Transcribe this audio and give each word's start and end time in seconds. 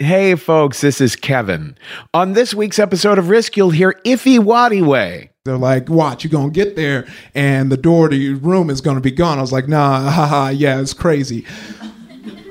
Hey, 0.00 0.34
folks, 0.34 0.80
this 0.80 1.00
is 1.00 1.14
Kevin. 1.14 1.78
On 2.12 2.32
this 2.32 2.52
week's 2.52 2.80
episode 2.80 3.16
of 3.16 3.28
Risk, 3.28 3.56
you'll 3.56 3.70
hear 3.70 3.92
Ify 4.04 4.40
Nwadiwe. 4.40 5.28
They're 5.44 5.56
like, 5.56 5.88
watch, 5.88 6.24
you're 6.24 6.32
going 6.32 6.52
to 6.52 6.52
get 6.52 6.74
there 6.74 7.06
and 7.32 7.70
the 7.70 7.76
door 7.76 8.08
to 8.08 8.16
your 8.16 8.34
room 8.36 8.70
is 8.70 8.80
going 8.80 8.96
to 8.96 9.00
be 9.00 9.12
gone. 9.12 9.38
I 9.38 9.40
was 9.40 9.52
like, 9.52 9.68
nah, 9.68 10.00
haha, 10.10 10.48
yeah, 10.48 10.80
it's 10.80 10.94
crazy. 10.94 11.46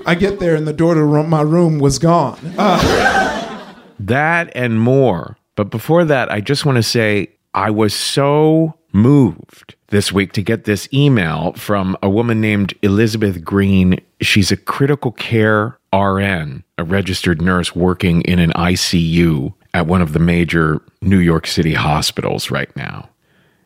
I 0.06 0.16
get 0.16 0.40
there 0.40 0.56
and 0.56 0.66
the 0.66 0.72
door 0.72 0.94
to 0.94 1.04
my 1.24 1.42
room 1.42 1.80
was 1.80 2.00
gone. 2.00 2.40
Uh. 2.58 3.50
That 4.00 4.52
and 4.54 4.82
more. 4.82 5.38
But 5.56 5.70
before 5.70 6.04
that, 6.04 6.30
I 6.30 6.42
just 6.42 6.66
want 6.66 6.76
to 6.76 6.84
say 6.84 7.30
I 7.54 7.70
was 7.70 7.94
so 7.94 8.74
moved 8.92 9.76
this 9.94 10.12
week 10.12 10.34
to 10.34 10.42
get 10.42 10.64
this 10.64 10.90
email 10.92 11.54
from 11.54 11.96
a 12.02 12.10
woman 12.10 12.42
named 12.42 12.74
Elizabeth 12.82 13.44
Green. 13.44 14.00
She's 14.22 14.52
a 14.52 14.58
critical 14.58 15.12
care 15.12 15.78
RN, 15.94 16.64
a 16.80 16.84
registered 16.84 17.44
nurse 17.44 17.76
working 17.76 18.22
in 18.24 18.40
an 18.40 18.50
ICU 18.54 19.54
at 19.76 19.86
one 19.86 20.02
of 20.02 20.14
the 20.14 20.20
major 20.20 20.82
New 21.04 21.20
York 21.20 21.46
City 21.46 21.76
hospitals 21.76 22.50
right 22.50 22.76
now. 22.76 23.08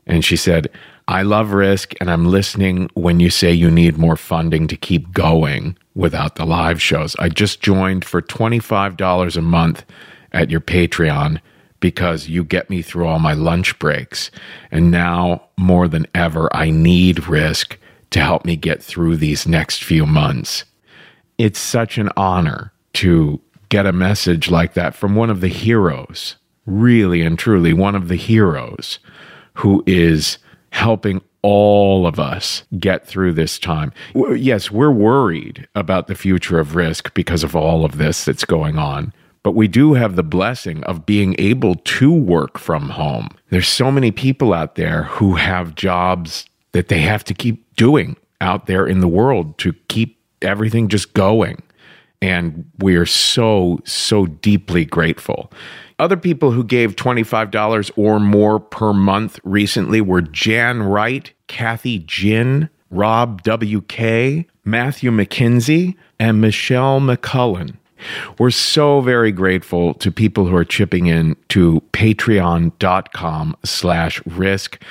And 0.05 0.25
she 0.25 0.35
said, 0.35 0.69
I 1.07 1.21
love 1.21 1.53
risk 1.53 1.93
and 2.01 2.11
I'm 2.11 2.25
listening 2.25 2.89
when 2.93 3.21
you 3.21 3.29
say 3.29 3.53
you 3.53 3.71
need 3.71 3.97
more 3.97 4.17
funding 4.17 4.67
to 4.67 4.75
keep 4.75 5.13
going 5.13 5.77
without 5.95 6.35
the 6.35 6.45
live 6.45 6.81
shows. 6.81 7.15
I 7.19 7.29
just 7.29 7.61
joined 7.61 8.03
for 8.03 8.21
$25 8.21 9.37
a 9.37 9.41
month 9.41 9.85
at 10.33 10.49
your 10.49 10.59
Patreon 10.59 11.39
because 11.79 12.27
you 12.27 12.43
get 12.43 12.69
me 12.69 12.81
through 12.81 13.07
all 13.07 13.19
my 13.19 13.33
lunch 13.33 13.77
breaks. 13.79 14.31
And 14.71 14.91
now 14.91 15.43
more 15.57 15.87
than 15.87 16.07
ever, 16.15 16.53
I 16.55 16.69
need 16.69 17.27
risk 17.27 17.77
to 18.11 18.19
help 18.19 18.45
me 18.45 18.55
get 18.55 18.81
through 18.81 19.17
these 19.17 19.47
next 19.47 19.83
few 19.83 20.05
months. 20.05 20.65
It's 21.37 21.59
such 21.59 21.97
an 21.97 22.09
honor 22.17 22.73
to 22.93 23.39
get 23.69 23.85
a 23.85 23.91
message 23.91 24.49
like 24.49 24.73
that 24.73 24.95
from 24.95 25.15
one 25.15 25.29
of 25.29 25.41
the 25.41 25.47
heroes, 25.49 26.37
really 26.65 27.21
and 27.21 27.37
truly 27.37 27.73
one 27.73 27.95
of 27.95 28.07
the 28.07 28.15
heroes 28.15 28.99
who 29.53 29.83
is 29.85 30.37
helping 30.71 31.21
all 31.41 32.07
of 32.07 32.19
us 32.19 32.63
get 32.79 33.05
through 33.05 33.33
this 33.33 33.59
time. 33.59 33.93
Yes, 34.15 34.71
we're 34.71 34.91
worried 34.91 35.67
about 35.75 36.07
the 36.07 36.15
future 36.15 36.59
of 36.59 36.75
risk 36.75 37.13
because 37.13 37.43
of 37.43 37.55
all 37.55 37.85
of 37.85 37.97
this 37.97 38.25
that's 38.25 38.45
going 38.45 38.77
on. 38.77 39.13
But 39.43 39.51
we 39.51 39.67
do 39.67 39.93
have 39.93 40.15
the 40.15 40.23
blessing 40.23 40.83
of 40.83 41.05
being 41.05 41.35
able 41.37 41.75
to 41.75 42.11
work 42.11 42.57
from 42.57 42.89
home. 42.89 43.29
There's 43.49 43.67
so 43.67 43.91
many 43.91 44.11
people 44.11 44.53
out 44.53 44.75
there 44.75 45.03
who 45.03 45.35
have 45.35 45.75
jobs 45.75 46.45
that 46.73 46.89
they 46.89 46.99
have 46.99 47.23
to 47.25 47.33
keep 47.33 47.75
doing 47.75 48.17
out 48.41 48.65
there 48.65 48.85
in 48.85 48.99
the 48.99 49.07
world 49.07 49.57
to 49.59 49.73
keep 49.87 50.19
everything 50.41 50.87
just 50.87 51.13
going. 51.13 51.61
And 52.21 52.65
we 52.79 52.95
are 52.95 53.05
so, 53.05 53.79
so 53.85 54.25
deeply 54.25 54.85
grateful. 54.85 55.51
Other 55.99 56.17
people 56.17 56.51
who 56.51 56.63
gave 56.63 56.95
$25 56.95 57.91
or 57.95 58.19
more 58.19 58.59
per 58.59 58.93
month 58.93 59.39
recently 59.43 60.01
were 60.01 60.21
Jan 60.21 60.83
Wright, 60.83 61.31
Kathy 61.47 61.99
Jin, 61.99 62.69
Rob 62.89 63.43
W.K., 63.43 64.47
Matthew 64.63 65.11
McKinsey, 65.11 65.95
and 66.19 66.41
Michelle 66.41 66.99
McCullen. 66.99 67.75
We're 68.37 68.51
so 68.51 69.01
very 69.01 69.31
grateful 69.31 69.93
to 69.95 70.11
people 70.11 70.45
who 70.45 70.55
are 70.55 70.65
chipping 70.65 71.07
in 71.07 71.35
to 71.49 71.81
patreon.com 71.93 73.57
slash 73.63 74.25
risk. 74.25 74.81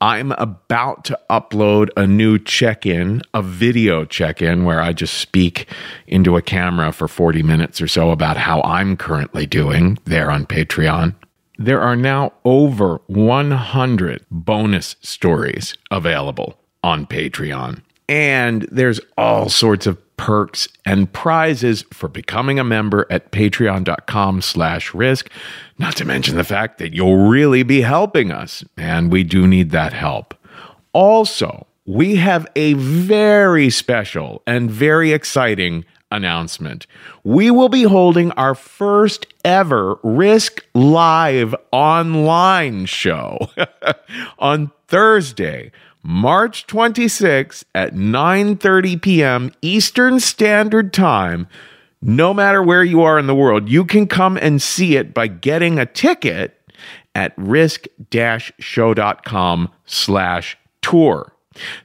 I'm 0.00 0.32
about 0.32 1.04
to 1.06 1.18
upload 1.30 1.88
a 1.96 2.06
new 2.06 2.38
check 2.38 2.84
in, 2.84 3.22
a 3.32 3.40
video 3.42 4.04
check 4.04 4.42
in, 4.42 4.64
where 4.64 4.80
I 4.80 4.92
just 4.92 5.14
speak 5.14 5.66
into 6.06 6.36
a 6.36 6.42
camera 6.42 6.92
for 6.92 7.08
40 7.08 7.42
minutes 7.42 7.80
or 7.80 7.88
so 7.88 8.10
about 8.10 8.36
how 8.36 8.60
I'm 8.62 8.96
currently 8.96 9.46
doing 9.46 9.98
there 10.04 10.30
on 10.30 10.44
Patreon. 10.44 11.14
There 11.58 11.80
are 11.80 11.96
now 11.96 12.32
over 12.44 13.00
100 13.06 14.26
bonus 14.30 14.96
stories 15.00 15.74
available 15.90 16.58
on 16.82 17.06
Patreon. 17.06 17.80
And 18.08 18.68
there's 18.70 19.00
all 19.16 19.48
sorts 19.48 19.86
of 19.86 19.98
perks 20.16 20.68
and 20.84 21.12
prizes 21.12 21.84
for 21.92 22.08
becoming 22.08 22.58
a 22.58 22.64
member 22.64 23.06
at 23.10 23.32
patreon.com 23.32 24.40
slash 24.40 24.94
risk 24.94 25.30
not 25.78 25.96
to 25.96 26.04
mention 26.04 26.36
the 26.36 26.44
fact 26.44 26.78
that 26.78 26.92
you'll 26.92 27.28
really 27.28 27.62
be 27.62 27.80
helping 27.80 28.30
us 28.30 28.64
and 28.76 29.10
we 29.10 29.24
do 29.24 29.46
need 29.46 29.70
that 29.70 29.92
help. 29.92 30.34
Also 30.92 31.66
we 31.86 32.16
have 32.16 32.46
a 32.56 32.74
very 32.74 33.68
special 33.70 34.42
and 34.46 34.70
very 34.70 35.12
exciting 35.12 35.84
announcement. 36.10 36.86
We 37.24 37.50
will 37.50 37.68
be 37.68 37.82
holding 37.82 38.30
our 38.32 38.54
first 38.54 39.26
ever 39.44 39.98
risk 40.02 40.64
live 40.74 41.54
online 41.72 42.86
show 42.86 43.50
on 44.38 44.70
thursday 44.86 45.72
March 46.04 46.66
26 46.66 47.64
at 47.74 47.94
9:30 47.94 49.00
p.m. 49.00 49.50
Eastern 49.62 50.20
Standard 50.20 50.92
Time. 50.92 51.48
No 52.02 52.34
matter 52.34 52.62
where 52.62 52.84
you 52.84 53.00
are 53.02 53.18
in 53.18 53.26
the 53.26 53.34
world, 53.34 53.70
you 53.70 53.86
can 53.86 54.06
come 54.06 54.36
and 54.36 54.60
see 54.60 54.96
it 54.96 55.14
by 55.14 55.26
getting 55.26 55.78
a 55.78 55.86
ticket 55.86 56.60
at 57.14 57.32
risk-show.com 57.38 59.70
slash 59.86 60.58
tour. 60.82 61.33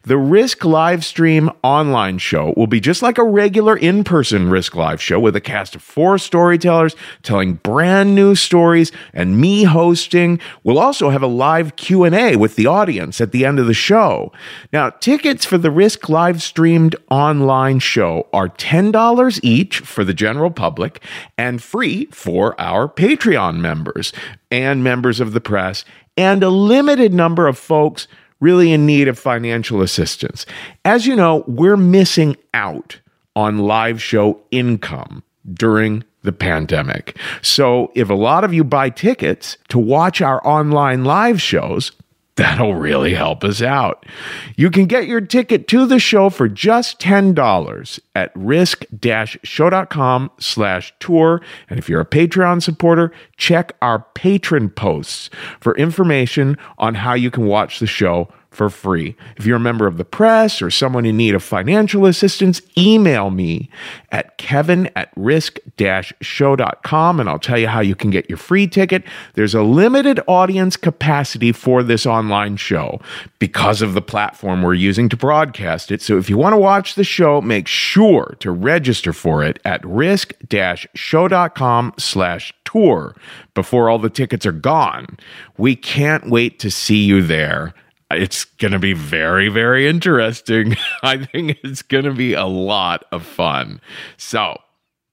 The 0.03 0.17
Risk 0.17 0.65
live 0.65 1.05
stream 1.05 1.51
online 1.63 2.17
show 2.17 2.53
will 2.57 2.67
be 2.67 2.79
just 2.79 3.01
like 3.01 3.17
a 3.17 3.23
regular 3.23 3.77
in-person 3.77 4.49
Risk 4.49 4.75
live 4.75 5.01
show 5.01 5.19
with 5.19 5.35
a 5.35 5.41
cast 5.41 5.75
of 5.75 5.81
four 5.81 6.17
storytellers 6.17 6.95
telling 7.23 7.55
brand 7.55 8.15
new 8.15 8.35
stories 8.35 8.91
and 9.13 9.39
me 9.39 9.63
hosting. 9.63 10.39
We'll 10.63 10.79
also 10.79 11.09
have 11.09 11.23
a 11.23 11.27
live 11.27 11.75
Q&A 11.75 12.35
with 12.35 12.55
the 12.55 12.65
audience 12.65 13.21
at 13.21 13.31
the 13.31 13.45
end 13.45 13.59
of 13.59 13.67
the 13.67 13.73
show. 13.73 14.31
Now, 14.73 14.89
tickets 14.89 15.45
for 15.45 15.57
the 15.57 15.71
Risk 15.71 16.09
live 16.09 16.41
streamed 16.41 16.95
online 17.09 17.79
show 17.79 18.27
are 18.33 18.49
$10 18.49 19.39
each 19.43 19.79
for 19.79 20.03
the 20.03 20.13
general 20.13 20.51
public 20.51 21.03
and 21.37 21.61
free 21.61 22.05
for 22.07 22.59
our 22.59 22.87
Patreon 22.87 23.57
members 23.59 24.11
and 24.51 24.83
members 24.83 25.19
of 25.19 25.33
the 25.33 25.41
press 25.41 25.85
and 26.17 26.43
a 26.43 26.49
limited 26.49 27.13
number 27.13 27.47
of 27.47 27.57
folks 27.57 28.07
really 28.39 28.71
in 28.71 28.85
need 28.85 29.07
of 29.07 29.19
financial 29.19 29.81
assistance. 29.81 30.45
As 30.85 31.05
you 31.05 31.15
know, 31.15 31.43
we're 31.47 31.77
missing 31.77 32.37
out 32.53 32.99
on 33.35 33.59
live 33.59 34.01
show 34.01 34.41
income 34.51 35.23
during 35.53 36.03
the 36.23 36.31
pandemic. 36.31 37.17
So 37.41 37.91
if 37.95 38.09
a 38.09 38.15
lot 38.15 38.43
of 38.43 38.53
you 38.53 38.63
buy 38.63 38.89
tickets 38.89 39.57
to 39.69 39.79
watch 39.79 40.21
our 40.21 40.45
online 40.45 41.05
live 41.05 41.41
shows, 41.41 41.91
That'll 42.39 42.73
really 42.73 43.13
help 43.13 43.43
us 43.43 43.61
out. 43.61 44.05
You 44.55 44.71
can 44.71 44.85
get 44.85 45.07
your 45.07 45.19
ticket 45.19 45.67
to 45.67 45.85
the 45.85 45.99
show 45.99 46.29
for 46.29 46.47
just 46.47 46.97
$10 47.01 47.99
at 48.15 48.31
risk-show.com 48.33 50.31
slash 50.39 50.93
tour. 51.01 51.41
And 51.69 51.77
if 51.77 51.89
you're 51.89 51.99
a 51.99 52.05
Patreon 52.05 52.63
supporter, 52.63 53.11
check 53.35 53.75
our 53.81 54.05
patron 54.15 54.69
posts 54.69 55.29
for 55.59 55.75
information 55.75 56.57
on 56.77 56.95
how 56.95 57.13
you 57.13 57.29
can 57.29 57.45
watch 57.45 57.79
the 57.79 57.87
show 57.87 58.29
for 58.59 58.69
free. 58.69 59.15
If 59.37 59.45
you're 59.45 59.55
a 59.55 59.61
member 59.61 59.87
of 59.87 59.95
the 59.95 60.03
press 60.03 60.61
or 60.61 60.69
someone 60.69 61.05
in 61.05 61.15
need 61.15 61.33
of 61.33 61.41
financial 61.41 62.05
assistance, 62.05 62.61
email 62.77 63.29
me 63.29 63.69
at 64.11 64.37
kevin 64.37 64.89
at 64.97 65.13
risk-show.com 65.15 67.19
and 67.21 67.29
I'll 67.29 67.39
tell 67.39 67.57
you 67.57 67.69
how 67.69 67.79
you 67.79 67.95
can 67.95 68.09
get 68.09 68.29
your 68.29 68.37
free 68.37 68.67
ticket. 68.67 69.05
There's 69.35 69.55
a 69.55 69.63
limited 69.63 70.19
audience 70.27 70.75
capacity 70.75 71.53
for 71.53 71.83
this 71.83 72.05
online 72.05 72.57
show 72.57 72.99
because 73.39 73.81
of 73.81 73.93
the 73.93 74.01
platform 74.01 74.61
we're 74.61 74.73
using 74.73 75.07
to 75.07 75.15
broadcast 75.15 75.89
it. 75.89 76.01
So 76.01 76.17
if 76.17 76.29
you 76.29 76.37
want 76.37 76.51
to 76.51 76.57
watch 76.57 76.95
the 76.95 77.05
show, 77.05 77.39
make 77.39 77.65
sure 77.65 78.35
to 78.41 78.51
register 78.51 79.13
for 79.13 79.41
it 79.41 79.57
at 79.63 79.79
risk-show.com 79.85 81.93
slash 81.97 82.53
tour 82.65 83.15
before 83.53 83.89
all 83.89 83.99
the 83.99 84.09
tickets 84.09 84.45
are 84.45 84.51
gone. 84.51 85.17
We 85.57 85.77
can't 85.77 86.29
wait 86.29 86.59
to 86.59 86.69
see 86.69 87.05
you 87.05 87.21
there 87.21 87.73
it's 88.11 88.45
going 88.45 88.71
to 88.71 88.79
be 88.79 88.93
very, 88.93 89.49
very 89.49 89.87
interesting. 89.87 90.75
I 91.03 91.25
think 91.25 91.57
it's 91.63 91.81
going 91.81 92.05
to 92.05 92.13
be 92.13 92.33
a 92.33 92.45
lot 92.45 93.05
of 93.11 93.25
fun. 93.25 93.81
So 94.17 94.57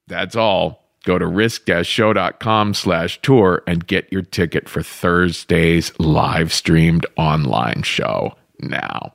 that's 0.06 0.36
all. 0.36 0.84
Go 1.04 1.18
to 1.18 1.26
risk-show.com 1.26 2.74
slash 2.74 3.20
tour 3.22 3.62
and 3.66 3.86
get 3.86 4.12
your 4.12 4.22
ticket 4.22 4.68
for 4.68 4.82
Thursday's 4.82 5.92
live 6.00 6.52
streamed 6.52 7.06
online 7.16 7.82
show 7.82 8.34
now. 8.58 9.14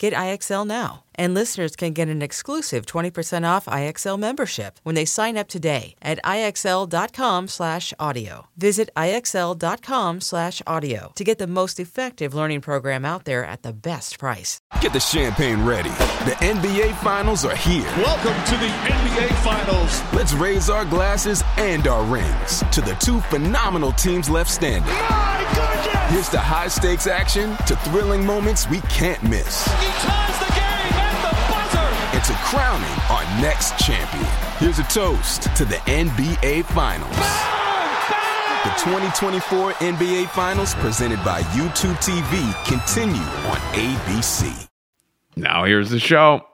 Get 0.00 0.12
IXL 0.14 0.66
now. 0.66 1.04
And 1.14 1.34
listeners 1.34 1.76
can 1.76 1.92
get 1.92 2.08
an 2.08 2.22
exclusive 2.22 2.86
20% 2.86 3.46
off 3.46 3.66
IXL 3.66 4.18
membership 4.18 4.80
when 4.82 4.94
they 4.94 5.04
sign 5.04 5.36
up 5.36 5.46
today 5.46 5.94
at 6.00 6.18
IXL.com/audio. 6.24 8.46
Visit 8.56 8.88
IXL.com/audio 8.96 11.12
to 11.14 11.24
get 11.24 11.36
the 11.36 11.46
most 11.46 11.78
effective 11.78 12.32
learning 12.32 12.62
program 12.62 13.04
out 13.04 13.26
there 13.26 13.44
at 13.44 13.62
the 13.62 13.74
best 13.74 14.18
price. 14.18 14.58
Get 14.80 14.94
the 14.94 15.00
champagne 15.00 15.66
ready. 15.66 15.90
The 16.24 16.36
NBA 16.40 16.94
finals 17.02 17.44
are 17.44 17.56
here. 17.56 17.92
Welcome 17.98 18.42
to 18.46 18.56
the 18.56 18.70
NBA 18.88 19.28
finals. 19.44 20.02
Let's 20.14 20.32
raise 20.32 20.70
our 20.70 20.86
glasses 20.86 21.44
and 21.58 21.86
our 21.86 22.04
rings 22.04 22.64
to 22.72 22.80
the 22.80 22.94
two 23.04 23.20
phenomenal 23.28 23.92
teams 23.92 24.30
left 24.30 24.50
standing. 24.50 24.94
My 24.94 25.44
goodness! 25.54 25.79
Here's 26.10 26.28
to 26.30 26.40
high 26.40 26.66
stakes 26.66 27.06
action, 27.06 27.56
to 27.68 27.76
thrilling 27.86 28.26
moments 28.26 28.68
we 28.68 28.80
can't 28.90 29.22
miss. 29.22 29.64
He 29.78 29.86
ties 30.02 30.38
the 30.42 30.50
game 30.58 30.90
at 30.98 31.14
the 31.22 31.32
buzzer. 31.46 31.86
and 32.16 32.24
to 32.24 32.32
crowning 32.50 32.96
our 33.14 33.22
next 33.40 33.78
champion. 33.78 34.26
Here's 34.58 34.80
a 34.80 34.88
toast 34.90 35.44
to 35.54 35.64
the 35.64 35.76
NBA 35.86 36.64
Finals. 36.66 37.14
The 38.66 38.74
2024 38.82 39.74
NBA 39.74 40.28
Finals, 40.30 40.74
presented 40.74 41.22
by 41.24 41.42
YouTube 41.54 41.94
TV, 42.02 42.42
continue 42.66 43.22
on 43.46 43.58
ABC. 43.78 44.68
Now 45.36 45.62
here's 45.64 45.90
the 45.90 46.00
show. 46.00 46.44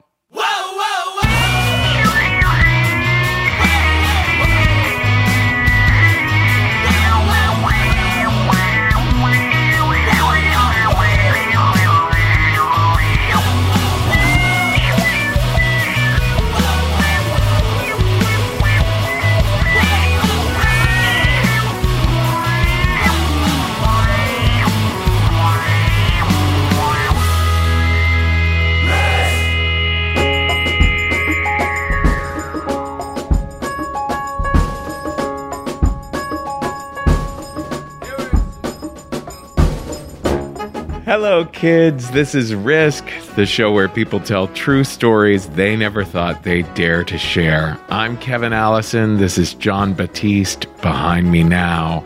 Hello, 41.07 41.45
kids. 41.45 42.11
This 42.11 42.35
is 42.35 42.53
Risk, 42.53 43.05
the 43.37 43.45
show 43.45 43.71
where 43.71 43.87
people 43.87 44.19
tell 44.19 44.49
true 44.49 44.83
stories 44.83 45.47
they 45.47 45.73
never 45.77 46.03
thought 46.03 46.43
they'd 46.43 46.71
dare 46.73 47.05
to 47.05 47.17
share. 47.17 47.79
I'm 47.87 48.17
Kevin 48.17 48.51
Allison. 48.51 49.15
This 49.15 49.37
is 49.37 49.53
John 49.53 49.93
Batiste 49.93 50.67
behind 50.81 51.31
me 51.31 51.43
now. 51.43 52.03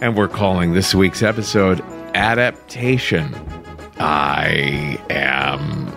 And 0.00 0.16
we're 0.16 0.28
calling 0.28 0.72
this 0.72 0.94
week's 0.94 1.20
episode 1.20 1.80
Adaptation. 2.14 3.34
I 3.98 5.02
am 5.10 5.92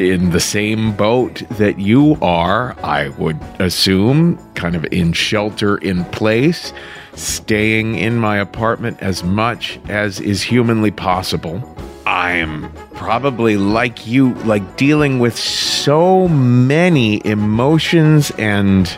in 0.00 0.30
the 0.30 0.40
same 0.40 0.96
boat 0.96 1.44
that 1.50 1.78
you 1.78 2.18
are, 2.20 2.74
I 2.82 3.10
would 3.10 3.38
assume, 3.60 4.36
kind 4.54 4.74
of 4.74 4.84
in 4.86 5.12
shelter 5.12 5.76
in 5.76 6.04
place, 6.06 6.72
staying 7.14 7.94
in 7.94 8.16
my 8.16 8.36
apartment 8.38 9.00
as 9.00 9.22
much 9.22 9.78
as 9.88 10.18
is 10.18 10.42
humanly 10.42 10.90
possible. 10.90 11.62
I'm 12.06 12.70
probably 12.94 13.56
like 13.56 14.06
you, 14.06 14.34
like 14.34 14.76
dealing 14.76 15.18
with 15.18 15.38
so 15.38 16.28
many 16.28 17.24
emotions 17.24 18.30
and 18.32 18.96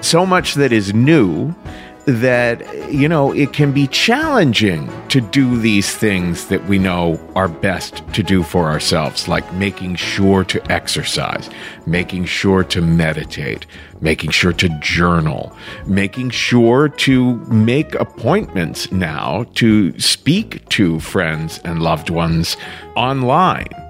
so 0.00 0.26
much 0.26 0.54
that 0.54 0.72
is 0.72 0.92
new 0.92 1.54
that 2.06 2.92
you 2.92 3.08
know 3.08 3.32
it 3.32 3.52
can 3.52 3.72
be 3.72 3.86
challenging 3.86 4.90
to 5.08 5.20
do 5.20 5.58
these 5.58 5.94
things 5.94 6.48
that 6.48 6.62
we 6.66 6.78
know 6.78 7.18
are 7.34 7.48
best 7.48 8.02
to 8.12 8.22
do 8.22 8.42
for 8.42 8.66
ourselves 8.66 9.26
like 9.26 9.50
making 9.54 9.94
sure 9.94 10.44
to 10.44 10.60
exercise 10.70 11.48
making 11.86 12.24
sure 12.24 12.62
to 12.62 12.82
meditate 12.82 13.66
making 14.00 14.30
sure 14.30 14.52
to 14.52 14.68
journal 14.80 15.56
making 15.86 16.28
sure 16.28 16.88
to 16.88 17.36
make 17.46 17.94
appointments 17.94 18.92
now 18.92 19.44
to 19.54 19.98
speak 19.98 20.68
to 20.68 21.00
friends 21.00 21.58
and 21.64 21.82
loved 21.82 22.10
ones 22.10 22.56
online 22.96 23.83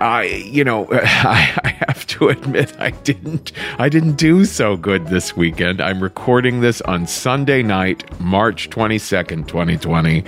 I, 0.00 0.24
you 0.24 0.64
know, 0.64 0.86
I, 0.92 1.58
I 1.64 1.68
have 1.86 2.06
to 2.08 2.28
admit 2.28 2.74
I 2.78 2.90
didn't, 2.90 3.52
I 3.78 3.88
didn't 3.88 4.16
do 4.16 4.44
so 4.44 4.76
good 4.76 5.08
this 5.08 5.36
weekend. 5.36 5.80
I'm 5.80 6.02
recording 6.02 6.60
this 6.60 6.80
on 6.82 7.06
Sunday 7.06 7.62
night, 7.62 8.18
March 8.20 8.70
22nd, 8.70 9.48
2020. 9.48 10.24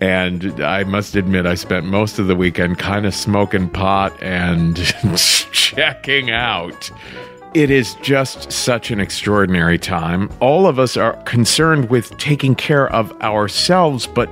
And 0.00 0.62
I 0.62 0.84
must 0.84 1.16
admit, 1.16 1.46
I 1.46 1.54
spent 1.54 1.86
most 1.86 2.18
of 2.18 2.26
the 2.26 2.36
weekend 2.36 2.78
kind 2.78 3.06
of 3.06 3.14
smoking 3.14 3.68
pot 3.68 4.12
and 4.22 4.76
checking 5.16 6.30
out. 6.30 6.90
It 7.54 7.70
is 7.70 7.94
just 8.02 8.52
such 8.52 8.90
an 8.90 9.00
extraordinary 9.00 9.78
time. 9.78 10.30
All 10.40 10.66
of 10.66 10.78
us 10.78 10.98
are 10.98 11.14
concerned 11.22 11.88
with 11.88 12.16
taking 12.18 12.54
care 12.54 12.92
of 12.92 13.10
ourselves, 13.22 14.06
but 14.06 14.28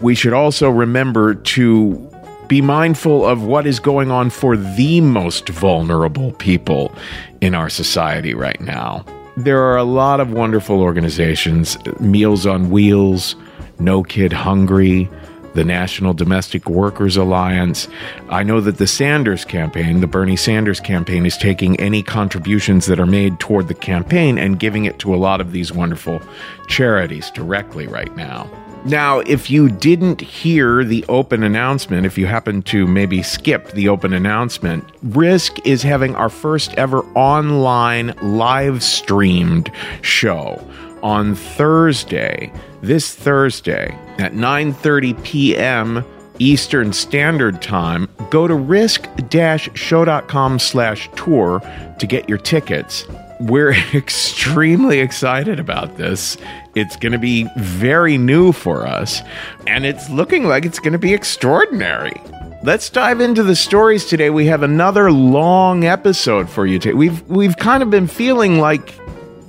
we 0.00 0.14
should 0.14 0.32
also 0.32 0.70
remember 0.70 1.34
to 1.34 2.11
be 2.52 2.60
mindful 2.60 3.24
of 3.24 3.44
what 3.44 3.66
is 3.66 3.80
going 3.80 4.10
on 4.10 4.28
for 4.28 4.58
the 4.58 5.00
most 5.00 5.48
vulnerable 5.48 6.32
people 6.32 6.94
in 7.40 7.54
our 7.54 7.70
society 7.70 8.34
right 8.34 8.60
now. 8.60 9.02
There 9.38 9.62
are 9.62 9.78
a 9.78 9.84
lot 9.84 10.20
of 10.20 10.34
wonderful 10.34 10.82
organizations 10.82 11.78
Meals 11.98 12.44
on 12.44 12.68
Wheels, 12.68 13.36
No 13.78 14.02
Kid 14.02 14.34
Hungry, 14.34 15.08
the 15.54 15.64
National 15.64 16.12
Domestic 16.12 16.68
Workers 16.68 17.16
Alliance. 17.16 17.88
I 18.28 18.42
know 18.42 18.60
that 18.60 18.76
the 18.76 18.86
Sanders 18.86 19.46
campaign, 19.46 20.02
the 20.02 20.06
Bernie 20.06 20.36
Sanders 20.36 20.78
campaign, 20.78 21.24
is 21.24 21.38
taking 21.38 21.80
any 21.80 22.02
contributions 22.02 22.84
that 22.84 23.00
are 23.00 23.06
made 23.06 23.40
toward 23.40 23.68
the 23.68 23.74
campaign 23.74 24.36
and 24.36 24.60
giving 24.60 24.84
it 24.84 24.98
to 24.98 25.14
a 25.14 25.16
lot 25.16 25.40
of 25.40 25.52
these 25.52 25.72
wonderful 25.72 26.20
charities 26.68 27.30
directly 27.30 27.86
right 27.86 28.14
now. 28.14 28.50
Now, 28.84 29.20
if 29.20 29.48
you 29.48 29.68
didn't 29.68 30.20
hear 30.20 30.82
the 30.82 31.04
open 31.08 31.44
announcement, 31.44 32.04
if 32.04 32.18
you 32.18 32.26
happen 32.26 32.62
to 32.62 32.84
maybe 32.86 33.22
skip 33.22 33.70
the 33.70 33.88
open 33.88 34.12
announcement, 34.12 34.84
Risk 35.02 35.64
is 35.64 35.82
having 35.82 36.16
our 36.16 36.28
first 36.28 36.74
ever 36.74 37.02
online 37.14 38.12
live 38.22 38.82
streamed 38.82 39.70
show 40.02 40.60
on 41.02 41.36
Thursday, 41.36 42.52
this 42.82 43.14
Thursday 43.14 43.96
at 44.18 44.32
9:30 44.32 45.22
p.m. 45.22 46.04
Eastern 46.40 46.92
Standard 46.92 47.62
Time. 47.62 48.08
Go 48.30 48.48
to 48.48 48.54
risk-show.com 48.54 50.58
slash 50.58 51.08
tour 51.14 51.62
to 52.00 52.06
get 52.06 52.28
your 52.28 52.38
tickets. 52.38 53.06
We're 53.42 53.72
extremely 53.94 55.00
excited 55.00 55.58
about 55.58 55.96
this. 55.96 56.36
It's 56.76 56.96
going 56.96 57.12
to 57.12 57.18
be 57.18 57.48
very 57.56 58.16
new 58.16 58.52
for 58.52 58.86
us, 58.86 59.20
and 59.66 59.84
it's 59.84 60.08
looking 60.08 60.44
like 60.44 60.64
it's 60.64 60.78
going 60.78 60.92
to 60.92 60.98
be 60.98 61.12
extraordinary. 61.12 62.20
Let's 62.62 62.88
dive 62.88 63.20
into 63.20 63.42
the 63.42 63.56
stories 63.56 64.04
today. 64.04 64.30
We 64.30 64.46
have 64.46 64.62
another 64.62 65.10
long 65.10 65.84
episode 65.84 66.48
for 66.48 66.66
you 66.66 66.78
today. 66.78 66.94
We've 66.94 67.28
we've 67.28 67.56
kind 67.56 67.82
of 67.82 67.90
been 67.90 68.06
feeling 68.06 68.60
like 68.60 68.94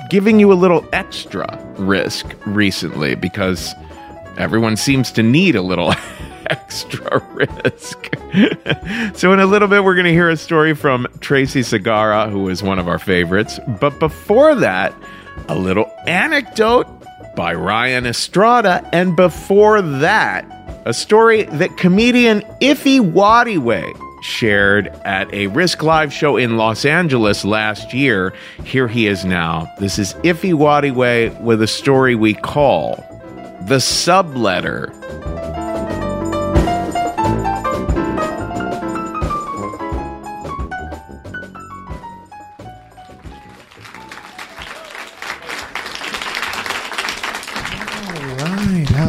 giving 0.10 0.40
you 0.40 0.52
a 0.52 0.56
little 0.56 0.84
extra 0.92 1.48
risk 1.78 2.26
recently 2.48 3.14
because 3.14 3.76
everyone 4.40 4.76
seems 4.76 5.12
to 5.12 5.22
need 5.22 5.56
a 5.56 5.62
little 5.62 5.94
extra 6.50 7.20
risk. 7.34 8.10
so, 9.16 9.34
in 9.34 9.40
a 9.40 9.46
little 9.46 9.68
bit, 9.68 9.84
we're 9.84 9.96
going 9.96 10.06
to 10.06 10.12
hear 10.12 10.30
a 10.30 10.38
story 10.38 10.74
from 10.74 11.08
Tracy 11.20 11.62
Sagara, 11.62 12.30
who 12.30 12.50
is 12.50 12.64
one 12.64 12.80
of 12.80 12.88
our 12.88 13.00
favorites. 13.00 13.60
But 13.80 14.00
before 14.00 14.56
that, 14.56 14.94
a 15.50 15.56
little 15.56 15.92
anecdote 16.08 16.88
by 17.36 17.54
Ryan 17.54 18.06
Estrada. 18.06 18.88
And 18.94 19.16
before 19.16 19.82
that, 19.82 20.46
a 20.86 20.94
story 20.94 21.44
that 21.44 21.78
comedian 21.78 22.42
Ify 22.62 23.00
Nwadiwe 23.00 24.00
shared 24.24 24.88
at 25.04 25.32
a 25.34 25.48
Risk 25.48 25.84
Live 25.84 26.14
show 26.14 26.38
in 26.38 26.58
Los 26.58 26.86
Angeles 26.86 27.44
last 27.44 27.94
year. 27.94 28.34
Here 28.64 28.88
he 28.88 29.08
is 29.08 29.26
now. 29.26 29.68
This 29.80 30.00
is 30.00 30.14
Ify 30.16 30.54
Nwadiwe 30.54 31.42
with 31.42 31.62
a 31.62 31.68
story 31.68 32.16
we 32.16 32.34
call 32.34 32.96
The 33.68 33.78
Subletter. 33.78 34.92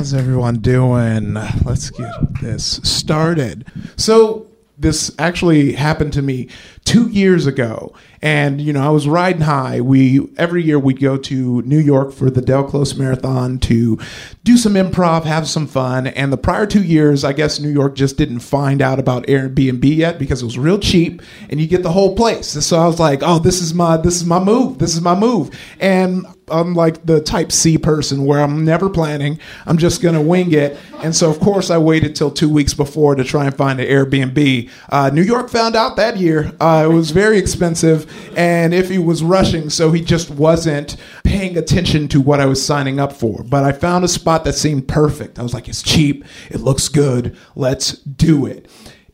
How's 0.04 0.12
everyone 0.12 0.56
doing? 0.56 1.32
Let's 1.64 1.88
get 1.88 2.12
this 2.42 2.78
started. 2.82 3.64
So, 3.96 4.46
this 4.76 5.10
actually 5.18 5.72
happened 5.72 6.12
to 6.12 6.20
me 6.20 6.48
two 6.84 7.08
years 7.08 7.46
ago, 7.46 7.94
and 8.24 8.58
you 8.58 8.72
know 8.72 8.82
I 8.82 8.88
was 8.88 9.06
riding 9.06 9.42
high. 9.42 9.82
We 9.82 10.28
every 10.38 10.64
year 10.64 10.78
we'd 10.78 10.98
go 10.98 11.18
to 11.18 11.62
New 11.62 11.78
York 11.78 12.10
for 12.10 12.30
the 12.30 12.40
Del 12.40 12.64
Close 12.64 12.94
Marathon 12.94 13.58
to 13.60 13.98
do 14.42 14.56
some 14.56 14.72
improv, 14.74 15.24
have 15.24 15.46
some 15.46 15.66
fun. 15.66 16.06
And 16.06 16.32
the 16.32 16.38
prior 16.38 16.66
two 16.66 16.82
years, 16.82 17.22
I 17.22 17.34
guess 17.34 17.60
New 17.60 17.68
York 17.68 17.94
just 17.94 18.16
didn't 18.16 18.40
find 18.40 18.80
out 18.80 18.98
about 18.98 19.26
Airbnb 19.26 19.84
yet 19.84 20.18
because 20.18 20.40
it 20.40 20.46
was 20.46 20.58
real 20.58 20.78
cheap, 20.78 21.20
and 21.50 21.60
you 21.60 21.66
get 21.66 21.82
the 21.82 21.92
whole 21.92 22.16
place. 22.16 22.54
And 22.54 22.64
so 22.64 22.78
I 22.78 22.86
was 22.86 22.98
like, 22.98 23.20
oh, 23.22 23.38
this 23.38 23.60
is 23.60 23.74
my 23.74 23.98
this 23.98 24.16
is 24.16 24.24
my 24.24 24.42
move. 24.42 24.78
This 24.78 24.94
is 24.94 25.02
my 25.02 25.14
move, 25.14 25.50
and 25.78 26.24
I'm 26.48 26.74
like 26.74 27.06
the 27.06 27.20
type 27.20 27.52
C 27.52 27.78
person 27.78 28.24
where 28.26 28.40
I'm 28.40 28.64
never 28.64 28.90
planning. 28.90 29.38
I'm 29.66 29.78
just 29.78 30.02
going 30.02 30.14
to 30.14 30.20
wing 30.20 30.52
it. 30.52 30.76
And 31.02 31.14
so, 31.14 31.30
of 31.30 31.40
course, 31.40 31.70
I 31.70 31.78
waited 31.78 32.14
till 32.14 32.30
two 32.30 32.48
weeks 32.48 32.74
before 32.74 33.14
to 33.14 33.24
try 33.24 33.46
and 33.46 33.56
find 33.56 33.80
an 33.80 33.86
Airbnb. 33.86 34.70
Uh, 34.90 35.10
New 35.12 35.22
York 35.22 35.48
found 35.48 35.74
out 35.74 35.96
that 35.96 36.18
year. 36.18 36.52
Uh, 36.60 36.88
it 36.90 36.92
was 36.92 37.10
very 37.10 37.38
expensive. 37.38 38.10
And 38.36 38.74
if 38.74 38.88
he 38.88 38.98
was 38.98 39.22
rushing, 39.22 39.70
so 39.70 39.92
he 39.92 40.00
just 40.00 40.30
wasn't 40.30 40.96
paying 41.22 41.56
attention 41.56 42.08
to 42.08 42.20
what 42.20 42.40
I 42.40 42.46
was 42.46 42.64
signing 42.64 42.98
up 42.98 43.12
for. 43.12 43.42
But 43.44 43.64
I 43.64 43.72
found 43.72 44.04
a 44.04 44.08
spot 44.08 44.44
that 44.44 44.54
seemed 44.54 44.88
perfect. 44.88 45.38
I 45.38 45.42
was 45.42 45.54
like, 45.54 45.68
it's 45.68 45.82
cheap. 45.82 46.24
It 46.50 46.60
looks 46.60 46.88
good. 46.88 47.36
Let's 47.54 47.92
do 47.92 48.46
it. 48.46 48.68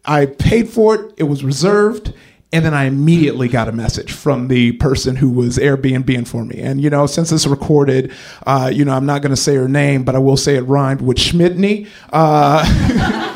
I 0.04 0.26
paid 0.26 0.69
for 0.69 0.95
it. 0.95 1.14
It 1.19 1.25
was 1.25 1.45
reserved. 1.45 2.14
And 2.52 2.64
then 2.64 2.75
I 2.75 2.85
immediately 2.85 3.47
got 3.47 3.69
a 3.69 3.73
message 3.73 4.11
from 4.11 4.49
the 4.49 4.73
person 4.73 5.14
who 5.14 5.30
was 5.30 5.57
Airbnb 5.57 6.26
for 6.26 6.45
me. 6.45 6.61
And, 6.61 6.80
you 6.80 6.90
know, 6.90 7.07
since 7.07 7.30
it's 7.30 7.47
recorded, 7.47 8.12
uh, 8.45 8.73
you 8.75 8.85
know, 8.85 8.92
I'm 8.92 9.07
not 9.07 9.23
going 9.23 9.30
to 9.30 9.37
say 9.37 9.54
her 9.54 9.69
name, 9.69 10.02
but 10.02 10.16
I 10.16 10.19
will 10.19 10.37
say 10.37 10.57
it 10.57 10.62
rhymed 10.62 11.00
with 11.00 11.16
Schmidtney. 11.16 11.87
Uh, 12.12 13.26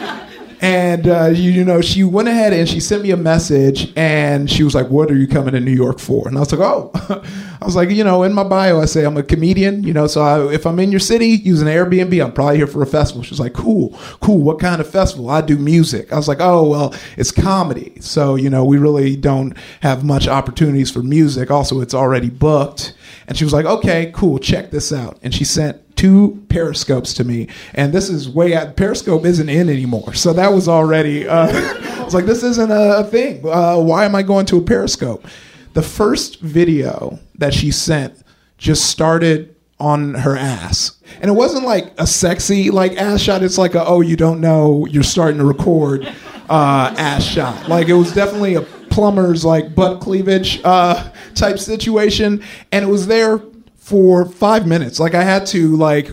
and 0.64 1.06
uh, 1.09 1.26
you, 1.26 1.50
you, 1.50 1.64
know 1.64 1.80
she 1.83 2.04
went 2.04 2.26
ahead 2.26 2.54
and 2.54 2.66
she 2.66 2.80
sent 2.80 3.02
me 3.02 3.11
a 3.11 3.16
message 3.16 3.92
and 3.97 4.50
she 4.50 4.62
was 4.62 4.75
like 4.75 4.88
what 4.88 5.11
are 5.11 5.16
you 5.16 5.28
coming 5.28 5.52
to 5.52 5.61
new 5.61 5.71
york 5.71 5.99
for? 5.99 6.26
And 6.26 6.37
i 6.37 6.40
was 6.40 6.52
like 6.52 6.61
oh. 6.61 6.90
I 7.61 7.64
was 7.64 7.76
like 7.76 7.90
you 7.90 8.04
know 8.04 8.23
in 8.25 8.35
my 8.35 8.44
bio 8.44 8.80
i 8.80 8.85
say 8.85 9.04
i'm 9.04 9.16
a 9.16 9.23
comedian 9.23 9.85
you 9.85 9.94
know 9.94 10.06
so 10.06 10.21
I, 10.21 10.52
if 10.52 10.66
i'm 10.66 10.78
in 10.78 10.90
your 10.90 11.00
city 11.00 11.28
using 11.28 11.66
airbnb 11.66 12.23
i'm 12.23 12.33
probably 12.33 12.59
here 12.59 12.66
for 12.66 12.83
a 12.83 12.87
festival. 12.87 13.23
She's 13.23 13.40
like 13.40 13.52
cool 13.52 13.99
cool. 14.21 14.38
What 14.38 14.59
kind 14.61 14.80
of 14.80 14.88
festival? 14.88 15.30
I 15.30 15.40
do 15.40 15.59
music. 15.59 16.12
I 16.12 16.16
was 16.16 16.28
like 16.28 16.40
oh 16.40 16.68
well 16.68 16.94
it's 17.16 17.30
comedy. 17.30 18.00
So 18.00 18.37
you 18.37 18.50
know 18.50 18.64
we 18.64 18.78
really 18.78 19.16
don't 19.16 19.56
have 19.80 20.04
much 20.04 20.28
opportunities 20.28 20.90
for 20.90 21.02
music. 21.02 21.50
Also 21.50 21.80
it's 21.80 21.94
already 21.94 22.30
booked. 22.30 22.94
And 23.26 23.37
she 23.37 23.44
was 23.44 23.52
like 23.52 23.66
okay 23.66 24.12
cool. 24.14 24.38
Check 24.38 24.71
this 24.71 24.92
out. 24.92 25.18
And 25.23 25.35
she 25.35 25.44
sent 25.44 25.84
two 25.96 26.44
periscopes 26.48 27.14
to 27.14 27.24
me. 27.24 27.48
And 27.74 27.92
this 27.92 28.08
is 28.08 28.28
way 28.28 28.54
out 28.54 28.76
periscope 28.76 29.24
isn't 29.24 29.48
in 29.48 29.68
anymore. 29.68 30.14
So 30.14 30.32
that 30.32 30.52
was 30.52 30.68
already 30.68 31.26
uh, 31.28 31.48
i 32.00 32.04
was 32.04 32.14
like 32.14 32.26
this 32.26 32.42
isn't 32.42 32.70
a 32.70 33.04
thing. 33.04 33.46
Uh, 33.46 33.78
why 33.78 34.04
am 34.04 34.14
i 34.14 34.22
going 34.22 34.46
to 34.46 34.58
a 34.58 34.62
periscope? 34.62 35.26
The 35.74 35.82
first 35.82 36.40
video 36.40 37.18
that 37.36 37.54
she 37.54 37.70
sent 37.70 38.22
just 38.58 38.86
started 38.86 39.54
on 39.80 40.14
her 40.14 40.36
ass. 40.36 41.00
And 41.20 41.30
it 41.30 41.34
wasn't 41.34 41.64
like 41.64 41.92
a 41.98 42.06
sexy 42.06 42.70
like 42.70 42.96
ass 42.96 43.20
shot. 43.20 43.42
It's 43.42 43.58
like 43.58 43.74
a 43.74 43.84
oh 43.84 44.00
you 44.00 44.16
don't 44.16 44.40
know 44.40 44.86
you're 44.86 45.02
starting 45.02 45.38
to 45.38 45.44
record 45.44 46.06
uh, 46.48 46.94
ass 46.96 47.24
shot. 47.24 47.68
Like 47.68 47.88
it 47.88 47.94
was 47.94 48.12
definitely 48.12 48.54
a 48.54 48.62
plumber's 48.62 49.44
like 49.44 49.74
butt 49.74 50.00
cleavage 50.00 50.60
uh, 50.64 51.10
type 51.34 51.58
situation. 51.58 52.42
And 52.70 52.84
it 52.84 52.88
was 52.88 53.06
there 53.06 53.40
for 53.85 54.25
five 54.25 54.67
minutes. 54.67 54.99
Like 54.99 55.14
I 55.14 55.23
had 55.23 55.45
to 55.49 55.76
like 55.76 56.11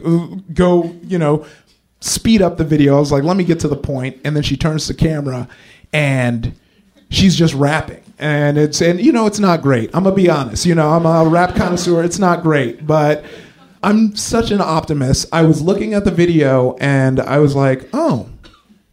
go, 0.54 0.94
you 1.04 1.18
know, 1.18 1.46
speed 2.02 2.42
up 2.42 2.58
the 2.58 2.66
video. 2.66 2.98
I 2.98 3.00
was 3.00 3.14
like, 3.14 3.24
let 3.24 3.38
me 3.38 3.46
get 3.46 3.62
to 3.62 3.70
the 3.70 3.78
point. 3.78 4.20
And 4.26 4.36
then 4.36 4.44
she 4.44 4.58
turns 4.58 4.90
the 4.90 4.94
camera 4.94 5.48
and 5.94 6.54
she's 7.10 7.34
just 7.34 7.54
rapping. 7.54 8.04
And 8.20 8.58
it's 8.58 8.82
and 8.82 9.00
you 9.00 9.14
know 9.14 9.26
it's 9.26 9.40
not 9.40 9.62
great. 9.62 9.90
I'm 9.96 10.04
gonna 10.04 10.16
be 10.16 10.30
honest. 10.30 10.66
You 10.66 10.76
know 10.76 10.90
I'm 10.90 11.06
a 11.06 11.24
rap 11.30 11.56
connoisseur. 11.56 12.04
It's 12.04 12.20
not 12.20 12.44
great, 12.44 12.86
but 12.86 13.24
I'm 13.82 14.18
such 14.18 14.52
an 14.52 14.60
optimist. 14.60 15.28
I 15.32 15.44
was 15.44 15.62
looking 15.62 15.94
at 15.94 16.04
the 16.04 16.12
video 16.12 16.76
and 16.82 17.22
I 17.22 17.40
was 17.40 17.56
like, 17.56 17.88
oh, 17.94 18.28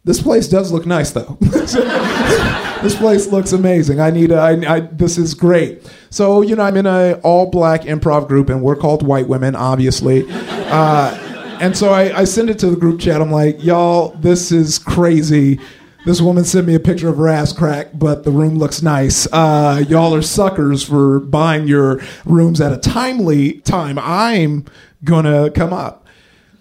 this 0.09 0.23
place 0.23 0.47
does 0.47 0.71
look 0.71 0.87
nice 0.87 1.11
though. 1.11 1.37
this 1.39 2.95
place 2.95 3.27
looks 3.27 3.51
amazing. 3.51 3.99
I 3.99 4.09
need 4.09 4.31
a, 4.31 4.39
I, 4.39 4.77
I, 4.77 4.79
this 4.79 5.19
is 5.19 5.35
great. 5.35 5.87
So, 6.09 6.41
you 6.41 6.55
know, 6.55 6.63
I'm 6.63 6.77
in 6.77 6.87
a 6.87 7.19
all 7.21 7.51
black 7.51 7.81
improv 7.81 8.27
group 8.27 8.49
and 8.49 8.63
we're 8.63 8.75
called 8.75 9.05
white 9.05 9.27
women, 9.27 9.55
obviously. 9.55 10.25
Uh, 10.31 11.15
and 11.61 11.77
so 11.77 11.89
I, 11.91 12.21
I 12.21 12.23
send 12.23 12.49
it 12.49 12.57
to 12.57 12.71
the 12.71 12.75
group 12.75 12.99
chat. 12.99 13.21
I'm 13.21 13.29
like, 13.29 13.63
y'all, 13.63 14.15
this 14.15 14.51
is 14.51 14.79
crazy. 14.79 15.59
This 16.07 16.21
woman 16.21 16.43
sent 16.43 16.65
me 16.65 16.73
a 16.73 16.79
picture 16.79 17.09
of 17.09 17.17
her 17.17 17.27
ass 17.27 17.53
crack, 17.53 17.89
but 17.93 18.23
the 18.23 18.31
room 18.31 18.57
looks 18.57 18.81
nice. 18.81 19.27
Uh, 19.31 19.83
y'all 19.87 20.15
are 20.15 20.23
suckers 20.23 20.81
for 20.81 21.19
buying 21.19 21.67
your 21.67 22.01
rooms 22.25 22.59
at 22.61 22.71
a 22.71 22.77
timely 22.77 23.59
time. 23.59 23.99
I'm 23.99 24.65
gonna 25.03 25.51
come 25.51 25.71
up. 25.71 26.07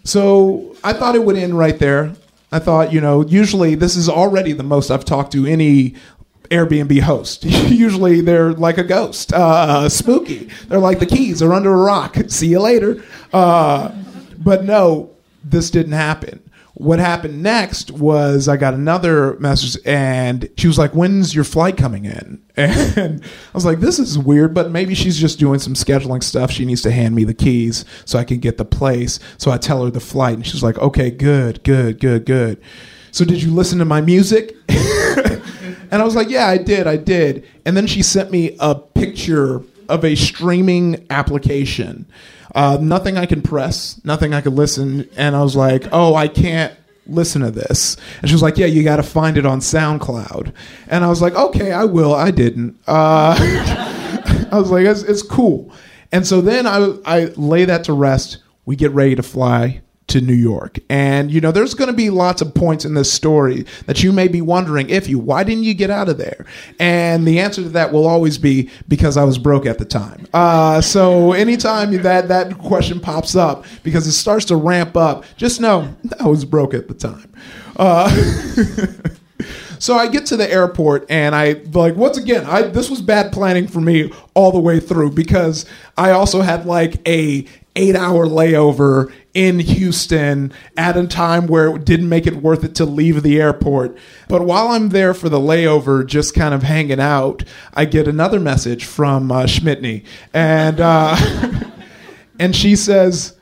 So 0.04 0.76
I 0.84 0.92
thought 0.92 1.14
it 1.14 1.24
would 1.24 1.36
end 1.36 1.56
right 1.56 1.78
there. 1.78 2.14
I 2.50 2.58
thought, 2.58 2.92
you 2.92 3.00
know, 3.00 3.24
usually 3.24 3.74
this 3.74 3.96
is 3.96 4.08
already 4.08 4.52
the 4.52 4.62
most 4.62 4.90
I've 4.90 5.04
talked 5.04 5.32
to 5.32 5.46
any 5.46 5.94
Airbnb 6.50 7.00
host. 7.00 7.44
usually 7.44 8.20
they're 8.20 8.52
like 8.52 8.78
a 8.78 8.84
ghost, 8.84 9.32
uh, 9.32 9.88
spooky. 9.88 10.48
They're 10.68 10.78
like 10.78 10.98
the 10.98 11.06
keys 11.06 11.42
are 11.42 11.52
under 11.52 11.72
a 11.72 11.76
rock. 11.76 12.16
See 12.28 12.48
you 12.48 12.60
later. 12.60 13.02
Uh, 13.32 13.92
but 14.38 14.64
no, 14.64 15.10
this 15.44 15.70
didn't 15.70 15.92
happen. 15.92 16.42
What 16.78 17.00
happened 17.00 17.42
next 17.42 17.90
was 17.90 18.46
I 18.46 18.56
got 18.56 18.72
another 18.72 19.36
message 19.40 19.80
and 19.84 20.48
she 20.56 20.68
was 20.68 20.78
like, 20.78 20.92
When's 20.92 21.34
your 21.34 21.42
flight 21.42 21.76
coming 21.76 22.04
in? 22.04 22.40
And 22.56 23.22
I 23.22 23.28
was 23.52 23.64
like, 23.64 23.80
This 23.80 23.98
is 23.98 24.16
weird, 24.16 24.54
but 24.54 24.70
maybe 24.70 24.94
she's 24.94 25.18
just 25.18 25.40
doing 25.40 25.58
some 25.58 25.74
scheduling 25.74 26.22
stuff. 26.22 26.52
She 26.52 26.64
needs 26.64 26.82
to 26.82 26.92
hand 26.92 27.16
me 27.16 27.24
the 27.24 27.34
keys 27.34 27.84
so 28.04 28.16
I 28.16 28.22
can 28.22 28.38
get 28.38 28.58
the 28.58 28.64
place. 28.64 29.18
So 29.38 29.50
I 29.50 29.58
tell 29.58 29.84
her 29.84 29.90
the 29.90 29.98
flight 29.98 30.34
and 30.34 30.46
she's 30.46 30.62
like, 30.62 30.78
Okay, 30.78 31.10
good, 31.10 31.64
good, 31.64 31.98
good, 31.98 32.24
good. 32.24 32.62
So 33.10 33.24
did 33.24 33.42
you 33.42 33.52
listen 33.52 33.80
to 33.80 33.84
my 33.84 34.00
music? 34.00 34.54
and 34.68 35.94
I 35.94 36.04
was 36.04 36.14
like, 36.14 36.30
Yeah, 36.30 36.46
I 36.46 36.58
did, 36.58 36.86
I 36.86 36.96
did. 36.96 37.44
And 37.66 37.76
then 37.76 37.88
she 37.88 38.02
sent 38.04 38.30
me 38.30 38.56
a 38.60 38.76
picture 38.76 39.62
of 39.88 40.04
a 40.04 40.14
streaming 40.14 41.04
application 41.10 42.06
uh, 42.54 42.78
nothing 42.80 43.16
I 43.16 43.26
can 43.26 43.42
press, 43.42 44.00
nothing 44.04 44.34
I 44.34 44.40
could 44.40 44.54
listen. 44.54 45.08
And 45.16 45.36
I 45.36 45.42
was 45.42 45.56
like, 45.56 45.84
oh, 45.92 46.14
I 46.14 46.28
can't 46.28 46.74
listen 47.06 47.42
to 47.42 47.50
this. 47.50 47.96
And 48.20 48.28
she 48.28 48.34
was 48.34 48.42
like, 48.42 48.56
yeah, 48.56 48.66
you 48.66 48.82
got 48.82 48.96
to 48.96 49.02
find 49.02 49.38
it 49.38 49.46
on 49.46 49.60
SoundCloud. 49.60 50.52
And 50.88 51.04
I 51.04 51.08
was 51.08 51.22
like, 51.22 51.34
okay, 51.34 51.72
I 51.72 51.84
will. 51.84 52.14
I 52.14 52.30
didn't. 52.30 52.78
Uh, 52.86 53.36
I 54.52 54.58
was 54.58 54.70
like, 54.70 54.86
it's, 54.86 55.02
it's 55.02 55.22
cool. 55.22 55.72
And 56.12 56.26
so 56.26 56.40
then 56.40 56.66
I, 56.66 56.94
I 57.04 57.24
lay 57.36 57.64
that 57.66 57.84
to 57.84 57.92
rest. 57.92 58.38
We 58.64 58.76
get 58.76 58.92
ready 58.92 59.14
to 59.14 59.22
fly 59.22 59.82
to 60.08 60.20
New 60.20 60.34
York. 60.34 60.78
And, 60.88 61.30
you 61.30 61.40
know, 61.40 61.52
there's 61.52 61.74
going 61.74 61.90
to 61.90 61.96
be 61.96 62.10
lots 62.10 62.42
of 62.42 62.54
points 62.54 62.84
in 62.84 62.94
this 62.94 63.12
story 63.12 63.64
that 63.86 64.02
you 64.02 64.12
may 64.12 64.28
be 64.28 64.40
wondering 64.40 64.90
if 64.90 65.08
you, 65.08 65.18
why 65.18 65.44
didn't 65.44 65.64
you 65.64 65.74
get 65.74 65.90
out 65.90 66.08
of 66.08 66.18
there? 66.18 66.44
And 66.78 67.26
the 67.26 67.38
answer 67.38 67.62
to 67.62 67.68
that 67.70 67.92
will 67.92 68.06
always 68.06 68.38
be 68.38 68.70
because 68.88 69.16
I 69.16 69.24
was 69.24 69.38
broke 69.38 69.66
at 69.66 69.78
the 69.78 69.84
time. 69.84 70.26
Uh, 70.34 70.80
so 70.80 71.32
anytime 71.32 71.92
that, 72.02 72.28
that 72.28 72.58
question 72.58 73.00
pops 73.00 73.36
up, 73.36 73.64
because 73.82 74.06
it 74.06 74.12
starts 74.12 74.44
to 74.46 74.56
ramp 74.56 74.96
up, 74.96 75.24
just 75.36 75.60
know 75.60 75.94
I 76.18 76.26
was 76.26 76.44
broke 76.44 76.74
at 76.74 76.88
the 76.88 76.94
time. 76.94 77.32
Uh, 77.76 78.08
So 79.78 79.94
I 79.94 80.08
get 80.08 80.26
to 80.26 80.36
the 80.36 80.50
airport 80.50 81.06
and 81.08 81.34
I 81.34 81.52
like 81.72 81.94
once 81.94 82.18
again, 82.18 82.44
I 82.46 82.62
this 82.62 82.90
was 82.90 83.00
bad 83.00 83.32
planning 83.32 83.68
for 83.68 83.80
me 83.80 84.10
all 84.34 84.50
the 84.50 84.58
way 84.60 84.80
through 84.80 85.12
because 85.12 85.66
I 85.96 86.10
also 86.10 86.40
had 86.40 86.66
like 86.66 87.06
a 87.06 87.46
eight 87.76 87.94
hour 87.94 88.26
layover 88.26 89.12
in 89.38 89.60
Houston 89.60 90.52
at 90.76 90.96
a 90.96 91.06
time 91.06 91.46
where 91.46 91.76
it 91.76 91.84
didn't 91.84 92.08
make 92.08 92.26
it 92.26 92.34
worth 92.34 92.64
it 92.64 92.74
to 92.74 92.84
leave 92.84 93.22
the 93.22 93.40
airport. 93.40 93.96
But 94.26 94.42
while 94.42 94.68
I'm 94.68 94.88
there 94.88 95.14
for 95.14 95.28
the 95.28 95.38
layover, 95.38 96.04
just 96.04 96.34
kind 96.34 96.52
of 96.52 96.64
hanging 96.64 96.98
out, 96.98 97.44
I 97.72 97.84
get 97.84 98.08
another 98.08 98.40
message 98.40 98.84
from 98.84 99.30
uh, 99.30 99.44
Schmidtney. 99.44 100.04
And, 100.34 100.80
uh, 100.80 101.16
and 102.40 102.56
she 102.56 102.74
says, 102.74 103.36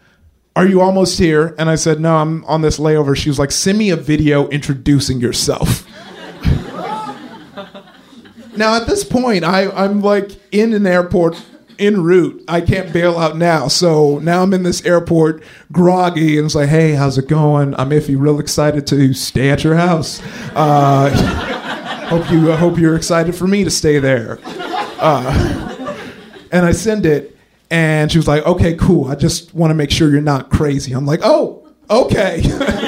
are 0.55 0.67
you 0.67 0.83
almost 0.83 1.19
here? 1.19 1.55
And 1.59 1.71
I 1.71 1.77
said, 1.77 1.99
No, 1.99 2.17
I'm 2.17 2.45
on 2.45 2.63
this 2.63 2.79
layover. 2.79 3.17
She 3.17 3.31
was 3.31 3.39
like, 3.39 3.51
Send 3.51 3.79
me 3.79 3.89
a 3.89 3.97
video 3.97 4.49
introducing 4.49 5.21
yourself. 5.21 5.87
now, 8.57 8.75
at 8.75 8.87
this 8.87 9.05
point, 9.05 9.45
I, 9.45 9.71
I'm 9.71 10.01
like 10.01 10.31
in 10.53 10.73
an 10.73 10.87
airport 10.87 11.43
en 11.79 12.03
route. 12.03 12.43
I 12.49 12.61
can't 12.61 12.93
bail 12.93 13.19
out 13.19 13.37
now. 13.37 13.69
So 13.69 14.19
now 14.19 14.43
I'm 14.43 14.53
in 14.53 14.63
this 14.63 14.85
airport 14.85 15.43
groggy 15.73 16.39
and 16.39 16.47
it's 16.47 16.55
like, 16.55 16.69
Hey, 16.69 16.93
how's 16.93 17.19
it 17.19 17.29
going? 17.29 17.75
I'm 17.75 17.91
Ify, 17.91 18.19
real 18.19 18.41
excited 18.41 18.87
to 18.89 19.13
stay 19.15 19.51
at 19.51 19.65
your 19.65 19.75
house. 19.77 20.21
Uh, 20.55 21.11
hope, 22.09 22.31
you, 22.31 22.53
I 22.53 22.57
hope 22.57 22.79
you're 22.79 22.97
excited 22.97 23.35
for 23.35 23.47
me 23.47 23.65
to 23.65 23.71
stay 23.71 23.99
there. 23.99 24.39
Uh, 24.45 25.97
and 26.53 26.65
I 26.65 26.73
send 26.73 27.07
it. 27.07 27.37
And 27.71 28.13
she 28.13 28.19
was 28.19 28.29
like, 28.29 28.47
okay, 28.47 28.75
cool. 28.75 29.07
I 29.07 29.17
just 29.17 29.53
want 29.53 29.71
to 29.71 29.75
make 29.75 29.91
sure 29.91 30.11
you're 30.11 30.21
not 30.21 30.51
crazy. 30.51 30.93
I'm 30.93 31.05
like, 31.05 31.21
oh, 31.25 31.67
okay. 31.91 32.43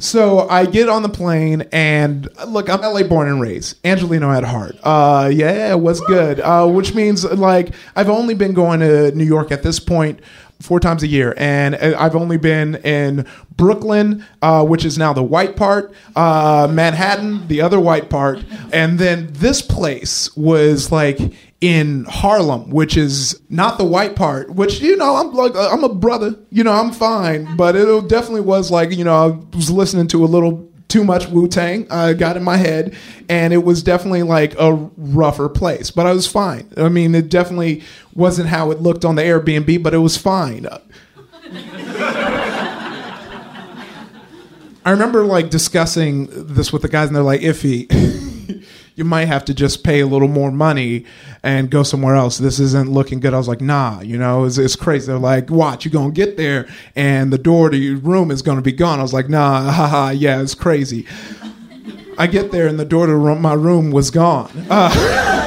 so 0.00 0.48
I 0.48 0.66
get 0.66 0.88
on 0.88 1.02
the 1.02 1.08
plane 1.08 1.62
and 1.72 2.28
look, 2.48 2.68
I'm 2.70 2.80
LA 2.80 3.02
born 3.02 3.28
and 3.28 3.40
raised. 3.40 3.78
Angelino 3.86 4.30
at 4.32 4.44
heart. 4.44 4.76
Uh, 4.82 5.30
yeah, 5.32 5.74
what's 5.74 6.00
good? 6.00 6.40
Uh, 6.40 6.66
which 6.66 6.94
means 6.94 7.22
like 7.24 7.74
I've 7.94 8.08
only 8.08 8.34
been 8.34 8.54
going 8.54 8.80
to 8.80 9.12
New 9.12 9.24
York 9.24 9.52
at 9.52 9.62
this 9.62 9.78
point 9.78 10.20
four 10.60 10.80
times 10.80 11.02
a 11.02 11.06
year, 11.06 11.34
and 11.36 11.74
I've 11.74 12.14
only 12.16 12.36
been 12.36 12.76
in 12.76 13.26
Brooklyn, 13.56 14.24
uh, 14.42 14.64
which 14.64 14.84
is 14.84 14.98
now 14.98 15.12
the 15.12 15.22
white 15.22 15.56
part, 15.56 15.92
uh, 16.16 16.68
Manhattan, 16.70 17.48
the 17.48 17.60
other 17.62 17.80
white 17.80 18.10
part, 18.10 18.42
and 18.72 18.98
then 18.98 19.28
this 19.32 19.62
place 19.62 20.34
was 20.36 20.92
like 20.92 21.18
in 21.60 22.04
Harlem, 22.06 22.70
which 22.70 22.96
is 22.96 23.38
not 23.50 23.76
the 23.78 23.84
white 23.84 24.16
part. 24.16 24.50
Which 24.50 24.80
you 24.80 24.96
know, 24.96 25.16
I'm 25.16 25.32
like 25.32 25.54
uh, 25.54 25.70
I'm 25.70 25.84
a 25.84 25.94
brother, 25.94 26.36
you 26.50 26.64
know, 26.64 26.72
I'm 26.72 26.92
fine, 26.92 27.56
but 27.56 27.76
it 27.76 28.08
definitely 28.08 28.42
was 28.42 28.70
like 28.70 28.92
you 28.92 29.04
know 29.04 29.14
I 29.14 29.56
was 29.56 29.70
listening 29.70 30.08
to 30.08 30.24
a 30.24 30.26
little 30.26 30.70
too 30.88 31.04
much 31.04 31.28
Wu 31.28 31.48
Tang. 31.48 31.90
I 31.90 32.12
got 32.14 32.36
in 32.36 32.42
my 32.42 32.56
head, 32.56 32.96
and 33.28 33.52
it 33.52 33.64
was 33.64 33.82
definitely 33.82 34.24
like 34.24 34.58
a 34.58 34.74
rougher 34.96 35.48
place, 35.48 35.90
but 35.90 36.06
I 36.06 36.12
was 36.12 36.26
fine. 36.26 36.70
I 36.76 36.88
mean, 36.88 37.14
it 37.14 37.30
definitely 37.30 37.82
wasn't 38.14 38.48
how 38.48 38.70
it 38.70 38.80
looked 38.80 39.04
on 39.04 39.14
the 39.14 39.22
Airbnb, 39.22 39.82
but 39.82 39.94
it 39.94 39.98
was 39.98 40.16
fine. 40.16 40.66
I 44.82 44.92
remember 44.92 45.24
like 45.24 45.50
discussing 45.50 46.28
this 46.30 46.72
with 46.72 46.82
the 46.82 46.88
guys, 46.88 47.08
and 47.08 47.16
they're 47.16 47.22
like, 47.22 47.42
"Ify, 47.42 47.86
you 49.00 49.04
might 49.04 49.24
have 49.24 49.44
to 49.46 49.54
just 49.54 49.82
pay 49.82 50.00
a 50.00 50.06
little 50.06 50.28
more 50.28 50.52
money 50.52 51.06
and 51.42 51.70
go 51.70 51.82
somewhere 51.82 52.14
else. 52.14 52.36
This 52.36 52.60
isn't 52.60 52.88
looking 52.90 53.18
good." 53.18 53.34
I 53.34 53.38
was 53.38 53.48
like, 53.48 53.62
"Nah, 53.62 54.02
you 54.02 54.18
know, 54.18 54.44
it's, 54.44 54.58
it's 54.58 54.76
crazy." 54.76 55.06
They're 55.06 55.18
like, 55.18 55.50
"Watch, 55.50 55.84
you're 55.84 55.92
gonna 55.92 56.12
get 56.12 56.36
there, 56.36 56.68
and 56.94 57.32
the 57.32 57.38
door 57.38 57.70
to 57.70 57.76
your 57.76 57.96
room 57.96 58.30
is 58.30 58.42
gonna 58.42 58.60
be 58.60 58.72
gone." 58.72 58.98
I 58.98 59.02
was 59.02 59.14
like, 59.14 59.30
"Nah, 59.30 59.70
haha, 59.78 60.10
yeah, 60.10 60.42
it's 60.42 60.54
crazy." 60.54 61.06
I 62.18 62.26
get 62.26 62.52
there, 62.52 62.66
and 62.66 62.78
the 62.78 62.84
door 62.84 63.06
to 63.06 63.16
my 63.16 63.54
room 63.54 63.90
was 63.90 64.10
gone. 64.10 64.50
Uh, 64.70 65.39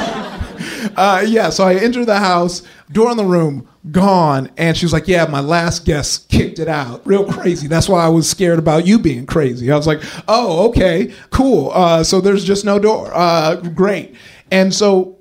uh, 0.95 1.23
yeah, 1.27 1.49
so 1.49 1.65
I 1.65 1.75
enter 1.75 2.05
the 2.05 2.19
house, 2.19 2.63
door 2.91 3.11
in 3.11 3.17
the 3.17 3.25
room 3.25 3.67
gone, 3.91 4.49
and 4.57 4.77
she 4.77 4.85
was 4.85 4.93
like, 4.93 5.07
"Yeah, 5.07 5.25
my 5.25 5.39
last 5.39 5.85
guest 5.85 6.29
kicked 6.29 6.59
it 6.59 6.67
out, 6.67 7.05
real 7.05 7.25
crazy. 7.25 7.67
That's 7.67 7.89
why 7.89 8.03
I 8.03 8.09
was 8.09 8.29
scared 8.29 8.59
about 8.59 8.85
you 8.87 8.99
being 8.99 9.25
crazy." 9.25 9.71
I 9.71 9.75
was 9.75 9.87
like, 9.87 10.01
"Oh, 10.27 10.67
okay, 10.69 11.13
cool. 11.29 11.71
Uh, 11.73 12.03
so 12.03 12.21
there's 12.21 12.43
just 12.43 12.65
no 12.65 12.79
door. 12.79 13.11
Uh, 13.13 13.55
great." 13.55 14.15
And 14.51 14.73
so, 14.73 15.17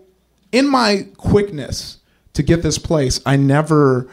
in 0.53 0.69
my 0.69 1.07
quickness 1.17 1.99
to 2.35 2.43
get 2.43 2.63
this 2.63 2.79
place, 2.79 3.21
I 3.27 3.37
never 3.37 4.09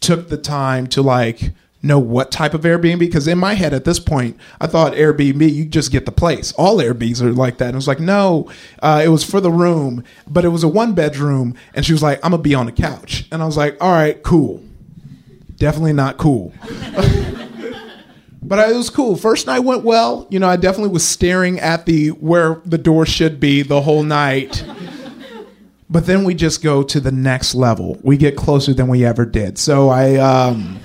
took 0.00 0.28
the 0.28 0.38
time 0.38 0.86
to 0.88 1.02
like 1.02 1.52
know 1.82 1.98
what 1.98 2.30
type 2.30 2.54
of 2.54 2.62
Airbnb 2.62 2.98
because 2.98 3.26
in 3.26 3.38
my 3.38 3.54
head 3.54 3.72
at 3.72 3.84
this 3.84 3.98
point 3.98 4.36
I 4.60 4.66
thought 4.66 4.92
Airbnb 4.92 5.52
you 5.52 5.64
just 5.64 5.90
get 5.90 6.06
the 6.06 6.12
place. 6.12 6.52
All 6.52 6.78
Airbnbs 6.78 7.22
are 7.22 7.32
like 7.32 7.58
that. 7.58 7.66
And 7.66 7.74
it 7.74 7.76
was 7.76 7.88
like 7.88 8.00
no, 8.00 8.50
uh, 8.82 9.02
it 9.04 9.08
was 9.08 9.24
for 9.24 9.40
the 9.40 9.50
room, 9.50 10.04
but 10.28 10.44
it 10.44 10.48
was 10.48 10.62
a 10.62 10.68
one 10.68 10.94
bedroom. 10.94 11.54
And 11.74 11.84
she 11.84 11.92
was 11.92 12.02
like, 12.02 12.18
I'm 12.24 12.32
gonna 12.32 12.42
be 12.42 12.54
on 12.54 12.66
the 12.66 12.72
couch, 12.72 13.26
and 13.32 13.42
I 13.42 13.46
was 13.46 13.56
like, 13.56 13.76
all 13.80 13.92
right, 13.92 14.22
cool. 14.22 14.62
Definitely 15.56 15.92
not 15.92 16.16
cool. 16.16 16.52
But 18.42 18.70
it 18.70 18.74
was 18.76 18.90
cool. 18.90 19.16
First 19.16 19.46
night 19.46 19.60
went 19.60 19.84
well. 19.84 20.26
You 20.30 20.40
know, 20.40 20.48
I 20.48 20.56
definitely 20.56 20.92
was 20.92 21.06
staring 21.06 21.60
at 21.60 21.86
the 21.86 22.08
where 22.08 22.60
the 22.64 22.78
door 22.78 23.06
should 23.06 23.38
be 23.38 23.62
the 23.62 23.80
whole 23.80 24.02
night. 24.02 24.64
But 25.88 26.06
then 26.06 26.24
we 26.24 26.34
just 26.34 26.62
go 26.62 26.82
to 26.82 27.00
the 27.00 27.12
next 27.12 27.54
level. 27.54 27.98
We 28.02 28.16
get 28.16 28.36
closer 28.36 28.72
than 28.72 28.88
we 28.88 29.04
ever 29.04 29.24
did. 29.24 29.56
So 29.58 29.88
I 29.88 30.16
um 30.16 30.80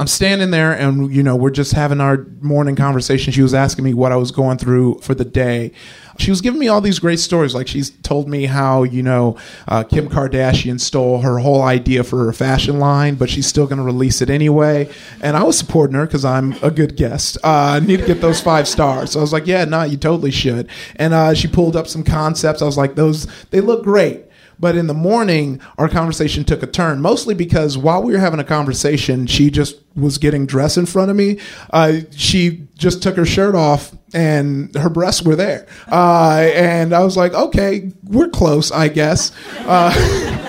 I'm 0.00 0.06
standing 0.06 0.50
there 0.50 0.72
and 0.72 1.14
you 1.14 1.22
know 1.22 1.36
we're 1.36 1.50
just 1.50 1.74
having 1.74 2.00
our 2.00 2.24
morning 2.40 2.74
conversation. 2.74 3.34
She 3.34 3.42
was 3.42 3.52
asking 3.52 3.84
me 3.84 3.92
what 3.92 4.12
I 4.12 4.16
was 4.16 4.30
going 4.30 4.56
through 4.56 5.00
for 5.00 5.14
the 5.14 5.26
day. 5.26 5.72
She 6.18 6.30
was 6.30 6.40
giving 6.40 6.58
me 6.58 6.68
all 6.68 6.80
these 6.80 6.98
great 6.98 7.18
stories. 7.18 7.54
Like 7.54 7.68
she's 7.68 7.90
told 7.90 8.26
me 8.26 8.46
how 8.46 8.82
you 8.82 9.02
know 9.02 9.36
uh, 9.68 9.84
Kim 9.84 10.08
Kardashian 10.08 10.80
stole 10.80 11.20
her 11.20 11.38
whole 11.40 11.60
idea 11.60 12.02
for 12.02 12.24
her 12.24 12.32
fashion 12.32 12.78
line, 12.78 13.16
but 13.16 13.28
she's 13.28 13.46
still 13.46 13.66
going 13.66 13.76
to 13.76 13.84
release 13.84 14.22
it 14.22 14.30
anyway. 14.30 14.90
And 15.20 15.36
I 15.36 15.42
was 15.42 15.58
supporting 15.58 15.96
her 15.96 16.06
because 16.06 16.24
I'm 16.24 16.54
a 16.62 16.70
good 16.70 16.96
guest. 16.96 17.36
Uh, 17.44 17.76
I 17.76 17.80
need 17.80 17.98
to 17.98 18.06
get 18.06 18.22
those 18.22 18.40
five 18.40 18.66
stars. 18.66 19.10
So 19.10 19.18
I 19.18 19.22
was 19.22 19.34
like, 19.34 19.46
yeah, 19.46 19.66
no, 19.66 19.80
nah, 19.80 19.82
you 19.82 19.98
totally 19.98 20.30
should. 20.30 20.70
And 20.96 21.12
uh, 21.12 21.34
she 21.34 21.46
pulled 21.46 21.76
up 21.76 21.86
some 21.86 22.04
concepts. 22.04 22.62
I 22.62 22.64
was 22.64 22.78
like, 22.78 22.94
those 22.94 23.26
they 23.50 23.60
look 23.60 23.84
great. 23.84 24.29
But 24.60 24.76
in 24.76 24.86
the 24.86 24.94
morning, 24.94 25.60
our 25.78 25.88
conversation 25.88 26.44
took 26.44 26.62
a 26.62 26.66
turn, 26.66 27.00
mostly 27.00 27.34
because 27.34 27.78
while 27.78 28.02
we 28.02 28.12
were 28.12 28.18
having 28.18 28.38
a 28.38 28.44
conversation, 28.44 29.26
she 29.26 29.50
just 29.50 29.76
was 29.96 30.18
getting 30.18 30.44
dressed 30.44 30.76
in 30.76 30.84
front 30.84 31.10
of 31.10 31.16
me. 31.16 31.38
Uh, 31.72 32.00
she 32.10 32.68
just 32.76 33.02
took 33.02 33.16
her 33.16 33.24
shirt 33.24 33.54
off 33.54 33.92
and 34.12 34.74
her 34.74 34.90
breasts 34.90 35.22
were 35.22 35.34
there. 35.34 35.66
Uh, 35.90 36.50
and 36.54 36.92
I 36.92 37.02
was 37.02 37.16
like, 37.16 37.32
okay, 37.32 37.90
we're 38.04 38.28
close, 38.28 38.70
I 38.70 38.88
guess. 38.88 39.32
Uh, 39.60 40.42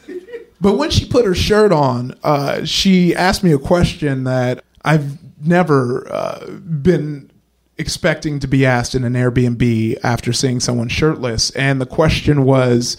but 0.60 0.76
when 0.76 0.90
she 0.90 1.06
put 1.06 1.24
her 1.24 1.34
shirt 1.34 1.72
on, 1.72 2.14
uh, 2.22 2.64
she 2.64 3.14
asked 3.14 3.42
me 3.42 3.52
a 3.52 3.58
question 3.58 4.24
that 4.24 4.62
I've 4.84 5.18
never 5.46 6.06
uh, 6.12 6.50
been 6.50 7.30
expecting 7.78 8.40
to 8.40 8.48
be 8.48 8.66
asked 8.66 8.94
in 8.94 9.04
an 9.04 9.14
Airbnb 9.14 9.98
after 10.02 10.32
seeing 10.32 10.60
someone 10.60 10.88
shirtless. 10.88 11.50
And 11.50 11.80
the 11.80 11.86
question 11.86 12.44
was, 12.44 12.96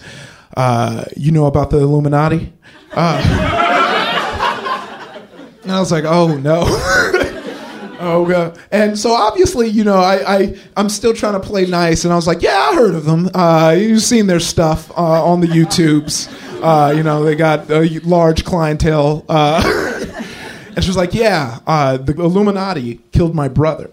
uh, 0.56 1.04
you 1.16 1.30
know 1.30 1.46
about 1.46 1.70
the 1.70 1.78
Illuminati? 1.78 2.52
Uh, 2.92 3.22
and 5.62 5.72
I 5.72 5.78
was 5.78 5.92
like, 5.92 6.04
oh 6.04 6.36
no. 6.36 6.64
oh 8.00 8.26
god. 8.26 8.58
And 8.72 8.98
so 8.98 9.12
obviously, 9.12 9.68
you 9.68 9.84
know, 9.84 9.98
I, 9.98 10.38
I 10.38 10.58
I'm 10.76 10.88
still 10.88 11.14
trying 11.14 11.34
to 11.34 11.40
play 11.40 11.66
nice, 11.66 12.04
and 12.04 12.12
I 12.12 12.16
was 12.16 12.26
like, 12.26 12.42
yeah, 12.42 12.70
I 12.70 12.74
heard 12.74 12.94
of 12.94 13.04
them. 13.04 13.30
Uh, 13.34 13.76
you've 13.78 14.02
seen 14.02 14.26
their 14.26 14.40
stuff 14.40 14.90
uh, 14.92 15.24
on 15.24 15.40
the 15.40 15.46
YouTubes. 15.46 16.62
Uh, 16.62 16.92
you 16.92 17.02
know, 17.02 17.24
they 17.24 17.36
got 17.36 17.70
a 17.70 18.00
large 18.00 18.44
clientele. 18.44 19.24
Uh, 19.28 19.62
and 20.74 20.82
she 20.82 20.88
was 20.88 20.96
like, 20.96 21.14
yeah, 21.14 21.60
the 21.66 22.14
Illuminati 22.18 23.00
killed 23.12 23.34
my 23.34 23.48
brother. 23.48 23.90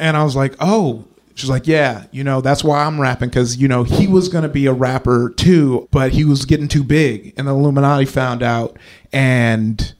And 0.00 0.16
I 0.16 0.24
was 0.24 0.34
like, 0.34 0.54
oh. 0.58 1.04
She's 1.36 1.48
like, 1.48 1.66
yeah, 1.66 2.04
you 2.10 2.22
know, 2.22 2.42
that's 2.42 2.62
why 2.62 2.84
I'm 2.84 3.00
rapping 3.00 3.30
because, 3.30 3.56
you 3.56 3.66
know, 3.66 3.82
he 3.82 4.06
was 4.06 4.28
going 4.28 4.42
to 4.42 4.48
be 4.48 4.66
a 4.66 4.74
rapper 4.74 5.30
too, 5.30 5.88
but 5.90 6.12
he 6.12 6.22
was 6.22 6.44
getting 6.44 6.68
too 6.68 6.84
big. 6.84 7.32
And 7.38 7.46
the 7.46 7.52
Illuminati 7.52 8.04
found 8.04 8.42
out 8.42 8.76
and 9.10 9.94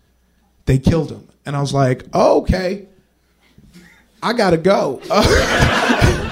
they 0.67 0.79
killed 0.79 1.11
him. 1.13 1.27
And 1.47 1.57
I 1.57 1.61
was 1.63 1.73
like, 1.73 2.05
oh, 2.13 2.43
okay, 2.43 2.89
I 4.23 4.35
got 4.35 4.51
to 4.51 4.59
go. 4.59 5.01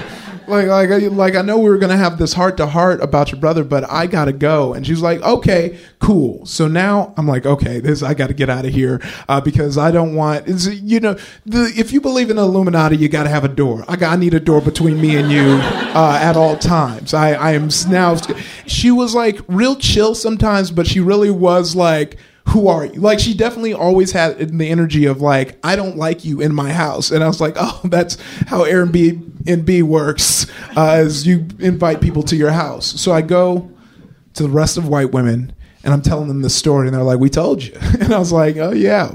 like, 0.49 0.67
like, 0.67 1.11
like, 1.11 1.35
I 1.35 1.41
know 1.41 1.57
we 1.57 1.69
were 1.69 1.77
to 1.77 1.97
have 1.97 2.17
this 2.17 2.33
heart 2.33 2.57
to 2.57 2.67
heart 2.67 3.01
about 3.01 3.31
your 3.31 3.39
brother, 3.39 3.63
but 3.63 3.89
I 3.89 4.07
got 4.07 4.25
to 4.25 4.33
go. 4.33 4.73
And 4.73 4.85
she's 4.85 5.01
like, 5.01 5.21
okay, 5.21 5.79
cool. 5.99 6.45
So 6.45 6.67
now 6.67 7.13
I'm 7.17 7.27
like, 7.27 7.45
okay, 7.45 7.79
this, 7.79 8.03
I 8.03 8.13
got 8.13 8.27
to 8.27 8.33
get 8.33 8.49
out 8.49 8.65
of 8.65 8.73
here 8.73 9.01
uh, 9.27 9.41
because 9.41 9.77
I 9.77 9.91
don't 9.91 10.15
want, 10.15 10.47
it's, 10.47 10.67
you 10.67 10.99
know, 10.99 11.17
the, 11.45 11.71
if 11.75 11.91
you 11.91 12.01
believe 12.01 12.29
in 12.29 12.35
the 12.35 12.43
Illuminati, 12.43 12.97
you 12.97 13.09
got 13.09 13.23
to 13.23 13.29
have 13.29 13.43
a 13.43 13.49
door. 13.49 13.85
I, 13.87 13.95
got, 13.95 14.13
I 14.13 14.15
need 14.15 14.33
a 14.33 14.39
door 14.39 14.61
between 14.61 14.99
me 14.99 15.15
and 15.17 15.31
you 15.31 15.59
uh, 15.61 16.19
at 16.21 16.35
all 16.35 16.57
times. 16.57 17.13
I, 17.13 17.33
I 17.33 17.51
am 17.51 17.69
now, 17.89 18.17
she 18.65 18.91
was 18.91 19.15
like 19.15 19.39
real 19.47 19.75
chill 19.75 20.15
sometimes, 20.15 20.71
but 20.71 20.87
she 20.87 20.99
really 20.99 21.31
was 21.31 21.75
like, 21.75 22.17
who 22.49 22.67
are 22.67 22.85
you? 22.85 22.99
Like 22.99 23.19
she 23.19 23.33
definitely 23.33 23.73
always 23.73 24.11
had 24.11 24.39
the 24.39 24.69
energy 24.69 25.05
of 25.05 25.21
like, 25.21 25.57
I 25.63 25.75
don't 25.75 25.97
like 25.97 26.25
you 26.25 26.41
in 26.41 26.53
my 26.53 26.71
house. 26.71 27.11
And 27.11 27.23
I 27.23 27.27
was 27.27 27.39
like, 27.39 27.55
oh, 27.59 27.81
that's 27.85 28.17
how 28.47 28.63
Airbnb 28.65 29.83
works, 29.83 30.47
uh, 30.75 30.91
as 30.91 31.25
you 31.27 31.47
invite 31.59 32.01
people 32.01 32.23
to 32.23 32.35
your 32.35 32.51
house. 32.51 32.99
So 32.99 33.11
I 33.11 33.21
go 33.21 33.69
to 34.33 34.43
the 34.43 34.49
rest 34.49 34.77
of 34.77 34.87
white 34.87 35.11
women 35.11 35.53
And 35.83 35.93
I'm 35.93 36.01
telling 36.01 36.27
them 36.27 36.41
the 36.41 36.49
story, 36.49 36.87
and 36.87 36.95
they're 36.95 37.03
like, 37.03 37.19
"We 37.19 37.29
told 37.29 37.63
you." 37.63 37.73
And 38.01 38.13
I 38.13 38.19
was 38.19 38.31
like, 38.33 38.57
"Oh 38.57 38.71
yeah, 38.71 39.13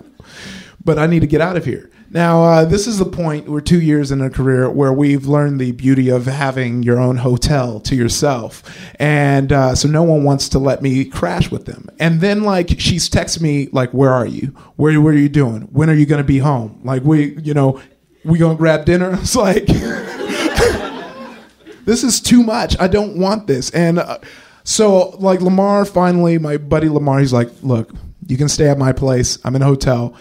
but 0.83 0.99
I 0.99 1.07
need 1.07 1.21
to 1.21 1.27
get 1.27 1.41
out 1.43 1.57
of 1.59 1.65
here." 1.65 1.91
Now, 2.15 2.45
uh, 2.45 2.65
this 2.65 2.87
is 2.87 2.99
the 2.99 3.07
point. 3.07 3.49
We're 3.49 3.61
two 3.61 3.81
years 3.81 4.13
in 4.13 4.21
a 4.21 4.31
career 4.31 4.71
where 4.71 4.93
we've 4.93 5.27
learned 5.27 5.61
the 5.61 5.73
beauty 5.73 6.11
of 6.11 6.27
having 6.27 6.85
your 6.85 7.01
own 7.01 7.17
hotel 7.17 7.81
to 7.81 7.97
yourself, 7.97 8.63
and 9.01 9.53
uh, 9.53 9.75
so 9.75 9.89
no 9.89 10.05
one 10.05 10.23
wants 10.23 10.49
to 10.51 10.61
let 10.61 10.81
me 10.81 11.07
crash 11.07 11.51
with 11.51 11.67
them. 11.67 11.89
And 11.99 12.21
then, 12.21 12.45
like, 12.45 12.79
she's 12.79 13.11
texting 13.11 13.41
me, 13.41 13.69
like, 13.73 13.91
"Where 13.91 14.13
are 14.13 14.27
you? 14.27 14.55
Where 14.77 15.01
What 15.01 15.15
are 15.15 15.19
you 15.19 15.29
doing? 15.29 15.63
When 15.73 15.91
are 15.91 15.95
you 15.95 16.07
going 16.07 16.23
to 16.23 16.27
be 16.27 16.39
home? 16.39 16.81
Like, 16.85 17.03
we, 17.03 17.37
you 17.41 17.53
know, 17.53 17.83
we 18.25 18.39
gonna 18.39 18.55
grab 18.55 18.85
dinner?" 18.85 19.11
It's 19.21 19.35
like, 19.35 19.67
this 21.85 22.05
is 22.05 22.21
too 22.21 22.45
much. 22.45 22.79
I 22.79 22.87
don't 22.87 23.19
want 23.19 23.49
this. 23.49 23.71
And 23.71 23.99
uh, 23.99 24.19
so, 24.63 25.17
like, 25.19 25.41
Lamar 25.41 25.85
finally, 25.85 26.39
my 26.39 26.59
buddy 26.59 26.89
Lamar, 26.89 27.19
he's 27.19 27.33
like, 27.33 27.51
"Look, 27.65 27.93
you 28.29 28.37
can 28.37 28.49
stay 28.49 28.69
at 28.69 28.79
my 28.79 28.93
place. 28.93 29.37
I'm 29.45 29.57
in 29.57 29.63
a 29.63 29.67
hotel." 29.67 30.15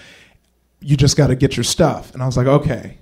You 0.83 0.97
just 0.97 1.17
got 1.17 1.27
to 1.27 1.35
get 1.35 1.55
your 1.57 1.63
stuff. 1.63 2.13
And 2.13 2.21
I 2.21 2.25
was 2.25 2.37
like, 2.37 2.47
okay, 2.47 2.97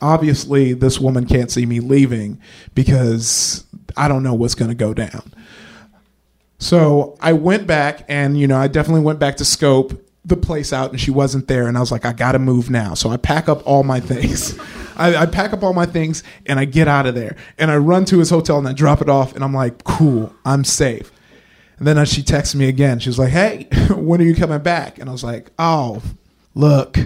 obviously 0.00 0.72
this 0.72 0.98
woman 0.98 1.26
can't 1.26 1.50
see 1.50 1.66
me 1.66 1.80
leaving 1.80 2.40
because 2.74 3.64
I 3.96 4.08
don't 4.08 4.22
know 4.22 4.34
what's 4.34 4.54
going 4.54 4.70
to 4.70 4.74
go 4.74 4.94
down. 4.94 5.32
So 6.58 7.16
I 7.20 7.34
went 7.34 7.66
back 7.66 8.04
and, 8.08 8.38
you 8.38 8.46
know, 8.46 8.56
I 8.56 8.68
definitely 8.68 9.02
went 9.02 9.18
back 9.18 9.36
to 9.36 9.44
scope 9.44 10.02
the 10.24 10.36
place 10.36 10.72
out 10.72 10.90
and 10.90 11.00
she 11.00 11.10
wasn't 11.10 11.46
there. 11.46 11.68
And 11.68 11.76
I 11.76 11.80
was 11.80 11.92
like, 11.92 12.04
I 12.04 12.12
got 12.12 12.32
to 12.32 12.38
move 12.38 12.70
now. 12.70 12.94
So 12.94 13.10
I 13.10 13.16
pack 13.16 13.48
up 13.48 13.64
all 13.66 13.84
my 13.84 14.00
things. 14.00 14.58
I, 14.96 15.14
I, 15.14 15.26
pack 15.26 15.52
up 15.52 15.62
all 15.62 15.74
my 15.74 15.84
things 15.84 16.22
and 16.46 16.58
I 16.58 16.64
get 16.64 16.88
out 16.88 17.06
of 17.06 17.14
there. 17.14 17.36
And 17.58 17.70
I 17.70 17.76
run 17.76 18.06
to 18.06 18.18
his 18.18 18.30
hotel 18.30 18.58
and 18.58 18.66
I 18.66 18.72
drop 18.72 19.02
it 19.02 19.10
off. 19.10 19.34
And 19.34 19.44
I'm 19.44 19.52
like, 19.52 19.84
cool, 19.84 20.34
I'm 20.44 20.64
safe. 20.64 21.12
And 21.78 21.86
then 21.86 21.98
uh, 21.98 22.06
she 22.06 22.22
texts 22.22 22.54
me 22.54 22.68
again. 22.68 22.98
She 22.98 23.10
was 23.10 23.18
like, 23.18 23.30
hey, 23.30 23.68
when 23.90 24.20
are 24.20 24.24
you 24.24 24.34
coming 24.34 24.60
back? 24.60 24.98
And 24.98 25.10
I 25.10 25.12
was 25.12 25.22
like, 25.22 25.50
oh, 25.58 26.02
look, 26.56 26.96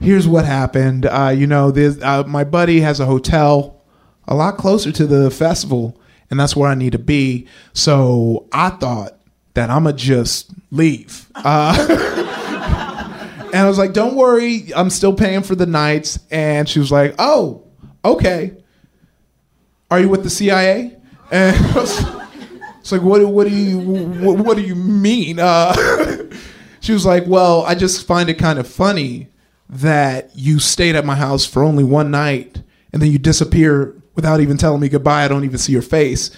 here's 0.00 0.26
what 0.26 0.46
happened. 0.46 1.04
Uh, 1.04 1.34
you 1.36 1.46
know, 1.46 1.68
uh, 2.02 2.24
my 2.26 2.44
buddy 2.44 2.80
has 2.80 3.00
a 3.00 3.04
hotel 3.04 3.82
a 4.26 4.34
lot 4.34 4.56
closer 4.56 4.90
to 4.92 5.06
the 5.06 5.30
festival, 5.30 6.00
and 6.30 6.40
that's 6.40 6.56
where 6.56 6.70
I 6.70 6.74
need 6.74 6.92
to 6.92 6.98
be. 6.98 7.46
So 7.74 8.46
I 8.52 8.70
thought 8.70 9.18
that 9.52 9.68
I'm 9.68 9.82
going 9.82 9.96
to 9.96 10.02
just 10.02 10.50
leave. 10.70 11.28
Uh, 11.34 11.74
and 13.52 13.56
I 13.56 13.68
was 13.68 13.76
like, 13.76 13.92
don't 13.92 14.14
worry, 14.14 14.72
I'm 14.74 14.88
still 14.88 15.14
paying 15.14 15.42
for 15.42 15.54
the 15.54 15.66
nights. 15.66 16.18
And 16.30 16.68
she 16.68 16.78
was 16.78 16.90
like, 16.90 17.14
oh, 17.18 17.64
okay. 18.04 18.56
Are 19.90 20.00
you 20.00 20.08
with 20.08 20.22
the 20.22 20.30
CIA? 20.30 20.96
And 21.30 21.56
it's 21.76 22.92
like, 22.92 23.02
what, 23.02 23.24
what 23.26 23.48
do 23.48 23.54
you, 23.54 23.78
what, 23.78 24.38
what 24.38 24.56
do 24.56 24.62
you 24.62 24.74
mean? 24.74 25.38
Uh, 25.38 25.74
she 26.84 26.92
was 26.92 27.06
like, 27.06 27.26
well, 27.26 27.62
I 27.62 27.74
just 27.74 28.06
find 28.06 28.28
it 28.28 28.34
kind 28.34 28.58
of 28.58 28.68
funny 28.68 29.28
that 29.70 30.36
you 30.36 30.58
stayed 30.58 30.94
at 30.96 31.06
my 31.06 31.14
house 31.14 31.46
for 31.46 31.62
only 31.62 31.82
one 31.82 32.10
night 32.10 32.62
and 32.92 33.00
then 33.00 33.10
you 33.10 33.16
disappear 33.16 33.96
without 34.14 34.40
even 34.40 34.58
telling 34.58 34.82
me 34.82 34.90
goodbye. 34.90 35.24
I 35.24 35.28
don't 35.28 35.44
even 35.44 35.56
see 35.56 35.72
your 35.72 35.80
face. 35.80 36.28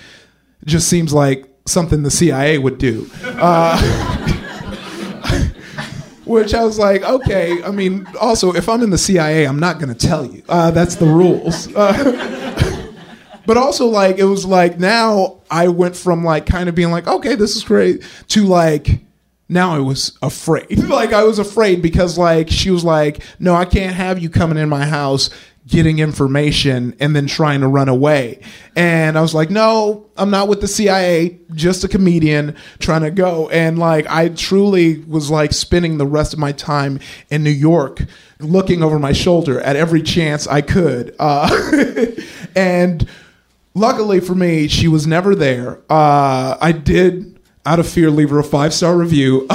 It 0.63 0.69
just 0.69 0.87
seems 0.87 1.13
like 1.13 1.53
something 1.67 2.05
the 2.05 2.13
CIA 2.13 2.59
would 2.59 2.79
do. 2.79 3.11
Uh, 3.25 3.77
which 6.25 6.55
I 6.55 6.63
was 6.63 6.79
like, 6.79 7.03
okay. 7.03 7.61
I 7.65 7.73
mean, 7.73 8.07
also, 8.21 8.55
if 8.55 8.69
I'm 8.69 8.85
in 8.85 8.91
the 8.91 8.99
CIA, 8.99 9.49
I'm 9.49 9.59
not 9.59 9.81
going 9.81 9.93
to 9.93 10.07
tell 10.07 10.25
you. 10.25 10.45
Uh, 10.49 10.71
that's 10.71 10.95
the 10.95 11.07
rules. 11.07 11.75
Uh, 11.75 12.95
but 13.47 13.57
also, 13.57 13.87
like, 13.87 14.19
it 14.19 14.25
was 14.27 14.47
like 14.47 14.79
now 14.79 15.41
I 15.51 15.67
went 15.67 15.97
from 15.97 16.23
like 16.23 16.47
kind 16.47 16.69
of 16.69 16.77
being 16.77 16.93
like, 16.93 17.09
okay, 17.09 17.35
this 17.35 17.57
is 17.57 17.65
great, 17.65 18.05
to 18.29 18.45
like 18.45 19.06
now 19.49 19.75
I 19.75 19.79
was 19.79 20.17
afraid. 20.23 20.79
like 20.89 21.13
I 21.13 21.25
was 21.25 21.39
afraid 21.39 21.83
because 21.83 22.19
like 22.19 22.49
she 22.51 22.71
was 22.71 22.85
like, 22.85 23.23
"No, 23.39 23.55
I 23.55 23.65
can't 23.65 23.95
have 23.95 24.19
you 24.19 24.31
coming 24.31 24.59
in 24.59 24.69
my 24.69 24.85
house 24.87 25.31
getting 25.69 25.99
information 25.99 26.95
and 27.01 27.15
then 27.15 27.27
trying 27.27 27.61
to 27.61 27.69
run 27.69 27.89
away." 27.89 28.41
And 28.75 29.17
I 29.17 29.23
was 29.23 29.35
like, 29.35 29.51
"No, 29.51 30.07
I'm 30.17 30.31
not 30.31 30.49
with 30.49 30.61
the 30.61 30.69
CIA, 30.69 31.39
just 31.55 31.85
a 31.85 31.89
comedian 31.89 32.57
trying 32.81 33.03
to 33.03 33.11
go." 33.11 33.49
And 33.51 33.79
like 33.79 34.07
I 34.09 34.31
truly 34.31 34.99
was 35.05 35.31
like 35.31 35.53
spending 35.53 35.99
the 35.99 36.07
rest 36.07 36.33
of 36.33 36.39
my 36.39 36.53
time 36.53 36.99
in 37.31 37.45
New 37.45 37.51
York 37.51 38.03
looking 38.41 38.83
over 38.83 38.99
my 38.99 39.13
shoulder 39.13 39.61
at 39.61 39.77
every 39.77 40.03
chance 40.03 40.47
I 40.47 40.61
could. 40.61 41.15
Uh, 41.19 41.49
and 42.57 43.09
luckily 43.75 44.21
for 44.21 44.35
me, 44.35 44.67
she 44.69 44.89
was 44.89 45.07
never 45.07 45.35
there. 45.35 45.79
Uh, 45.89 46.57
I 46.61 46.73
did 46.73 47.36
out 47.67 47.79
of 47.79 47.89
fear, 47.89 48.11
leave 48.11 48.31
her 48.31 48.39
a 48.39 48.45
five 48.45 48.73
star 48.73 48.97
review. 48.97 49.47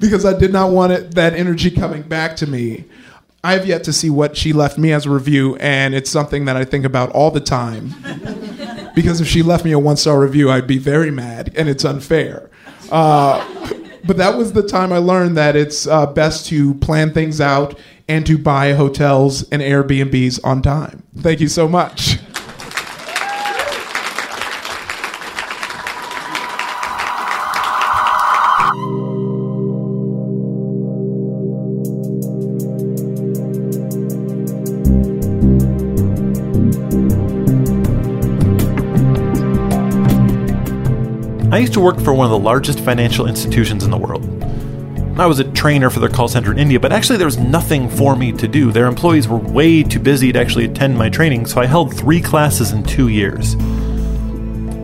because 0.00 0.24
I 0.24 0.38
did 0.38 0.52
not 0.52 0.70
want 0.70 0.92
it, 0.92 1.14
that 1.14 1.34
energy 1.34 1.70
coming 1.70 2.02
back 2.02 2.36
to 2.36 2.46
me. 2.46 2.84
I 3.42 3.52
have 3.52 3.66
yet 3.66 3.84
to 3.84 3.92
see 3.92 4.08
what 4.08 4.36
she 4.36 4.54
left 4.54 4.78
me 4.78 4.92
as 4.92 5.04
a 5.04 5.10
review, 5.10 5.56
and 5.56 5.94
it's 5.94 6.10
something 6.10 6.46
that 6.46 6.56
I 6.56 6.64
think 6.64 6.86
about 6.86 7.10
all 7.10 7.30
the 7.30 7.40
time. 7.40 7.94
because 8.94 9.20
if 9.20 9.26
she 9.26 9.42
left 9.42 9.64
me 9.64 9.72
a 9.72 9.78
one 9.78 9.96
star 9.96 10.20
review, 10.20 10.50
I'd 10.50 10.66
be 10.66 10.78
very 10.78 11.10
mad, 11.10 11.52
and 11.56 11.68
it's 11.68 11.84
unfair. 11.84 12.48
Uh, 12.90 13.44
but 14.06 14.16
that 14.18 14.36
was 14.36 14.52
the 14.52 14.62
time 14.62 14.92
I 14.92 14.98
learned 14.98 15.36
that 15.36 15.56
it's 15.56 15.86
uh, 15.86 16.06
best 16.06 16.46
to 16.46 16.74
plan 16.74 17.12
things 17.12 17.40
out 17.40 17.78
and 18.08 18.26
to 18.26 18.36
buy 18.36 18.72
hotels 18.72 19.48
and 19.50 19.62
Airbnbs 19.62 20.40
on 20.44 20.62
time. 20.62 21.02
Thank 21.16 21.40
you 21.40 21.48
so 21.48 21.68
much. 21.68 22.18
I 41.54 41.58
used 41.58 41.74
to 41.74 41.80
work 41.80 42.00
for 42.00 42.12
one 42.12 42.24
of 42.24 42.32
the 42.32 42.38
largest 42.38 42.80
financial 42.80 43.28
institutions 43.28 43.84
in 43.84 43.92
the 43.92 43.96
world. 43.96 44.24
I 45.20 45.26
was 45.26 45.38
a 45.38 45.44
trainer 45.52 45.88
for 45.88 46.00
their 46.00 46.08
call 46.08 46.26
center 46.26 46.50
in 46.50 46.58
India, 46.58 46.80
but 46.80 46.90
actually 46.90 47.16
there 47.16 47.28
was 47.28 47.38
nothing 47.38 47.88
for 47.88 48.16
me 48.16 48.32
to 48.32 48.48
do. 48.48 48.72
Their 48.72 48.86
employees 48.86 49.28
were 49.28 49.38
way 49.38 49.84
too 49.84 50.00
busy 50.00 50.32
to 50.32 50.40
actually 50.40 50.64
attend 50.64 50.98
my 50.98 51.08
training, 51.08 51.46
so 51.46 51.60
I 51.60 51.66
held 51.66 51.96
three 51.96 52.20
classes 52.20 52.72
in 52.72 52.82
two 52.82 53.06
years. 53.06 53.54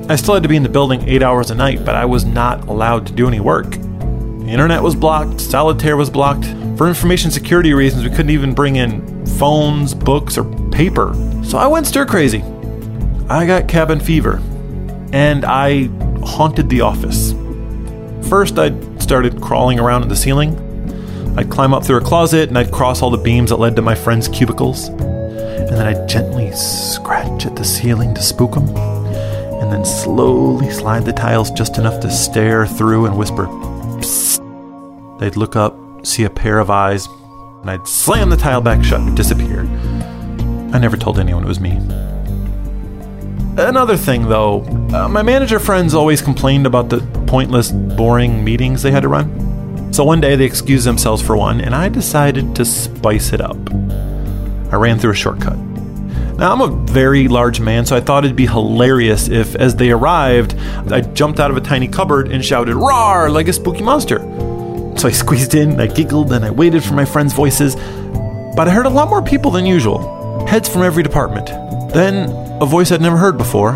I 0.08 0.14
still 0.14 0.34
had 0.34 0.44
to 0.44 0.48
be 0.48 0.54
in 0.54 0.62
the 0.62 0.68
building 0.68 1.02
eight 1.08 1.24
hours 1.24 1.50
a 1.50 1.56
night, 1.56 1.84
but 1.84 1.96
I 1.96 2.04
was 2.04 2.24
not 2.24 2.68
allowed 2.68 3.04
to 3.08 3.12
do 3.12 3.26
any 3.26 3.40
work. 3.40 3.68
The 3.72 4.46
internet 4.46 4.80
was 4.80 4.94
blocked, 4.94 5.40
solitaire 5.40 5.96
was 5.96 6.08
blocked. 6.08 6.44
For 6.78 6.86
information 6.86 7.32
security 7.32 7.74
reasons, 7.74 8.04
we 8.04 8.10
couldn't 8.10 8.30
even 8.30 8.54
bring 8.54 8.76
in 8.76 9.26
phones, 9.26 9.92
books, 9.92 10.38
or 10.38 10.44
paper. 10.70 11.16
So 11.42 11.58
I 11.58 11.66
went 11.66 11.88
stir 11.88 12.06
crazy. 12.06 12.44
I 13.28 13.44
got 13.44 13.66
cabin 13.66 13.98
fever. 13.98 14.40
And 15.12 15.44
I 15.44 15.90
haunted 16.22 16.68
the 16.68 16.80
office. 16.80 17.34
First, 18.28 18.58
I'd 18.58 19.02
started 19.02 19.40
crawling 19.40 19.80
around 19.80 20.02
in 20.02 20.08
the 20.08 20.16
ceiling. 20.16 20.56
I'd 21.36 21.50
climb 21.50 21.72
up 21.72 21.84
through 21.84 21.98
a 21.98 22.00
closet 22.00 22.48
and 22.48 22.58
I'd 22.58 22.70
cross 22.70 23.02
all 23.02 23.10
the 23.10 23.18
beams 23.18 23.50
that 23.50 23.56
led 23.56 23.76
to 23.76 23.82
my 23.82 23.94
friends' 23.94 24.28
cubicles. 24.28 24.88
And 24.88 25.68
then 25.68 25.86
I'd 25.86 26.08
gently 26.08 26.52
scratch 26.52 27.46
at 27.46 27.56
the 27.56 27.64
ceiling 27.64 28.14
to 28.14 28.22
spook 28.22 28.54
them. 28.54 28.68
And 29.60 29.72
then 29.72 29.84
slowly 29.84 30.70
slide 30.70 31.04
the 31.04 31.12
tiles 31.12 31.50
just 31.50 31.78
enough 31.78 32.00
to 32.00 32.10
stare 32.10 32.66
through 32.66 33.06
and 33.06 33.16
whisper, 33.16 33.46
Psst. 33.98 35.18
They'd 35.18 35.36
look 35.36 35.54
up, 35.54 35.76
see 36.06 36.24
a 36.24 36.30
pair 36.30 36.58
of 36.58 36.70
eyes, 36.70 37.06
and 37.60 37.70
I'd 37.70 37.86
slam 37.86 38.30
the 38.30 38.36
tile 38.36 38.60
back 38.60 38.82
shut 38.82 39.00
and 39.00 39.16
disappear. 39.16 39.60
I 40.72 40.78
never 40.78 40.96
told 40.96 41.18
anyone 41.18 41.44
it 41.44 41.48
was 41.48 41.60
me. 41.60 41.78
Another 43.58 43.96
thing, 43.96 44.28
though, 44.28 44.62
uh, 44.94 45.08
my 45.08 45.22
manager 45.22 45.58
friends 45.58 45.92
always 45.92 46.22
complained 46.22 46.66
about 46.66 46.88
the 46.88 47.00
pointless, 47.26 47.70
boring 47.70 48.44
meetings 48.44 48.82
they 48.82 48.90
had 48.90 49.02
to 49.02 49.08
run. 49.08 49.92
So 49.92 50.04
one 50.04 50.20
day 50.20 50.36
they 50.36 50.44
excused 50.44 50.86
themselves 50.86 51.20
for 51.20 51.36
one, 51.36 51.60
and 51.60 51.74
I 51.74 51.88
decided 51.88 52.54
to 52.56 52.64
spice 52.64 53.32
it 53.32 53.40
up. 53.40 53.56
I 54.72 54.76
ran 54.76 54.98
through 54.98 55.10
a 55.10 55.16
shortcut. 55.16 55.58
Now, 56.38 56.52
I'm 56.52 56.60
a 56.60 56.68
very 56.86 57.28
large 57.28 57.60
man, 57.60 57.84
so 57.84 57.96
I 57.96 58.00
thought 58.00 58.24
it'd 58.24 58.36
be 58.36 58.46
hilarious 58.46 59.28
if, 59.28 59.54
as 59.56 59.74
they 59.76 59.90
arrived, 59.90 60.54
I 60.90 61.00
jumped 61.00 61.40
out 61.40 61.50
of 61.50 61.56
a 61.56 61.60
tiny 61.60 61.88
cupboard 61.88 62.30
and 62.30 62.42
shouted, 62.42 62.76
Roar! 62.76 63.30
like 63.30 63.48
a 63.48 63.52
spooky 63.52 63.82
monster. 63.82 64.20
So 64.96 65.08
I 65.08 65.10
squeezed 65.10 65.54
in, 65.54 65.78
I 65.80 65.86
giggled, 65.86 66.32
and 66.32 66.44
I 66.44 66.50
waited 66.50 66.84
for 66.84 66.94
my 66.94 67.04
friends' 67.04 67.34
voices. 67.34 67.74
But 68.56 68.68
I 68.68 68.70
heard 68.70 68.86
a 68.86 68.90
lot 68.90 69.10
more 69.10 69.22
people 69.22 69.50
than 69.50 69.66
usual, 69.66 70.46
heads 70.46 70.68
from 70.68 70.82
every 70.82 71.02
department. 71.02 71.46
Then, 71.92 72.28
a 72.60 72.66
voice 72.66 72.92
I'd 72.92 73.00
never 73.00 73.16
heard 73.16 73.38
before. 73.38 73.72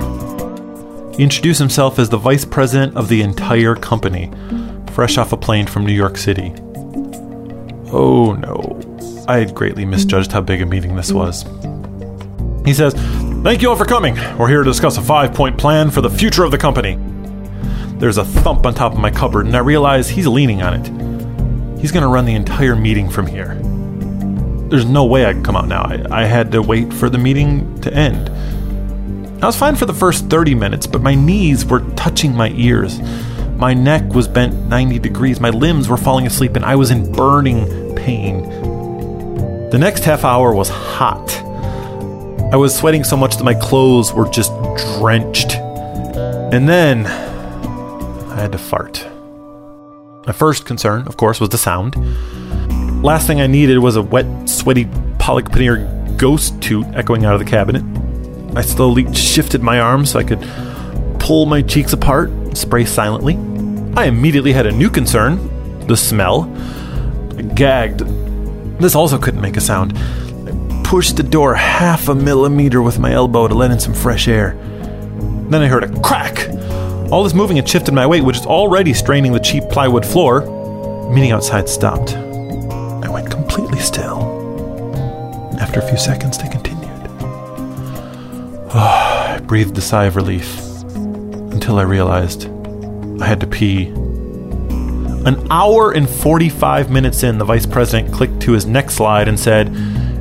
He 1.16 1.23
introduced 1.23 1.59
himself 1.59 1.99
as 1.99 2.11
the 2.11 2.18
vice 2.18 2.44
president 2.44 2.97
of 2.97 3.09
the 3.09 3.23
entire 3.23 3.75
company, 3.75 4.31
fresh 4.92 5.16
off 5.16 5.33
a 5.33 5.38
plane 5.38 5.66
from 5.66 5.87
New 5.87 5.92
York 5.92 6.18
City. 6.18 6.53
Oh 7.90 8.33
no, 8.33 9.25
I 9.27 9.38
had 9.38 9.55
greatly 9.55 9.87
misjudged 9.87 10.33
how 10.33 10.42
big 10.42 10.61
a 10.61 10.66
meeting 10.66 10.97
this 10.97 11.12
was. 11.12 11.44
He 12.66 12.75
says, 12.75 12.94
Thank 13.42 13.62
you 13.62 13.70
all 13.70 13.77
for 13.77 13.85
coming. 13.87 14.16
We're 14.37 14.49
here 14.49 14.62
to 14.62 14.70
discuss 14.70 14.99
a 14.99 15.03
five 15.03 15.33
point 15.33 15.57
plan 15.57 15.90
for 15.90 16.03
the 16.03 16.11
future 16.11 16.44
of 16.44 16.51
the 16.51 16.59
company. 16.59 16.99
There's 17.99 18.18
a 18.18 18.25
thump 18.25 18.66
on 18.66 18.75
top 18.75 18.92
of 18.92 18.99
my 18.99 19.11
cupboard, 19.11 19.47
and 19.47 19.57
I 19.57 19.61
realize 19.61 20.11
he's 20.11 20.27
leaning 20.27 20.62
on 20.62 20.75
it. 20.75 21.81
He's 21.81 21.92
gonna 21.92 22.09
run 22.09 22.27
the 22.27 22.35
entire 22.35 22.77
meeting 22.77 23.09
from 23.09 23.27
here. 23.27 23.55
There's 24.68 24.85
no 24.85 25.05
way 25.05 25.25
I 25.25 25.33
can 25.33 25.42
come 25.42 25.57
out 25.57 25.68
now. 25.68 25.83
I, 25.83 26.23
I 26.23 26.25
had 26.25 26.53
to 26.53 26.61
wait 26.61 26.92
for 26.92 27.09
the 27.09 27.18
meeting 27.18 27.81
to 27.81 27.92
end. 27.94 28.31
I 29.44 29.46
was 29.46 29.57
fine 29.57 29.76
for 29.76 29.85
the 29.85 29.92
first 29.92 30.30
30 30.30 30.54
minutes, 30.54 30.87
but 30.87 31.02
my 31.02 31.14
knees 31.14 31.66
were 31.66 31.80
touching 31.96 32.35
my 32.35 32.48
ears. 32.52 32.98
My 33.59 33.74
neck 33.74 34.14
was 34.14 34.26
bent 34.26 34.54
90 34.70 34.98
degrees, 35.00 35.38
my 35.38 35.50
limbs 35.50 35.87
were 35.87 35.98
falling 35.98 36.26
asleep, 36.26 36.57
and 36.57 36.64
I 36.64 36.76
was 36.76 36.90
in 36.90 37.12
burning 37.12 37.94
pain. 37.94 38.48
The 39.68 39.76
next 39.78 40.04
half 40.04 40.24
hour 40.24 40.54
was 40.54 40.70
hot. 40.70 41.37
I 42.54 42.57
was 42.57 42.74
sweating 42.74 43.04
so 43.04 43.18
much 43.18 43.37
that 43.37 43.44
my 43.44 43.52
clothes 43.52 44.14
were 44.14 44.26
just 44.30 44.50
drenched. 44.96 45.52
And 45.52 46.66
then 46.66 47.04
I 47.04 48.40
had 48.40 48.52
to 48.52 48.59
fart. 48.59 49.07
My 50.26 50.33
first 50.33 50.64
concern, 50.64 51.07
of 51.07 51.18
course, 51.18 51.38
was 51.38 51.50
the 51.50 51.59
sound. 51.59 51.96
Last 53.02 53.26
thing 53.26 53.42
I 53.42 53.46
needed 53.46 53.76
was 53.76 53.96
a 53.96 54.02
wet, 54.02 54.48
sweaty 54.48 54.87
Palak 55.18 55.50
Paneer 55.50 56.16
ghost 56.16 56.62
toot 56.62 56.87
echoing 56.94 57.26
out 57.26 57.35
of 57.35 57.40
the 57.40 57.44
cabinet. 57.44 57.85
I 58.56 58.62
slowly 58.62 59.12
shifted 59.14 59.62
my 59.62 59.80
arms 59.80 60.10
so 60.10 60.18
I 60.18 60.24
could 60.24 60.40
pull 61.18 61.46
my 61.46 61.62
cheeks 61.62 61.92
apart, 61.92 62.30
spray 62.56 62.84
silently. 62.84 63.34
I 63.96 64.06
immediately 64.06 64.52
had 64.52 64.66
a 64.66 64.72
new 64.72 64.90
concern 64.90 65.50
the 65.86 65.96
smell. 65.96 66.50
I 67.36 67.42
gagged. 67.42 68.00
This 68.78 68.94
also 68.94 69.18
couldn't 69.18 69.40
make 69.40 69.56
a 69.56 69.60
sound. 69.60 69.96
I 69.96 70.82
pushed 70.84 71.16
the 71.16 71.22
door 71.22 71.54
half 71.54 72.08
a 72.08 72.14
millimeter 72.14 72.82
with 72.82 72.98
my 72.98 73.12
elbow 73.12 73.48
to 73.48 73.54
let 73.54 73.70
in 73.70 73.78
some 73.80 73.94
fresh 73.94 74.28
air. 74.28 74.56
Then 75.48 75.62
I 75.62 75.66
heard 75.66 75.84
a 75.84 76.00
crack. 76.00 76.48
All 77.10 77.22
this 77.22 77.34
moving 77.34 77.56
had 77.56 77.68
shifted 77.68 77.92
my 77.92 78.06
weight, 78.06 78.24
which 78.24 78.38
is 78.38 78.46
already 78.46 78.94
straining 78.94 79.32
the 79.32 79.40
cheap 79.40 79.64
plywood 79.70 80.06
floor. 80.06 81.10
Meeting 81.10 81.32
outside 81.32 81.68
stopped. 81.68 82.14
I 82.14 83.08
went 83.10 83.30
completely 83.30 83.78
still. 83.78 84.32
After 85.60 85.80
a 85.80 85.88
few 85.88 85.98
seconds, 85.98 86.38
they 86.38 86.48
continued. 86.48 86.73
Breathed 89.46 89.76
a 89.76 89.80
sigh 89.83 90.07
of 90.07 90.16
relief 90.16 90.59
until 91.52 91.78
I 91.78 91.83
realized 91.83 92.48
I 93.20 93.26
had 93.26 93.40
to 93.40 93.46
pee. 93.46 93.88
An 95.26 95.46
hour 95.50 95.92
and 95.92 96.09
45 96.09 96.90
minutes 96.90 97.22
in, 97.22 97.38
the 97.38 97.44
vice 97.44 97.66
president 97.66 98.12
clicked 98.12 98.40
to 98.42 98.52
his 98.52 98.66
next 98.66 98.94
slide 98.94 99.28
and 99.28 99.38
said, 99.38 99.68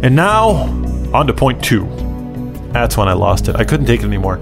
And 0.03 0.15
now, 0.15 0.49
on 1.13 1.27
to 1.27 1.33
point 1.33 1.63
two. 1.63 1.86
That's 2.73 2.97
when 2.97 3.07
I 3.07 3.13
lost 3.13 3.47
it. 3.47 3.55
I 3.55 3.63
couldn't 3.63 3.86
take 3.86 4.01
it 4.01 4.05
anymore. 4.05 4.41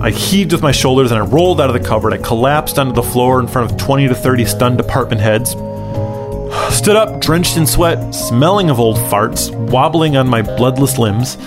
I 0.00 0.10
heaved 0.10 0.52
with 0.52 0.62
my 0.62 0.72
shoulders 0.72 1.12
and 1.12 1.20
I 1.20 1.24
rolled 1.24 1.60
out 1.60 1.68
of 1.68 1.80
the 1.80 1.88
cupboard. 1.88 2.12
I 2.12 2.18
collapsed 2.18 2.78
onto 2.78 2.92
the 2.92 3.02
floor 3.02 3.40
in 3.40 3.48
front 3.48 3.70
of 3.70 3.78
20 3.78 4.08
to 4.08 4.14
30 4.14 4.44
stunned 4.44 4.78
department 4.78 5.20
heads. 5.20 5.50
Stood 6.76 6.96
up, 6.96 7.20
drenched 7.20 7.56
in 7.56 7.66
sweat, 7.66 8.14
smelling 8.14 8.68
of 8.70 8.78
old 8.78 8.96
farts, 8.96 9.50
wobbling 9.70 10.16
on 10.16 10.28
my 10.28 10.42
bloodless 10.42 10.98
limbs. 10.98 11.38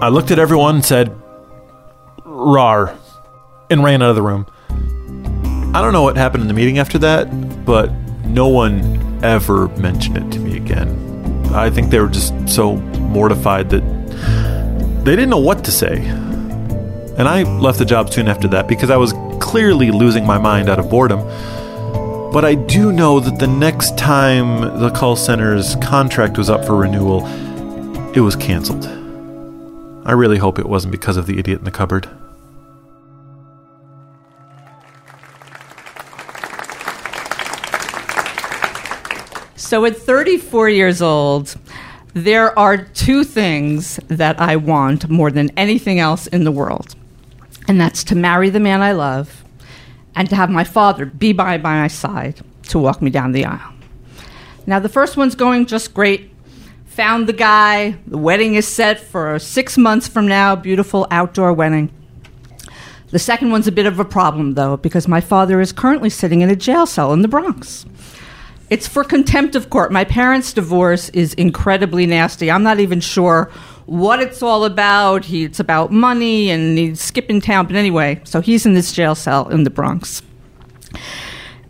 I 0.00 0.08
looked 0.08 0.30
at 0.30 0.38
everyone 0.38 0.76
and 0.76 0.84
said, 0.84 1.14
Rar, 2.44 2.96
and 3.70 3.82
ran 3.82 4.02
out 4.02 4.10
of 4.10 4.16
the 4.16 4.22
room. 4.22 4.46
I 5.74 5.80
don't 5.80 5.92
know 5.92 6.02
what 6.02 6.16
happened 6.16 6.42
in 6.42 6.48
the 6.48 6.54
meeting 6.54 6.78
after 6.78 6.98
that, 6.98 7.64
but 7.64 7.92
no 8.26 8.48
one 8.48 9.24
ever 9.24 9.68
mentioned 9.76 10.16
it 10.16 10.30
to 10.32 10.38
me 10.38 10.56
again. 10.56 10.88
I 11.52 11.70
think 11.70 11.90
they 11.90 11.98
were 11.98 12.08
just 12.08 12.32
so 12.48 12.76
mortified 12.76 13.70
that 13.70 13.82
they 15.04 15.16
didn't 15.16 15.30
know 15.30 15.38
what 15.38 15.64
to 15.64 15.72
say. 15.72 15.98
And 17.16 17.28
I 17.28 17.42
left 17.42 17.78
the 17.78 17.84
job 17.84 18.12
soon 18.12 18.28
after 18.28 18.48
that 18.48 18.66
because 18.66 18.90
I 18.90 18.96
was 18.96 19.12
clearly 19.40 19.90
losing 19.90 20.26
my 20.26 20.38
mind 20.38 20.68
out 20.68 20.78
of 20.78 20.90
boredom. 20.90 21.20
But 22.32 22.44
I 22.44 22.56
do 22.56 22.90
know 22.90 23.20
that 23.20 23.38
the 23.38 23.46
next 23.46 23.96
time 23.96 24.80
the 24.80 24.90
call 24.90 25.14
center's 25.14 25.76
contract 25.76 26.36
was 26.36 26.50
up 26.50 26.64
for 26.64 26.76
renewal, 26.76 27.24
it 28.14 28.20
was 28.20 28.34
canceled. 28.34 28.86
I 30.06 30.12
really 30.12 30.38
hope 30.38 30.58
it 30.58 30.68
wasn't 30.68 30.92
because 30.92 31.16
of 31.16 31.26
the 31.26 31.38
idiot 31.38 31.60
in 31.60 31.64
the 31.64 31.70
cupboard. 31.70 32.08
So 39.74 39.84
at 39.86 39.96
34 39.96 40.68
years 40.68 41.02
old, 41.02 41.56
there 42.12 42.56
are 42.56 42.76
two 42.76 43.24
things 43.24 43.98
that 44.06 44.40
I 44.40 44.54
want 44.54 45.10
more 45.10 45.32
than 45.32 45.50
anything 45.56 45.98
else 45.98 46.28
in 46.28 46.44
the 46.44 46.52
world. 46.52 46.94
And 47.66 47.80
that's 47.80 48.04
to 48.04 48.14
marry 48.14 48.50
the 48.50 48.60
man 48.60 48.82
I 48.82 48.92
love 48.92 49.42
and 50.14 50.30
to 50.30 50.36
have 50.36 50.48
my 50.48 50.62
father 50.62 51.06
be 51.06 51.32
by, 51.32 51.58
my 51.58 51.88
side 51.88 52.40
to 52.68 52.78
walk 52.78 53.02
me 53.02 53.10
down 53.10 53.32
the 53.32 53.46
aisle. 53.46 53.72
Now, 54.64 54.78
the 54.78 54.88
first 54.88 55.16
one's 55.16 55.34
going 55.34 55.66
just 55.66 55.92
great. 55.92 56.30
Found 56.84 57.26
the 57.26 57.32
guy. 57.32 57.96
The 58.06 58.16
wedding 58.16 58.54
is 58.54 58.68
set 58.68 59.00
for 59.00 59.40
six 59.40 59.76
months 59.76 60.06
from 60.06 60.28
now. 60.28 60.54
Beautiful 60.54 61.08
outdoor 61.10 61.52
wedding. 61.52 61.90
The 63.08 63.18
second 63.18 63.50
one's 63.50 63.66
a 63.66 63.72
bit 63.72 63.86
of 63.86 63.98
a 63.98 64.04
problem, 64.04 64.54
though, 64.54 64.76
because 64.76 65.08
my 65.08 65.20
father 65.20 65.60
is 65.60 65.72
currently 65.72 66.10
sitting 66.10 66.42
in 66.42 66.48
a 66.48 66.54
jail 66.54 66.86
cell 66.86 67.12
in 67.12 67.22
the 67.22 67.28
Bronx. 67.28 67.86
It's 68.74 68.88
for 68.88 69.04
contempt 69.04 69.54
of 69.54 69.70
court. 69.70 69.92
My 69.92 70.02
parents' 70.02 70.52
divorce 70.52 71.08
is 71.10 71.32
incredibly 71.34 72.06
nasty. 72.06 72.50
I'm 72.50 72.64
not 72.64 72.80
even 72.80 72.98
sure 72.98 73.48
what 73.86 74.18
it's 74.18 74.42
all 74.42 74.64
about. 74.64 75.26
He, 75.26 75.44
it's 75.44 75.60
about 75.60 75.92
money 75.92 76.50
and 76.50 76.76
he's 76.76 77.00
skipping 77.00 77.40
town. 77.40 77.68
But 77.68 77.76
anyway, 77.76 78.20
so 78.24 78.40
he's 78.40 78.66
in 78.66 78.74
this 78.74 78.92
jail 78.92 79.14
cell 79.14 79.48
in 79.48 79.62
the 79.62 79.70
Bronx. 79.70 80.22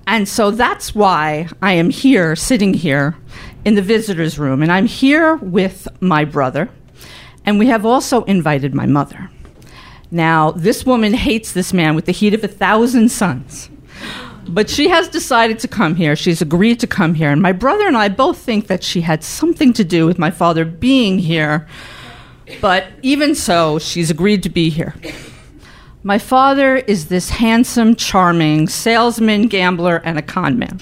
And 0.07 0.27
so 0.27 0.51
that's 0.51 0.95
why 0.95 1.51
I 1.61 1.73
am 1.73 1.91
here, 1.91 2.35
sitting 2.35 2.73
here 2.73 3.19
in 3.67 3.75
the 3.75 3.83
visitor's 3.83 4.39
room. 4.39 4.63
And 4.63 4.73
I'm 4.73 4.87
here 4.87 5.37
with 5.37 5.87
my 6.01 6.25
brother. 6.25 6.71
And 7.45 7.59
we 7.59 7.67
have 7.67 7.85
also 7.85 8.25
invited 8.25 8.75
my 8.75 8.87
mother. 8.87 9.31
Now, 10.11 10.53
this 10.53 10.87
woman 10.87 11.13
hates 11.13 11.53
this 11.53 11.75
man 11.75 11.97
with 11.97 12.07
the 12.07 12.13
heat 12.13 12.33
of 12.33 12.43
a 12.43 12.49
thousand 12.49 13.11
suns. 13.11 13.69
But 14.49 14.69
she 14.71 14.89
has 14.89 15.09
decided 15.09 15.59
to 15.61 15.69
come 15.69 15.95
here. 15.95 16.17
She's 16.17 16.43
agreed 16.43 16.81
to 16.81 16.87
come 16.87 17.15
here. 17.15 17.31
And 17.31 17.41
my 17.43 17.53
brother 17.53 17.87
and 17.87 17.97
I 17.97 18.09
both 18.09 18.39
think 18.39 18.67
that 18.67 18.85
she 18.85 19.01
had 19.01 19.25
something 19.25 19.73
to 19.75 19.85
do 19.85 20.07
with 20.07 20.19
my 20.19 20.31
father 20.31 20.65
being 20.65 21.19
here. 21.19 21.67
But 22.61 22.87
even 23.03 23.35
so, 23.35 23.79
she's 23.79 24.11
agreed 24.11 24.43
to 24.43 24.49
be 24.49 24.71
here. 24.71 24.95
My 26.03 26.19
father 26.19 26.77
is 26.77 27.09
this 27.09 27.31
handsome, 27.31 27.97
charming 27.97 28.69
salesman, 28.69 29.49
gambler, 29.49 30.03
and 30.05 30.19
a 30.19 30.23
con 30.23 30.59
man. 30.59 30.81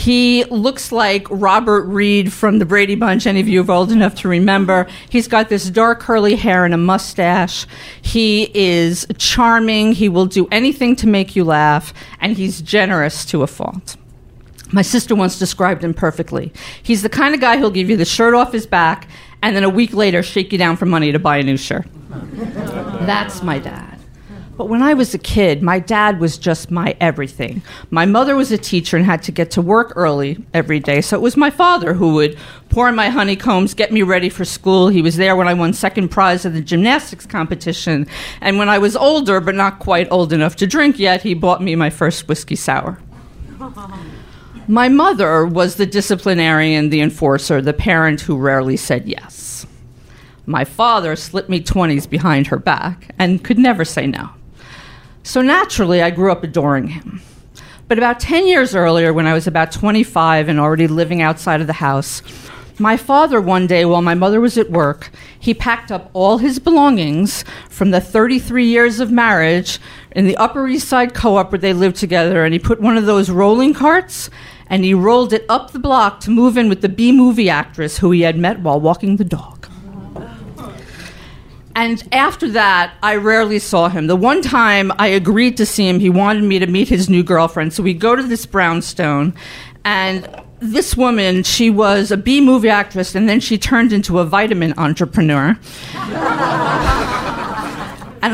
He 0.00 0.44
looks 0.44 0.92
like 0.92 1.26
Robert 1.28 1.84
Reed 1.84 2.32
from 2.32 2.58
the 2.58 2.64
Brady 2.64 2.94
Bunch. 2.94 3.26
Any 3.26 3.38
of 3.38 3.48
you 3.48 3.62
old 3.68 3.92
enough 3.92 4.14
to 4.16 4.28
remember? 4.28 4.86
He's 5.10 5.28
got 5.28 5.50
this 5.50 5.68
dark 5.68 6.00
curly 6.00 6.36
hair 6.36 6.64
and 6.64 6.72
a 6.72 6.78
mustache. 6.78 7.66
He 8.00 8.50
is 8.54 9.06
charming. 9.18 9.92
He 9.92 10.08
will 10.08 10.24
do 10.24 10.48
anything 10.50 10.96
to 10.96 11.06
make 11.06 11.36
you 11.36 11.44
laugh, 11.44 11.92
and 12.18 12.34
he's 12.34 12.62
generous 12.62 13.26
to 13.26 13.42
a 13.42 13.46
fault. 13.46 13.96
My 14.72 14.80
sister 14.80 15.14
once 15.14 15.38
described 15.38 15.84
him 15.84 15.92
perfectly. 15.92 16.50
He's 16.82 17.02
the 17.02 17.10
kind 17.10 17.34
of 17.34 17.42
guy 17.42 17.58
who'll 17.58 17.70
give 17.70 17.90
you 17.90 17.98
the 17.98 18.06
shirt 18.06 18.32
off 18.32 18.52
his 18.52 18.66
back 18.66 19.06
and 19.42 19.54
then 19.54 19.64
a 19.64 19.68
week 19.68 19.92
later 19.92 20.22
shake 20.22 20.50
you 20.50 20.56
down 20.56 20.78
for 20.78 20.86
money 20.86 21.12
to 21.12 21.18
buy 21.18 21.36
a 21.38 21.42
new 21.42 21.58
shirt. 21.58 21.86
That's 22.08 23.42
my 23.42 23.58
dad. 23.58 23.89
But 24.60 24.68
when 24.68 24.82
I 24.82 24.92
was 24.92 25.14
a 25.14 25.18
kid, 25.18 25.62
my 25.62 25.78
dad 25.78 26.20
was 26.20 26.36
just 26.36 26.70
my 26.70 26.94
everything. 27.00 27.62
My 27.88 28.04
mother 28.04 28.36
was 28.36 28.52
a 28.52 28.58
teacher 28.58 28.98
and 28.98 29.06
had 29.06 29.22
to 29.22 29.32
get 29.32 29.50
to 29.52 29.62
work 29.62 29.94
early 29.96 30.36
every 30.52 30.80
day, 30.80 31.00
so 31.00 31.16
it 31.16 31.22
was 31.22 31.34
my 31.34 31.48
father 31.48 31.94
who 31.94 32.12
would 32.16 32.36
pour 32.68 32.86
in 32.86 32.94
my 32.94 33.08
honeycombs, 33.08 33.72
get 33.72 33.90
me 33.90 34.02
ready 34.02 34.28
for 34.28 34.44
school. 34.44 34.88
He 34.88 35.00
was 35.00 35.16
there 35.16 35.34
when 35.34 35.48
I 35.48 35.54
won 35.54 35.72
second 35.72 36.10
prize 36.10 36.44
at 36.44 36.52
the 36.52 36.60
gymnastics 36.60 37.24
competition. 37.24 38.06
And 38.42 38.58
when 38.58 38.68
I 38.68 38.76
was 38.76 38.96
older, 38.96 39.40
but 39.40 39.54
not 39.54 39.78
quite 39.78 40.08
old 40.10 40.30
enough 40.30 40.56
to 40.56 40.66
drink 40.66 40.98
yet, 40.98 41.22
he 41.22 41.32
bought 41.32 41.62
me 41.62 41.74
my 41.74 41.88
first 41.88 42.28
whiskey 42.28 42.56
sour. 42.56 43.00
My 44.68 44.90
mother 44.90 45.46
was 45.46 45.76
the 45.76 45.86
disciplinarian, 45.86 46.90
the 46.90 47.00
enforcer, 47.00 47.62
the 47.62 47.72
parent 47.72 48.20
who 48.20 48.36
rarely 48.36 48.76
said 48.76 49.08
yes. 49.08 49.66
My 50.44 50.64
father 50.64 51.16
slipped 51.16 51.48
me 51.48 51.62
20s 51.62 52.10
behind 52.10 52.48
her 52.48 52.58
back 52.58 53.14
and 53.18 53.42
could 53.42 53.58
never 53.58 53.86
say 53.86 54.06
no. 54.06 54.32
So 55.22 55.42
naturally, 55.42 56.02
I 56.02 56.10
grew 56.10 56.32
up 56.32 56.42
adoring 56.42 56.88
him. 56.88 57.20
But 57.88 57.98
about 57.98 58.20
10 58.20 58.46
years 58.46 58.74
earlier, 58.74 59.12
when 59.12 59.26
I 59.26 59.34
was 59.34 59.46
about 59.46 59.72
25 59.72 60.48
and 60.48 60.60
already 60.60 60.86
living 60.86 61.22
outside 61.22 61.60
of 61.60 61.66
the 61.66 61.74
house, 61.74 62.22
my 62.78 62.96
father, 62.96 63.40
one 63.40 63.66
day 63.66 63.84
while 63.84 64.00
my 64.00 64.14
mother 64.14 64.40
was 64.40 64.56
at 64.56 64.70
work, 64.70 65.10
he 65.38 65.52
packed 65.52 65.92
up 65.92 66.08
all 66.14 66.38
his 66.38 66.58
belongings 66.58 67.44
from 67.68 67.90
the 67.90 68.00
33 68.00 68.64
years 68.64 69.00
of 69.00 69.10
marriage 69.10 69.78
in 70.12 70.26
the 70.26 70.36
Upper 70.38 70.66
East 70.66 70.88
Side 70.88 71.12
co 71.12 71.36
op 71.36 71.52
where 71.52 71.58
they 71.58 71.74
lived 71.74 71.96
together, 71.96 72.44
and 72.44 72.54
he 72.54 72.58
put 72.58 72.80
one 72.80 72.96
of 72.96 73.04
those 73.06 73.28
rolling 73.28 73.74
carts 73.74 74.30
and 74.70 74.84
he 74.84 74.94
rolled 74.94 75.32
it 75.32 75.44
up 75.48 75.72
the 75.72 75.78
block 75.78 76.20
to 76.20 76.30
move 76.30 76.56
in 76.56 76.68
with 76.68 76.80
the 76.80 76.88
B 76.88 77.12
movie 77.12 77.50
actress 77.50 77.98
who 77.98 78.12
he 78.12 78.22
had 78.22 78.38
met 78.38 78.60
while 78.60 78.80
walking 78.80 79.16
the 79.16 79.24
dog. 79.24 79.69
And 81.80 82.06
after 82.12 82.46
that, 82.50 82.92
I 83.02 83.16
rarely 83.16 83.58
saw 83.58 83.88
him. 83.88 84.06
The 84.06 84.14
one 84.14 84.42
time 84.42 84.92
I 84.98 85.06
agreed 85.06 85.56
to 85.56 85.64
see 85.64 85.88
him, 85.88 85.98
he 85.98 86.10
wanted 86.10 86.44
me 86.44 86.58
to 86.58 86.66
meet 86.66 86.90
his 86.90 87.08
new 87.08 87.22
girlfriend. 87.22 87.72
So 87.72 87.82
we 87.82 87.94
go 87.94 88.14
to 88.14 88.22
this 88.22 88.44
brownstone, 88.44 89.32
and 89.82 90.28
this 90.58 90.94
woman, 90.94 91.42
she 91.42 91.70
was 91.70 92.10
a 92.10 92.18
B 92.18 92.42
movie 92.42 92.68
actress, 92.68 93.14
and 93.14 93.30
then 93.30 93.40
she 93.40 93.56
turned 93.56 93.94
into 93.94 94.18
a 94.18 94.26
vitamin 94.26 94.74
entrepreneur. 94.76 95.58
and 95.94 96.04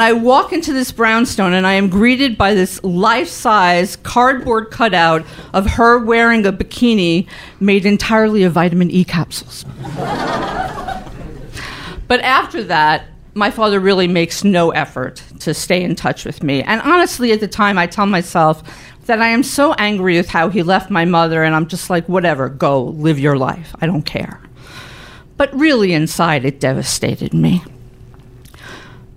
I 0.03 0.13
walk 0.13 0.53
into 0.53 0.73
this 0.73 0.91
brownstone, 0.91 1.53
and 1.53 1.69
I 1.69 1.75
am 1.75 1.89
greeted 1.89 2.37
by 2.37 2.53
this 2.53 2.83
life 2.83 3.29
size 3.29 3.95
cardboard 3.95 4.73
cutout 4.73 5.25
of 5.53 5.67
her 5.67 6.01
wearing 6.01 6.45
a 6.47 6.53
bikini 6.53 7.29
made 7.61 7.87
entirely 7.87 8.43
of 8.43 8.55
vitamin 8.55 8.91
E 8.91 9.05
capsules. 9.05 9.65
but 12.09 12.21
after 12.23 12.65
that, 12.65 13.05
my 13.37 13.51
father 13.51 13.79
really 13.79 14.09
makes 14.09 14.45
no 14.45 14.71
effort 14.71 15.23
to 15.41 15.53
stay 15.53 15.83
in 15.83 15.95
touch 15.95 16.25
with 16.25 16.43
me. 16.43 16.63
And 16.63 16.81
honestly, 16.81 17.33
at 17.33 17.41
the 17.41 17.49
time, 17.49 17.77
I 17.77 17.87
tell 17.87 18.07
myself 18.07 18.63
that 19.05 19.21
I 19.21 19.29
am 19.29 19.43
so 19.43 19.75
angry 19.75 20.17
with 20.17 20.29
how 20.29 20.49
he 20.49 20.63
left 20.63 20.91
my 20.91 21.05
mother, 21.05 21.45
and 21.45 21.55
I'm 21.55 21.67
just 21.67 21.91
like, 21.91 22.09
whatever, 22.09 22.49
go, 22.49 22.83
live 22.83 23.19
your 23.19 23.37
life. 23.37 23.77
I 23.81 23.87
don't 23.87 24.05
care. 24.05 24.41
But 25.37 25.55
really, 25.55 25.93
inside, 25.93 26.47
it 26.47 26.61
devastated 26.61 27.35
me. 27.35 27.63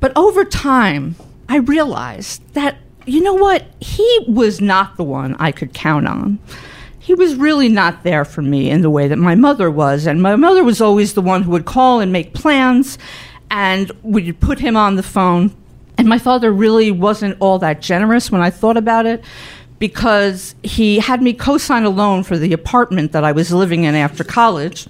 But 0.02 0.12
over 0.18 0.44
time, 0.44 1.16
I 1.48 1.58
realized 1.58 2.54
that, 2.56 2.78
you 3.06 3.22
know 3.22 3.36
what? 3.36 3.66
He 3.80 4.26
was 4.28 4.60
not 4.60 4.98
the 4.98 5.04
one 5.06 5.38
I 5.40 5.54
could 5.54 5.74
count 5.74 6.08
on. 6.08 6.40
He 7.00 7.14
was 7.14 7.36
really 7.36 7.70
not 7.70 8.04
there 8.04 8.26
for 8.26 8.42
me 8.42 8.70
in 8.70 8.82
the 8.82 8.90
way 8.90 9.08
that 9.08 9.18
my 9.18 9.36
mother 9.36 9.72
was. 9.72 10.06
And 10.06 10.22
my 10.22 10.36
mother 10.36 10.64
was 10.64 10.82
always 10.82 11.14
the 11.14 11.22
one 11.22 11.44
who 11.44 11.52
would 11.52 11.66
call 11.66 12.02
and 12.02 12.12
make 12.12 12.34
plans, 12.34 12.98
and 13.52 13.92
would 14.04 14.40
put 14.40 14.60
him 14.60 14.78
on 14.78 14.96
the 14.96 15.04
phone. 15.04 15.56
And 15.98 16.08
my 16.08 16.20
father 16.20 16.52
really 16.52 16.92
wasn't 16.92 17.38
all 17.40 17.60
that 17.60 17.82
generous 17.82 18.32
when 18.32 18.42
I 18.42 18.50
thought 18.50 18.78
about 18.78 19.06
it 19.06 19.24
because 19.80 20.56
he 20.64 21.00
had 21.00 21.22
me 21.22 21.34
co 21.34 21.58
sign 21.58 21.84
a 21.84 21.90
loan 21.90 22.24
for 22.24 22.38
the 22.38 22.54
apartment 22.54 23.12
that 23.14 23.24
I 23.24 23.32
was 23.32 23.52
living 23.52 23.84
in 23.84 23.96
after 23.96 24.24
college. 24.24 24.88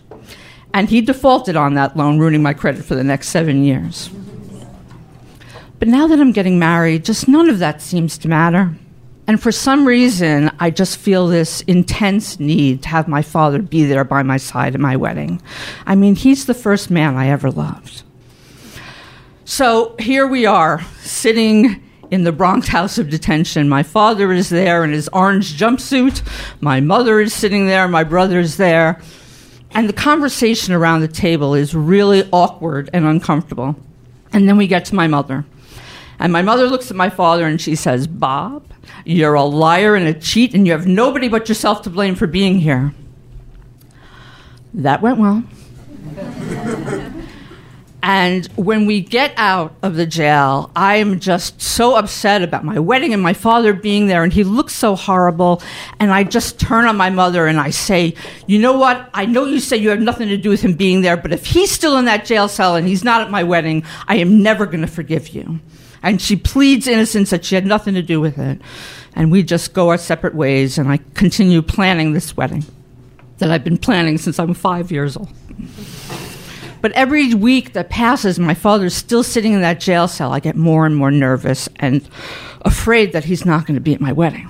And 0.73 0.89
he 0.89 1.01
defaulted 1.01 1.55
on 1.55 1.73
that 1.75 1.97
loan, 1.97 2.19
ruining 2.19 2.43
my 2.43 2.53
credit 2.53 2.85
for 2.85 2.95
the 2.95 3.03
next 3.03 3.29
seven 3.29 3.63
years. 3.63 4.09
But 5.79 5.87
now 5.87 6.07
that 6.07 6.19
I'm 6.19 6.31
getting 6.31 6.59
married, 6.59 7.05
just 7.05 7.27
none 7.27 7.49
of 7.49 7.59
that 7.59 7.81
seems 7.81 8.17
to 8.19 8.27
matter. 8.27 8.75
And 9.27 9.41
for 9.41 9.51
some 9.51 9.87
reason, 9.87 10.51
I 10.59 10.71
just 10.71 10.97
feel 10.97 11.27
this 11.27 11.61
intense 11.61 12.39
need 12.39 12.81
to 12.83 12.89
have 12.89 13.07
my 13.07 13.21
father 13.21 13.61
be 13.61 13.85
there 13.85 14.03
by 14.03 14.23
my 14.23 14.37
side 14.37 14.73
at 14.73 14.81
my 14.81 14.95
wedding. 14.95 15.41
I 15.85 15.95
mean, 15.95 16.15
he's 16.15 16.47
the 16.47 16.53
first 16.53 16.89
man 16.89 17.15
I 17.15 17.29
ever 17.29 17.51
loved. 17.51 18.03
So 19.49 19.95
here 19.97 20.27
we 20.27 20.45
are, 20.45 20.79
sitting 21.01 21.81
in 22.11 22.23
the 22.23 22.31
Bronx 22.31 22.67
House 22.67 22.99
of 22.99 23.09
Detention. 23.09 23.67
My 23.67 23.81
father 23.81 24.31
is 24.31 24.49
there 24.49 24.83
in 24.83 24.91
his 24.91 25.07
orange 25.07 25.57
jumpsuit. 25.57 26.21
My 26.61 26.81
mother 26.81 27.19
is 27.19 27.33
sitting 27.33 27.65
there. 27.65 27.87
My 27.87 28.03
brother 28.03 28.39
is 28.39 28.57
there. 28.57 29.01
And 29.71 29.89
the 29.89 29.93
conversation 29.93 30.75
around 30.75 31.01
the 31.01 31.07
table 31.07 31.55
is 31.55 31.73
really 31.73 32.29
awkward 32.31 32.91
and 32.93 33.05
uncomfortable. 33.05 33.75
And 34.31 34.47
then 34.47 34.55
we 34.55 34.67
get 34.67 34.85
to 34.85 34.95
my 34.95 35.07
mother. 35.07 35.45
And 36.19 36.31
my 36.31 36.43
mother 36.43 36.67
looks 36.67 36.91
at 36.91 36.95
my 36.95 37.09
father 37.09 37.47
and 37.47 37.59
she 37.59 37.73
says, 37.73 38.05
Bob, 38.05 38.71
you're 39.03 39.33
a 39.33 39.43
liar 39.43 39.95
and 39.95 40.07
a 40.07 40.13
cheat, 40.13 40.53
and 40.53 40.67
you 40.67 40.73
have 40.73 40.85
nobody 40.85 41.27
but 41.27 41.49
yourself 41.49 41.81
to 41.81 41.89
blame 41.89 42.13
for 42.13 42.27
being 42.27 42.59
here. 42.59 42.93
That 44.75 45.01
went 45.01 45.17
well. 45.17 45.43
And 48.01 48.45
when 48.55 48.85
we 48.85 49.01
get 49.01 49.33
out 49.35 49.73
of 49.83 49.95
the 49.95 50.05
jail, 50.05 50.71
I 50.75 50.95
am 50.97 51.19
just 51.19 51.61
so 51.61 51.95
upset 51.95 52.41
about 52.41 52.63
my 52.63 52.79
wedding 52.79 53.13
and 53.13 53.21
my 53.21 53.33
father 53.33 53.73
being 53.73 54.07
there, 54.07 54.23
and 54.23 54.31
he 54.31 54.45
looks 54.45 54.73
so 54.73 54.95
horrible. 54.95 55.61
And 55.99 56.11
I 56.11 56.23
just 56.23 56.59
turn 56.59 56.85
on 56.85 56.95
my 56.95 57.09
mother 57.09 57.45
and 57.45 57.59
I 57.59 57.71
say, 57.71 58.15
You 58.47 58.59
know 58.59 58.77
what? 58.77 59.09
I 59.13 59.25
know 59.25 59.45
you 59.45 59.59
say 59.59 59.75
you 59.77 59.89
have 59.89 59.99
nothing 59.99 60.29
to 60.29 60.37
do 60.37 60.49
with 60.49 60.61
him 60.61 60.75
being 60.75 61.01
there, 61.01 61.17
but 61.17 61.33
if 61.33 61.45
he's 61.45 61.71
still 61.71 61.97
in 61.97 62.05
that 62.05 62.25
jail 62.25 62.47
cell 62.47 62.75
and 62.75 62.87
he's 62.87 63.03
not 63.03 63.21
at 63.21 63.31
my 63.31 63.43
wedding, 63.43 63.83
I 64.07 64.15
am 64.15 64.41
never 64.41 64.65
going 64.65 64.81
to 64.81 64.87
forgive 64.87 65.29
you. 65.29 65.59
And 66.01 66.21
she 66.21 66.37
pleads 66.37 66.87
innocence 66.87 67.31
that 67.31 67.43
she 67.43 67.55
had 67.55 67.65
nothing 67.65 67.95
to 67.95 68.01
do 68.01 68.21
with 68.21 68.37
it. 68.37 68.61
And 69.13 69.31
we 69.31 69.43
just 69.43 69.73
go 69.73 69.89
our 69.89 69.97
separate 69.97 70.35
ways, 70.35 70.77
and 70.77 70.89
I 70.89 70.99
continue 71.15 71.61
planning 71.61 72.13
this 72.13 72.37
wedding 72.37 72.63
that 73.39 73.51
I've 73.51 73.63
been 73.63 73.77
planning 73.77 74.17
since 74.17 74.39
I'm 74.39 74.53
five 74.53 74.91
years 74.91 75.17
old. 75.17 75.29
But 76.81 76.91
every 76.93 77.33
week 77.33 77.73
that 77.73 77.89
passes, 77.89 78.39
my 78.39 78.53
father's 78.53 78.95
still 78.95 79.23
sitting 79.23 79.53
in 79.53 79.61
that 79.61 79.79
jail 79.79 80.07
cell. 80.07 80.33
I 80.33 80.39
get 80.39 80.55
more 80.55 80.85
and 80.85 80.95
more 80.95 81.11
nervous 81.11 81.67
and 81.77 82.07
afraid 82.61 83.13
that 83.13 83.25
he's 83.25 83.45
not 83.45 83.65
going 83.65 83.75
to 83.75 83.81
be 83.81 83.93
at 83.93 84.01
my 84.01 84.11
wedding. 84.11 84.49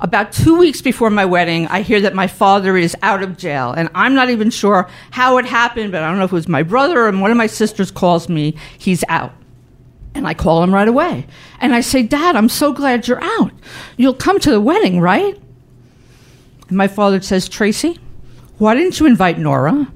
About 0.00 0.32
two 0.32 0.58
weeks 0.58 0.82
before 0.82 1.10
my 1.10 1.24
wedding, 1.24 1.68
I 1.68 1.82
hear 1.82 2.00
that 2.00 2.14
my 2.14 2.26
father 2.26 2.76
is 2.76 2.96
out 3.02 3.22
of 3.22 3.36
jail. 3.36 3.72
And 3.72 3.88
I'm 3.94 4.14
not 4.14 4.30
even 4.30 4.50
sure 4.50 4.90
how 5.12 5.38
it 5.38 5.44
happened, 5.44 5.92
but 5.92 6.02
I 6.02 6.08
don't 6.08 6.18
know 6.18 6.24
if 6.24 6.32
it 6.32 6.34
was 6.34 6.48
my 6.48 6.64
brother 6.64 7.06
or 7.06 7.12
one 7.12 7.30
of 7.30 7.36
my 7.36 7.46
sisters 7.46 7.92
calls 7.92 8.28
me, 8.28 8.56
he's 8.78 9.04
out. 9.08 9.32
And 10.14 10.26
I 10.26 10.34
call 10.34 10.62
him 10.62 10.74
right 10.74 10.88
away. 10.88 11.26
And 11.60 11.74
I 11.74 11.80
say, 11.80 12.02
Dad, 12.02 12.34
I'm 12.36 12.48
so 12.48 12.72
glad 12.72 13.06
you're 13.06 13.22
out. 13.22 13.52
You'll 13.96 14.12
come 14.12 14.40
to 14.40 14.50
the 14.50 14.60
wedding, 14.60 15.00
right? 15.00 15.40
And 16.68 16.76
my 16.76 16.88
father 16.88 17.20
says, 17.20 17.48
Tracy, 17.48 17.98
why 18.58 18.74
didn't 18.74 18.98
you 18.98 19.06
invite 19.06 19.38
Nora? 19.38 19.86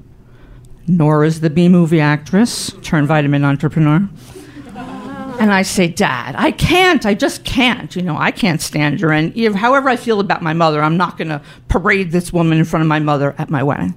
Nora's 0.87 1.41
the 1.41 1.49
B 1.49 1.67
movie 1.67 1.99
actress 1.99 2.71
turned 2.81 3.07
vitamin 3.07 3.43
entrepreneur. 3.43 4.07
And 5.39 5.51
I 5.51 5.61
say, 5.61 5.87
Dad, 5.87 6.35
I 6.35 6.51
can't. 6.51 7.05
I 7.05 7.13
just 7.13 7.43
can't. 7.43 7.95
You 7.95 8.01
know, 8.01 8.17
I 8.17 8.31
can't 8.31 8.59
stand 8.59 9.01
her. 9.01 9.11
And 9.11 9.35
if, 9.37 9.53
however 9.53 9.87
I 9.87 9.95
feel 9.95 10.19
about 10.19 10.41
my 10.41 10.53
mother, 10.53 10.81
I'm 10.81 10.97
not 10.97 11.17
going 11.17 11.27
to 11.27 11.41
parade 11.67 12.11
this 12.11 12.33
woman 12.33 12.57
in 12.57 12.65
front 12.65 12.81
of 12.81 12.87
my 12.87 12.99
mother 12.99 13.35
at 13.37 13.49
my 13.49 13.61
wedding. 13.61 13.93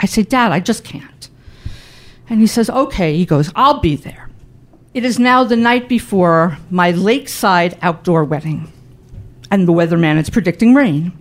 I 0.00 0.06
say, 0.06 0.22
Dad, 0.22 0.52
I 0.52 0.60
just 0.60 0.82
can't. 0.82 1.28
And 2.30 2.40
he 2.40 2.46
says, 2.46 2.70
Okay. 2.70 3.16
He 3.16 3.26
goes, 3.26 3.52
I'll 3.54 3.80
be 3.80 3.94
there. 3.94 4.30
It 4.94 5.04
is 5.04 5.18
now 5.18 5.44
the 5.44 5.56
night 5.56 5.88
before 5.88 6.56
my 6.70 6.92
lakeside 6.92 7.76
outdoor 7.82 8.24
wedding. 8.24 8.72
And 9.50 9.68
the 9.68 9.72
weatherman 9.72 10.18
is 10.18 10.30
predicting 10.30 10.74
rain. 10.74 11.12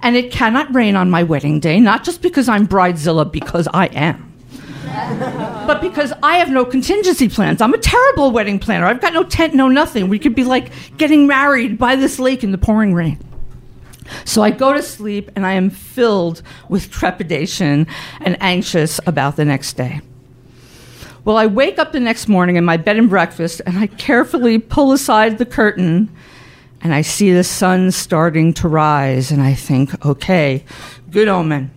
And 0.00 0.14
it 0.14 0.30
cannot 0.30 0.72
rain 0.72 0.94
on 0.94 1.10
my 1.10 1.24
wedding 1.24 1.58
day, 1.58 1.80
not 1.80 2.04
just 2.04 2.22
because 2.22 2.48
I'm 2.48 2.68
Bridezilla, 2.68 3.30
because 3.32 3.66
I 3.74 3.86
am 3.86 4.27
but 5.68 5.82
because 5.82 6.14
I 6.22 6.38
have 6.38 6.48
no 6.48 6.64
contingency 6.64 7.28
plans. 7.28 7.60
I'm 7.60 7.74
a 7.74 7.78
terrible 7.78 8.30
wedding 8.30 8.58
planner. 8.58 8.86
I've 8.86 9.02
got 9.02 9.12
no 9.12 9.22
tent, 9.22 9.52
no 9.52 9.68
nothing. 9.68 10.08
We 10.08 10.18
could 10.18 10.34
be 10.34 10.42
like 10.42 10.72
getting 10.96 11.26
married 11.26 11.76
by 11.76 11.94
this 11.94 12.18
lake 12.18 12.42
in 12.42 12.52
the 12.52 12.58
pouring 12.58 12.94
rain. 12.94 13.18
So 14.24 14.42
I 14.42 14.50
go 14.50 14.72
to 14.72 14.82
sleep 14.82 15.30
and 15.36 15.44
I 15.44 15.52
am 15.52 15.68
filled 15.68 16.40
with 16.70 16.90
trepidation 16.90 17.86
and 18.22 18.38
anxious 18.40 18.98
about 19.06 19.36
the 19.36 19.44
next 19.44 19.74
day. 19.74 20.00
Well, 21.26 21.36
I 21.36 21.44
wake 21.44 21.78
up 21.78 21.92
the 21.92 22.00
next 22.00 22.28
morning 22.28 22.56
in 22.56 22.64
my 22.64 22.78
bed 22.78 22.96
and 22.96 23.10
breakfast 23.10 23.60
and 23.66 23.76
I 23.76 23.88
carefully 23.88 24.58
pull 24.58 24.92
aside 24.92 25.36
the 25.36 25.44
curtain 25.44 26.08
and 26.80 26.94
I 26.94 27.02
see 27.02 27.30
the 27.30 27.44
sun 27.44 27.90
starting 27.90 28.54
to 28.54 28.68
rise 28.68 29.30
and 29.30 29.42
I 29.42 29.52
think, 29.52 30.06
okay, 30.06 30.64
good 31.10 31.28
omen. 31.28 31.72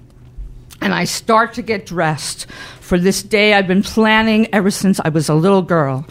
And 0.80 0.94
I 0.94 1.04
start 1.04 1.56
to 1.56 1.62
get 1.62 1.86
dressed 1.86 2.48
for 2.92 3.00
this 3.00 3.24
day 3.24 3.54
I've 3.54 3.70
been 3.70 3.84
planning 3.84 4.54
ever 4.54 4.70
since 4.70 5.00
I 5.00 5.08
was 5.08 5.30
a 5.30 5.34
little 5.34 5.62
girl. 5.62 6.06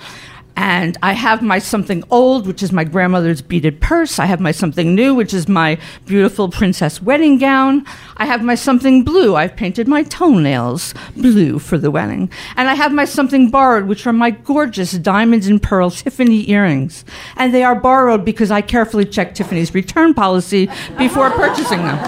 And 0.56 0.96
I 1.02 1.12
have 1.12 1.42
my 1.42 1.58
something 1.58 2.02
old, 2.08 2.46
which 2.46 2.62
is 2.62 2.72
my 2.72 2.84
grandmother's 2.84 3.42
beaded 3.42 3.82
purse. 3.82 4.18
I 4.18 4.24
have 4.24 4.40
my 4.40 4.50
something 4.50 4.94
new, 4.94 5.14
which 5.14 5.34
is 5.34 5.46
my 5.46 5.76
beautiful 6.06 6.48
princess 6.48 7.02
wedding 7.02 7.36
gown. 7.36 7.84
I 8.16 8.24
have 8.24 8.42
my 8.42 8.54
something 8.54 9.04
blue. 9.04 9.36
I've 9.36 9.56
painted 9.56 9.88
my 9.88 10.04
toenails 10.04 10.94
blue 11.14 11.58
for 11.58 11.76
the 11.76 11.90
wedding. 11.90 12.30
And 12.56 12.66
I 12.66 12.74
have 12.76 12.94
my 12.94 13.04
something 13.04 13.50
borrowed, 13.50 13.84
which 13.84 14.06
are 14.06 14.14
my 14.14 14.30
gorgeous 14.30 14.92
diamonds 14.92 15.48
and 15.48 15.62
pearl 15.62 15.90
Tiffany 15.90 16.48
earrings. 16.48 17.04
And 17.36 17.52
they 17.52 17.62
are 17.62 17.78
borrowed 17.78 18.24
because 18.24 18.50
I 18.50 18.62
carefully 18.62 19.04
checked 19.04 19.36
Tiffany's 19.36 19.74
return 19.74 20.14
policy 20.14 20.70
before 20.96 21.30
purchasing 21.32 21.80
them. 21.80 21.98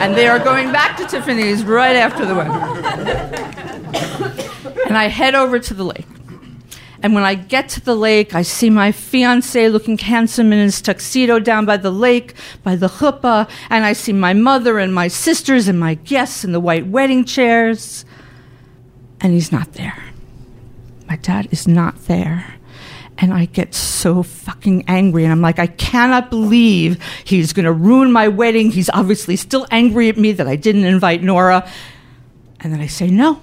And 0.00 0.14
they 0.16 0.26
are 0.26 0.38
going 0.38 0.72
back 0.72 0.96
to 0.96 1.06
Tiffany's 1.06 1.64
right 1.64 1.96
after 1.96 2.24
the 2.24 2.34
wedding 2.34 3.79
and 4.86 4.96
I 4.96 5.08
head 5.08 5.34
over 5.34 5.58
to 5.58 5.74
the 5.74 5.84
lake. 5.84 6.06
And 7.02 7.14
when 7.14 7.24
I 7.24 7.34
get 7.34 7.68
to 7.70 7.80
the 7.80 7.94
lake, 7.94 8.34
I 8.34 8.42
see 8.42 8.68
my 8.68 8.92
fiance 8.92 9.68
looking 9.68 9.96
handsome 9.96 10.52
in 10.52 10.58
his 10.58 10.82
tuxedo 10.82 11.38
down 11.38 11.64
by 11.64 11.78
the 11.78 11.90
lake, 11.90 12.34
by 12.62 12.76
the 12.76 12.88
chuppah, 12.88 13.48
and 13.70 13.84
I 13.84 13.94
see 13.94 14.12
my 14.12 14.34
mother 14.34 14.78
and 14.78 14.94
my 14.94 15.08
sisters 15.08 15.66
and 15.66 15.80
my 15.80 15.94
guests 15.94 16.44
in 16.44 16.52
the 16.52 16.60
white 16.60 16.86
wedding 16.86 17.24
chairs. 17.24 18.04
And 19.20 19.32
he's 19.32 19.50
not 19.50 19.72
there. 19.74 20.02
My 21.08 21.16
dad 21.16 21.48
is 21.50 21.66
not 21.66 22.04
there. 22.04 22.54
And 23.16 23.34
I 23.34 23.46
get 23.46 23.74
so 23.74 24.22
fucking 24.22 24.84
angry. 24.86 25.24
And 25.24 25.32
I'm 25.32 25.42
like, 25.42 25.58
I 25.58 25.66
cannot 25.66 26.30
believe 26.30 27.02
he's 27.24 27.52
going 27.52 27.66
to 27.66 27.72
ruin 27.72 28.12
my 28.12 28.28
wedding. 28.28 28.70
He's 28.70 28.88
obviously 28.90 29.36
still 29.36 29.66
angry 29.70 30.08
at 30.08 30.16
me 30.16 30.32
that 30.32 30.46
I 30.46 30.56
didn't 30.56 30.84
invite 30.84 31.22
Nora. 31.22 31.68
And 32.60 32.72
then 32.72 32.80
I 32.80 32.86
say, 32.86 33.08
no, 33.08 33.40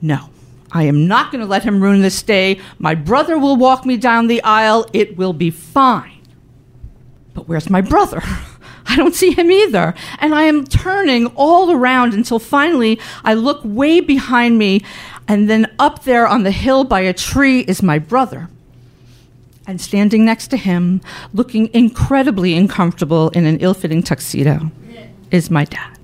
no. 0.00 0.30
I 0.72 0.84
am 0.84 1.08
not 1.08 1.32
going 1.32 1.40
to 1.40 1.48
let 1.48 1.64
him 1.64 1.82
ruin 1.82 2.00
this 2.00 2.22
day. 2.22 2.60
My 2.78 2.94
brother 2.94 3.38
will 3.38 3.56
walk 3.56 3.84
me 3.84 3.96
down 3.96 4.28
the 4.28 4.42
aisle. 4.42 4.86
It 4.92 5.16
will 5.16 5.32
be 5.32 5.50
fine. 5.50 6.20
But 7.34 7.48
where's 7.48 7.68
my 7.68 7.80
brother? 7.80 8.22
I 8.86 8.96
don't 8.96 9.14
see 9.14 9.32
him 9.32 9.50
either. 9.50 9.94
And 10.18 10.34
I 10.34 10.44
am 10.44 10.66
turning 10.66 11.26
all 11.36 11.70
around 11.70 12.14
until 12.14 12.38
finally 12.38 12.98
I 13.24 13.34
look 13.34 13.60
way 13.62 14.00
behind 14.00 14.58
me, 14.58 14.82
and 15.28 15.48
then 15.48 15.72
up 15.78 16.04
there 16.04 16.26
on 16.26 16.42
the 16.42 16.50
hill 16.50 16.84
by 16.84 17.00
a 17.00 17.12
tree 17.12 17.60
is 17.60 17.82
my 17.82 17.98
brother. 17.98 18.48
And 19.66 19.80
standing 19.80 20.24
next 20.24 20.48
to 20.48 20.56
him, 20.56 21.00
looking 21.32 21.72
incredibly 21.72 22.56
uncomfortable 22.56 23.28
in 23.30 23.46
an 23.46 23.58
ill 23.60 23.74
fitting 23.74 24.02
tuxedo, 24.02 24.72
is 25.30 25.50
my 25.50 25.64
dad. 25.64 25.99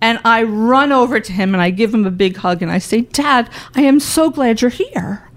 And 0.00 0.20
I 0.24 0.42
run 0.42 0.92
over 0.92 1.20
to 1.20 1.32
him 1.32 1.54
and 1.54 1.62
I 1.62 1.70
give 1.70 1.92
him 1.92 2.06
a 2.06 2.10
big 2.10 2.36
hug 2.36 2.62
and 2.62 2.70
I 2.70 2.78
say, 2.78 3.02
Dad, 3.02 3.48
I 3.74 3.82
am 3.82 3.98
so 3.98 4.30
glad 4.30 4.60
you're 4.60 4.70
here. 4.70 5.28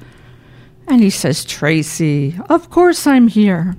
And 0.87 1.01
he 1.01 1.09
says, 1.09 1.45
Tracy, 1.45 2.37
of 2.49 2.69
course 2.69 3.07
I'm 3.07 3.27
here. 3.27 3.77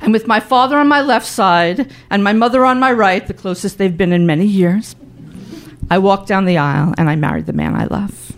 And 0.00 0.12
with 0.12 0.26
my 0.26 0.40
father 0.40 0.76
on 0.76 0.88
my 0.88 1.00
left 1.00 1.26
side 1.26 1.90
and 2.10 2.22
my 2.24 2.32
mother 2.32 2.64
on 2.64 2.78
my 2.78 2.92
right, 2.92 3.26
the 3.26 3.34
closest 3.34 3.78
they've 3.78 3.96
been 3.96 4.12
in 4.12 4.26
many 4.26 4.46
years, 4.46 4.96
I 5.90 5.98
walked 5.98 6.28
down 6.28 6.44
the 6.44 6.58
aisle 6.58 6.94
and 6.98 7.08
I 7.08 7.16
married 7.16 7.46
the 7.46 7.52
man 7.52 7.74
I 7.74 7.84
love. 7.84 8.32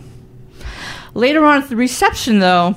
Later 1.13 1.45
on 1.45 1.63
at 1.63 1.69
the 1.69 1.75
reception, 1.75 2.39
though, 2.39 2.75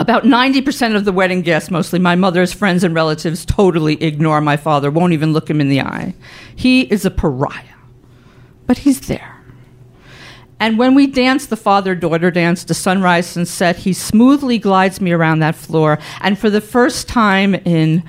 about 0.00 0.24
90% 0.24 0.96
of 0.96 1.04
the 1.04 1.12
wedding 1.12 1.42
guests, 1.42 1.70
mostly 1.70 1.98
my 1.98 2.16
mother's 2.16 2.54
friends 2.54 2.82
and 2.82 2.94
relatives, 2.94 3.44
totally 3.44 4.02
ignore 4.02 4.40
my 4.40 4.56
father, 4.56 4.90
won't 4.90 5.12
even 5.12 5.34
look 5.34 5.48
him 5.48 5.60
in 5.60 5.68
the 5.68 5.82
eye. 5.82 6.14
He 6.56 6.82
is 6.82 7.04
a 7.04 7.10
pariah, 7.10 7.76
but 8.66 8.78
he's 8.78 9.06
there. 9.08 9.36
And 10.58 10.78
when 10.78 10.94
we 10.94 11.06
dance 11.06 11.46
the 11.46 11.56
father 11.56 11.94
daughter 11.94 12.30
dance 12.30 12.64
to 12.64 12.74
sunrise 12.74 13.36
and 13.36 13.46
sunset, 13.46 13.76
he 13.76 13.92
smoothly 13.92 14.58
glides 14.58 15.02
me 15.02 15.12
around 15.12 15.40
that 15.40 15.54
floor. 15.54 15.98
And 16.22 16.38
for 16.38 16.48
the 16.48 16.62
first 16.62 17.06
time 17.06 17.54
in, 17.54 18.02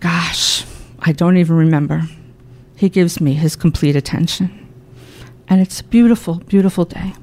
gosh, 0.00 0.66
I 0.98 1.12
don't 1.12 1.38
even 1.38 1.56
remember, 1.56 2.02
he 2.76 2.90
gives 2.90 3.18
me 3.18 3.32
his 3.32 3.56
complete 3.56 3.96
attention. 3.96 4.68
And 5.48 5.62
it's 5.62 5.80
a 5.80 5.84
beautiful, 5.84 6.34
beautiful 6.34 6.84
day. 6.84 7.14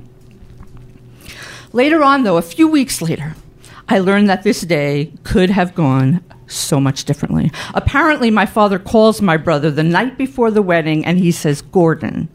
Later 1.71 2.03
on, 2.03 2.23
though, 2.23 2.37
a 2.37 2.41
few 2.41 2.67
weeks 2.67 2.99
later, 2.99 3.35
I 3.91 3.99
learned 3.99 4.29
that 4.29 4.43
this 4.43 4.61
day 4.61 5.11
could 5.23 5.49
have 5.49 5.75
gone 5.75 6.23
so 6.47 6.79
much 6.79 7.03
differently. 7.03 7.51
Apparently, 7.73 8.31
my 8.31 8.45
father 8.45 8.79
calls 8.79 9.21
my 9.21 9.35
brother 9.35 9.69
the 9.69 9.83
night 9.83 10.17
before 10.17 10.49
the 10.49 10.61
wedding 10.61 11.03
and 11.05 11.17
he 11.17 11.29
says, 11.29 11.61
Gordon, 11.61 12.29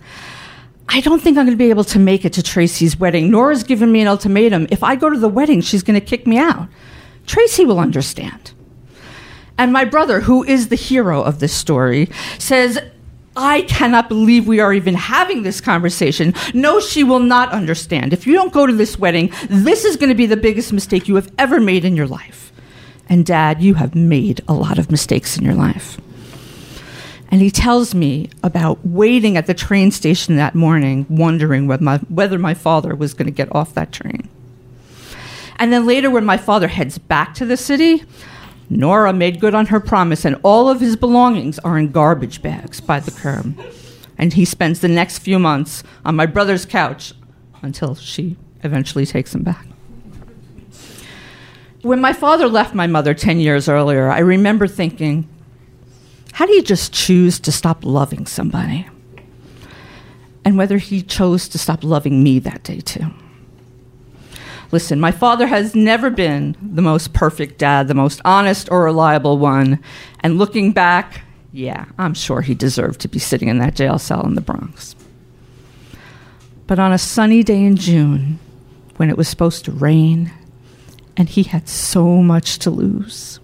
I 0.90 1.00
don't 1.00 1.22
think 1.22 1.38
I'm 1.38 1.46
going 1.46 1.56
to 1.56 1.64
be 1.64 1.70
able 1.70 1.84
to 1.84 1.98
make 1.98 2.26
it 2.26 2.34
to 2.34 2.42
Tracy's 2.42 2.98
wedding. 2.98 3.30
Nora's 3.30 3.62
given 3.62 3.90
me 3.90 4.02
an 4.02 4.06
ultimatum. 4.06 4.66
If 4.70 4.82
I 4.82 4.96
go 4.96 5.08
to 5.08 5.18
the 5.18 5.30
wedding, 5.30 5.62
she's 5.62 5.82
going 5.82 5.98
to 5.98 6.06
kick 6.06 6.26
me 6.26 6.36
out. 6.36 6.68
Tracy 7.24 7.64
will 7.64 7.80
understand. 7.80 8.52
And 9.56 9.72
my 9.72 9.86
brother, 9.86 10.20
who 10.20 10.44
is 10.44 10.68
the 10.68 10.76
hero 10.76 11.22
of 11.22 11.38
this 11.38 11.54
story, 11.54 12.10
says, 12.38 12.78
I 13.36 13.62
cannot 13.62 14.08
believe 14.08 14.46
we 14.46 14.60
are 14.60 14.72
even 14.72 14.94
having 14.94 15.42
this 15.42 15.60
conversation. 15.60 16.34
No, 16.54 16.80
she 16.80 17.04
will 17.04 17.20
not 17.20 17.52
understand. 17.52 18.12
If 18.12 18.26
you 18.26 18.32
don't 18.32 18.52
go 18.52 18.66
to 18.66 18.72
this 18.72 18.98
wedding, 18.98 19.32
this 19.48 19.84
is 19.84 19.96
going 19.96 20.08
to 20.08 20.14
be 20.14 20.26
the 20.26 20.36
biggest 20.36 20.72
mistake 20.72 21.06
you 21.06 21.16
have 21.16 21.30
ever 21.38 21.60
made 21.60 21.84
in 21.84 21.96
your 21.96 22.06
life. 22.06 22.52
And 23.08 23.24
dad, 23.24 23.62
you 23.62 23.74
have 23.74 23.94
made 23.94 24.40
a 24.48 24.54
lot 24.54 24.78
of 24.78 24.90
mistakes 24.90 25.36
in 25.36 25.44
your 25.44 25.54
life. 25.54 26.00
And 27.30 27.40
he 27.40 27.50
tells 27.50 27.94
me 27.94 28.30
about 28.42 28.78
waiting 28.84 29.36
at 29.36 29.46
the 29.46 29.54
train 29.54 29.90
station 29.90 30.36
that 30.36 30.54
morning, 30.54 31.06
wondering 31.08 31.66
whether 31.66 32.38
my, 32.38 32.54
father 32.54 32.94
was 32.94 33.14
going 33.14 33.26
to 33.26 33.32
get 33.32 33.54
off 33.54 33.74
that 33.74 33.92
train. 33.92 34.28
And 35.58 35.72
then 35.72 35.86
later, 35.86 36.10
when 36.10 36.24
my 36.24 36.36
father 36.36 36.68
heads 36.68 36.98
back 36.98 37.34
to 37.34 37.46
the 37.46 37.56
city, 37.56 38.04
Nora 38.68 39.12
made 39.12 39.40
good 39.40 39.54
on 39.54 39.66
her 39.66 39.80
promise, 39.80 40.24
and 40.24 40.38
all 40.42 40.68
of 40.68 40.80
his 40.80 40.96
belongings 40.96 41.58
are 41.60 41.78
in 41.78 41.92
garbage 41.92 42.42
bags 42.42 42.80
by 42.80 43.00
the 43.00 43.10
curb. 43.10 43.58
And 44.18 44.32
he 44.32 44.44
spends 44.44 44.80
the 44.80 44.88
next 44.88 45.18
few 45.18 45.38
months 45.38 45.82
on 46.04 46.16
my 46.16 46.26
brother's 46.26 46.66
couch 46.66 47.12
until 47.62 47.94
she 47.94 48.36
eventually 48.62 49.06
takes 49.06 49.34
him 49.34 49.42
back. 49.42 49.66
When 51.82 52.00
my 52.00 52.12
father 52.12 52.48
left 52.48 52.74
my 52.74 52.86
mother 52.86 53.14
10 53.14 53.38
years 53.38 53.68
earlier, 53.68 54.08
I 54.08 54.18
remember 54.18 54.66
thinking, 54.66 55.28
how 56.32 56.46
do 56.46 56.52
you 56.52 56.62
just 56.62 56.92
choose 56.92 57.38
to 57.40 57.52
stop 57.52 57.84
loving 57.84 58.26
somebody? 58.26 58.86
And 60.44 60.58
whether 60.58 60.78
he 60.78 61.02
chose 61.02 61.48
to 61.48 61.58
stop 61.58 61.84
loving 61.84 62.22
me 62.22 62.38
that 62.40 62.62
day, 62.62 62.80
too. 62.80 63.10
Listen, 64.72 65.00
my 65.00 65.12
father 65.12 65.46
has 65.46 65.74
never 65.74 66.10
been 66.10 66.56
the 66.60 66.82
most 66.82 67.12
perfect 67.12 67.58
dad, 67.58 67.88
the 67.88 67.94
most 67.94 68.20
honest 68.24 68.68
or 68.70 68.84
reliable 68.84 69.38
one. 69.38 69.78
And 70.20 70.38
looking 70.38 70.72
back, 70.72 71.22
yeah, 71.52 71.86
I'm 71.98 72.14
sure 72.14 72.40
he 72.40 72.54
deserved 72.54 73.00
to 73.00 73.08
be 73.08 73.18
sitting 73.18 73.48
in 73.48 73.58
that 73.58 73.76
jail 73.76 73.98
cell 73.98 74.26
in 74.26 74.34
the 74.34 74.40
Bronx. 74.40 74.96
But 76.66 76.78
on 76.78 76.92
a 76.92 76.98
sunny 76.98 77.42
day 77.42 77.62
in 77.62 77.76
June, 77.76 78.38
when 78.96 79.08
it 79.08 79.16
was 79.16 79.28
supposed 79.28 79.64
to 79.66 79.72
rain, 79.72 80.32
and 81.16 81.28
he 81.28 81.44
had 81.44 81.68
so 81.68 82.22
much 82.22 82.58
to 82.58 82.70
lose, 82.70 83.40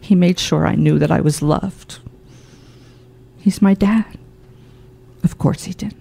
he 0.00 0.14
made 0.14 0.38
sure 0.38 0.66
I 0.66 0.74
knew 0.74 0.98
that 0.98 1.10
I 1.10 1.20
was 1.20 1.42
loved. 1.42 2.00
He's 3.38 3.62
my 3.62 3.74
dad. 3.74 4.18
Of 5.24 5.38
course 5.38 5.64
he 5.64 5.72
did. 5.72 5.94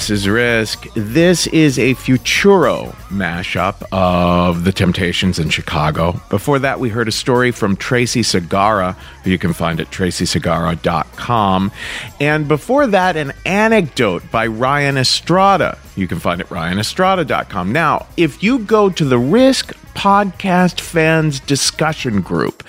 This 0.00 0.08
is 0.08 0.26
Risk. 0.26 0.86
This 0.94 1.46
is 1.48 1.78
a 1.78 1.92
Futuro 1.92 2.86
mashup 3.10 3.86
of 3.92 4.64
The 4.64 4.72
Temptations 4.72 5.38
in 5.38 5.50
Chicago. 5.50 6.18
Before 6.30 6.58
that, 6.58 6.80
we 6.80 6.88
heard 6.88 7.06
a 7.06 7.12
story 7.12 7.50
from 7.50 7.76
Tracy 7.76 8.22
Sagara, 8.22 8.96
who 9.22 9.30
you 9.30 9.36
can 9.36 9.52
find 9.52 9.78
at 9.78 9.90
tracysagara.com. 9.90 11.70
And 12.18 12.48
before 12.48 12.86
that, 12.86 13.18
an 13.18 13.34
anecdote 13.44 14.22
by 14.30 14.46
Ryan 14.46 14.96
Estrada. 14.96 15.78
You 15.96 16.08
can 16.08 16.18
find 16.18 16.40
it 16.40 16.46
at 16.46 16.50
ryanestrada.com. 16.50 17.70
Now, 17.70 18.06
if 18.16 18.42
you 18.42 18.60
go 18.60 18.88
to 18.88 19.04
the 19.04 19.18
Risk 19.18 19.74
Podcast 19.92 20.80
Fans 20.80 21.40
Discussion 21.40 22.22
Group, 22.22 22.64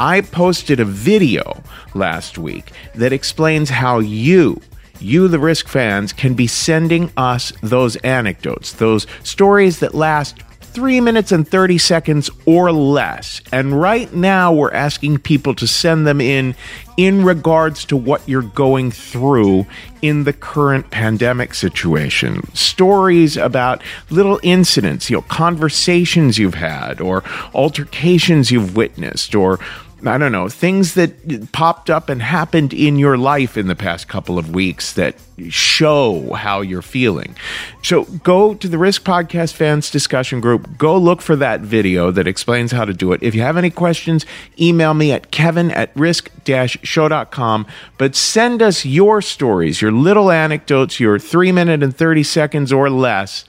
I 0.00 0.20
posted 0.20 0.80
a 0.80 0.84
video 0.84 1.62
last 1.94 2.38
week 2.38 2.72
that 2.96 3.12
explains 3.12 3.70
how 3.70 4.00
you 4.00 4.60
you, 5.02 5.28
the 5.28 5.38
Risk 5.38 5.68
fans, 5.68 6.12
can 6.12 6.34
be 6.34 6.46
sending 6.46 7.10
us 7.16 7.52
those 7.62 7.96
anecdotes, 7.96 8.72
those 8.72 9.06
stories 9.22 9.80
that 9.80 9.94
last 9.94 10.38
three 10.72 11.00
minutes 11.00 11.32
and 11.32 11.46
30 11.46 11.76
seconds 11.78 12.30
or 12.46 12.72
less. 12.72 13.42
And 13.52 13.78
right 13.78 14.12
now, 14.14 14.52
we're 14.52 14.72
asking 14.72 15.18
people 15.18 15.54
to 15.56 15.66
send 15.66 16.06
them 16.06 16.20
in 16.20 16.54
in 16.96 17.24
regards 17.24 17.84
to 17.86 17.96
what 17.96 18.26
you're 18.28 18.42
going 18.42 18.90
through 18.90 19.66
in 20.00 20.24
the 20.24 20.32
current 20.32 20.90
pandemic 20.90 21.54
situation. 21.54 22.42
Stories 22.54 23.36
about 23.36 23.82
little 24.10 24.40
incidents, 24.42 25.10
you 25.10 25.16
know, 25.16 25.22
conversations 25.22 26.38
you've 26.38 26.54
had, 26.54 27.00
or 27.00 27.22
altercations 27.54 28.50
you've 28.50 28.76
witnessed, 28.76 29.34
or 29.34 29.58
I 30.04 30.18
don't 30.18 30.32
know, 30.32 30.48
things 30.48 30.94
that 30.94 31.52
popped 31.52 31.88
up 31.88 32.08
and 32.08 32.20
happened 32.20 32.74
in 32.74 32.98
your 32.98 33.16
life 33.16 33.56
in 33.56 33.68
the 33.68 33.76
past 33.76 34.08
couple 34.08 34.36
of 34.36 34.52
weeks 34.52 34.94
that 34.94 35.14
show 35.48 36.32
how 36.32 36.60
you're 36.60 36.82
feeling. 36.82 37.36
So 37.82 38.04
go 38.04 38.54
to 38.54 38.68
the 38.68 38.78
Risk 38.78 39.04
Podcast 39.04 39.52
fans 39.52 39.90
discussion 39.90 40.40
group, 40.40 40.76
go 40.76 40.98
look 40.98 41.22
for 41.22 41.36
that 41.36 41.60
video 41.60 42.10
that 42.10 42.26
explains 42.26 42.72
how 42.72 42.84
to 42.84 42.92
do 42.92 43.12
it. 43.12 43.22
If 43.22 43.36
you 43.36 43.42
have 43.42 43.56
any 43.56 43.70
questions, 43.70 44.26
email 44.60 44.92
me 44.92 45.12
at 45.12 45.30
kevin 45.30 45.70
at 45.70 45.94
risk 45.96 46.30
show.com. 46.46 47.66
But 47.96 48.16
send 48.16 48.60
us 48.60 48.84
your 48.84 49.22
stories, 49.22 49.80
your 49.80 49.92
little 49.92 50.32
anecdotes, 50.32 50.98
your 50.98 51.20
three 51.20 51.52
minute 51.52 51.82
and 51.82 51.96
30 51.96 52.24
seconds 52.24 52.72
or 52.72 52.90
less, 52.90 53.44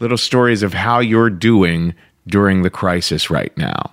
little 0.00 0.18
stories 0.18 0.64
of 0.64 0.74
how 0.74 0.98
you're 0.98 1.30
doing 1.30 1.94
during 2.26 2.62
the 2.62 2.70
crisis 2.70 3.30
right 3.30 3.56
now. 3.56 3.92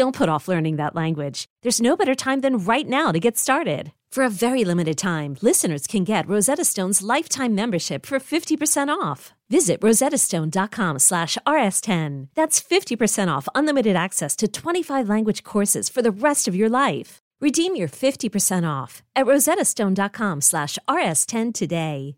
Don't 0.00 0.16
put 0.16 0.30
off 0.30 0.48
learning 0.48 0.76
that 0.76 0.96
language. 0.96 1.44
There's 1.60 1.82
no 1.82 1.94
better 1.94 2.14
time 2.14 2.40
than 2.40 2.56
right 2.56 2.88
now 2.88 3.12
to 3.12 3.20
get 3.20 3.36
started. 3.36 3.92
For 4.10 4.24
a 4.24 4.30
very 4.30 4.64
limited 4.64 4.96
time, 4.96 5.36
listeners 5.42 5.86
can 5.86 6.04
get 6.04 6.26
Rosetta 6.26 6.64
Stone's 6.64 7.02
lifetime 7.02 7.54
membership 7.54 8.06
for 8.06 8.18
50% 8.18 8.88
off. 8.88 9.34
Visit 9.50 9.82
rosettastone.com 9.82 10.98
slash 11.00 11.36
rs10. 11.46 12.28
That's 12.34 12.62
50% 12.62 13.28
off 13.28 13.46
unlimited 13.54 13.94
access 13.94 14.34
to 14.36 14.48
25 14.48 15.06
language 15.06 15.42
courses 15.44 15.90
for 15.90 16.00
the 16.00 16.10
rest 16.10 16.48
of 16.48 16.56
your 16.56 16.70
life. 16.70 17.18
Redeem 17.38 17.76
your 17.76 17.88
50% 17.88 18.66
off 18.66 19.02
at 19.14 19.26
rosettastone.com 19.26 20.40
slash 20.40 20.78
rs10 20.88 21.52
today. 21.52 22.16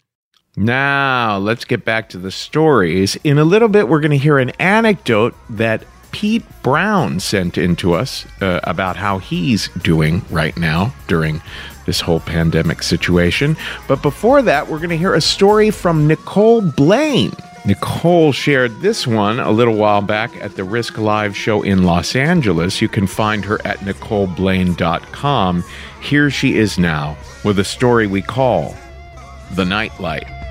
Now, 0.56 1.38
let's 1.38 1.64
get 1.64 1.84
back 1.84 2.10
to 2.10 2.18
the 2.18 2.30
stories. 2.30 3.16
In 3.24 3.38
a 3.38 3.44
little 3.44 3.68
bit, 3.68 3.88
we're 3.88 4.00
going 4.00 4.10
to 4.10 4.18
hear 4.18 4.38
an 4.38 4.50
anecdote 4.60 5.34
that 5.50 5.82
Pete 6.12 6.44
Brown 6.62 7.18
sent 7.18 7.58
in 7.58 7.74
to 7.76 7.94
us 7.94 8.26
uh, 8.40 8.60
about 8.64 8.96
how 8.96 9.18
he's 9.18 9.68
doing 9.82 10.22
right 10.30 10.56
now 10.56 10.94
during 11.08 11.42
this 11.86 12.00
whole 12.00 12.20
pandemic 12.20 12.82
situation. 12.82 13.56
But 13.88 14.02
before 14.02 14.42
that, 14.42 14.68
we're 14.68 14.78
going 14.78 14.90
to 14.90 14.98
hear 14.98 15.14
a 15.14 15.20
story 15.20 15.70
from 15.70 16.06
Nicole 16.06 16.60
Blaine. 16.60 17.32
Nicole 17.64 18.32
shared 18.32 18.80
this 18.80 19.06
one 19.06 19.38
a 19.38 19.50
little 19.50 19.76
while 19.76 20.02
back 20.02 20.36
at 20.42 20.56
the 20.56 20.64
Risk 20.64 20.98
Live 20.98 21.36
show 21.36 21.62
in 21.62 21.84
Los 21.84 22.16
Angeles. 22.16 22.82
You 22.82 22.88
can 22.88 23.06
find 23.06 23.44
her 23.44 23.64
at 23.64 23.78
NicoleBlaine.com. 23.78 25.64
Here 26.00 26.30
she 26.30 26.56
is 26.56 26.78
now 26.78 27.16
with 27.44 27.58
a 27.60 27.64
story 27.64 28.06
we 28.08 28.20
call 28.20 28.76
The 29.52 29.64
Nightlight. 29.64 30.41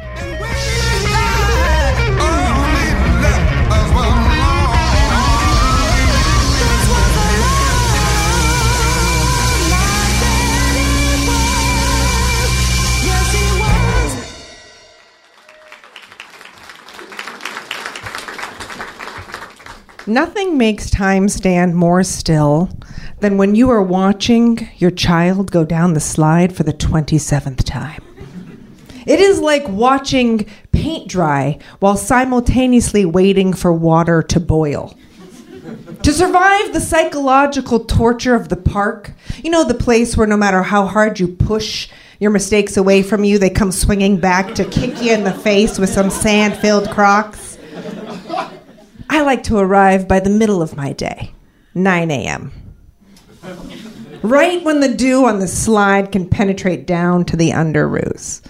Nothing 20.11 20.57
makes 20.57 20.89
time 20.89 21.29
stand 21.29 21.73
more 21.73 22.03
still 22.03 22.69
than 23.21 23.37
when 23.37 23.55
you 23.55 23.69
are 23.69 23.81
watching 23.81 24.67
your 24.75 24.91
child 24.91 25.51
go 25.51 25.63
down 25.63 25.93
the 25.93 26.01
slide 26.01 26.53
for 26.53 26.63
the 26.63 26.73
27th 26.73 27.63
time. 27.63 28.03
It 29.07 29.21
is 29.21 29.39
like 29.39 29.65
watching 29.69 30.47
paint 30.73 31.07
dry 31.07 31.59
while 31.79 31.95
simultaneously 31.95 33.05
waiting 33.05 33.53
for 33.53 33.71
water 33.71 34.21
to 34.23 34.39
boil. 34.41 34.97
to 36.03 36.11
survive 36.11 36.73
the 36.73 36.81
psychological 36.81 37.85
torture 37.85 38.35
of 38.35 38.49
the 38.49 38.57
park, 38.57 39.13
you 39.41 39.49
know, 39.49 39.63
the 39.63 39.73
place 39.73 40.17
where 40.17 40.27
no 40.27 40.35
matter 40.35 40.61
how 40.61 40.87
hard 40.87 41.21
you 41.21 41.29
push 41.29 41.87
your 42.19 42.31
mistakes 42.31 42.75
away 42.75 43.01
from 43.01 43.23
you, 43.23 43.39
they 43.39 43.49
come 43.49 43.71
swinging 43.71 44.17
back 44.17 44.55
to 44.55 44.65
kick 44.65 45.01
you 45.01 45.13
in 45.13 45.23
the 45.23 45.33
face 45.33 45.79
with 45.79 45.89
some 45.89 46.09
sand 46.09 46.57
filled 46.57 46.89
crocs. 46.89 47.57
I 49.11 49.23
like 49.23 49.43
to 49.43 49.57
arrive 49.57 50.07
by 50.07 50.21
the 50.21 50.29
middle 50.29 50.61
of 50.61 50.77
my 50.77 50.93
day, 50.93 51.33
9 51.75 52.09
a.m. 52.11 52.53
Right 54.23 54.63
when 54.63 54.79
the 54.79 54.93
dew 54.93 55.25
on 55.25 55.39
the 55.39 55.49
slide 55.49 56.13
can 56.13 56.29
penetrate 56.29 56.87
down 56.87 57.25
to 57.25 57.35
the 57.35 57.49
underoos. 57.49 58.41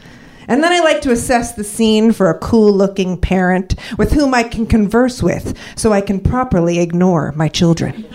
And 0.48 0.64
then 0.64 0.72
I 0.72 0.80
like 0.82 1.02
to 1.02 1.12
assess 1.12 1.54
the 1.54 1.64
scene 1.64 2.12
for 2.12 2.30
a 2.30 2.38
cool 2.38 2.72
looking 2.72 3.20
parent 3.20 3.74
with 3.98 4.12
whom 4.12 4.36
I 4.36 4.44
can 4.44 4.68
converse 4.68 5.24
with 5.24 5.58
so 5.76 5.94
I 5.94 6.02
can 6.02 6.20
properly 6.20 6.78
ignore 6.78 7.32
my 7.32 7.48
children. 7.48 8.06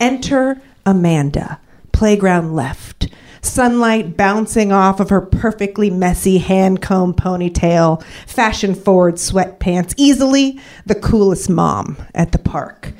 Enter 0.00 0.62
Amanda, 0.86 1.60
playground 1.92 2.56
left, 2.56 3.08
sunlight 3.44 4.16
bouncing 4.16 4.72
off 4.72 5.00
of 5.00 5.10
her 5.10 5.20
perfectly 5.20 5.90
messy 5.90 6.38
hand 6.38 6.82
comb 6.82 7.14
ponytail, 7.14 8.02
fashion 8.26 8.74
forward 8.74 9.14
sweatpants, 9.14 9.94
easily 9.96 10.60
the 10.86 10.94
coolest 10.94 11.48
mom 11.50 11.96
at 12.14 12.32
the 12.32 12.38
park. 12.38 12.92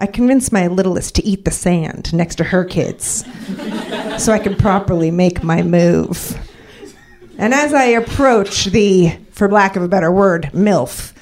I 0.00 0.06
convinced 0.06 0.52
my 0.52 0.68
littlest 0.68 1.16
to 1.16 1.24
eat 1.24 1.44
the 1.44 1.50
sand 1.50 2.12
next 2.14 2.36
to 2.36 2.44
her 2.44 2.64
kids 2.64 3.24
so 4.18 4.32
I 4.32 4.38
can 4.38 4.54
properly 4.54 5.10
make 5.10 5.42
my 5.42 5.62
move. 5.62 6.38
And 7.36 7.52
as 7.52 7.74
I 7.74 7.84
approach 7.84 8.66
the, 8.66 9.16
for 9.30 9.50
lack 9.50 9.76
of 9.76 9.82
a 9.82 9.88
better 9.88 10.12
word, 10.12 10.50
MILF, 10.52 11.14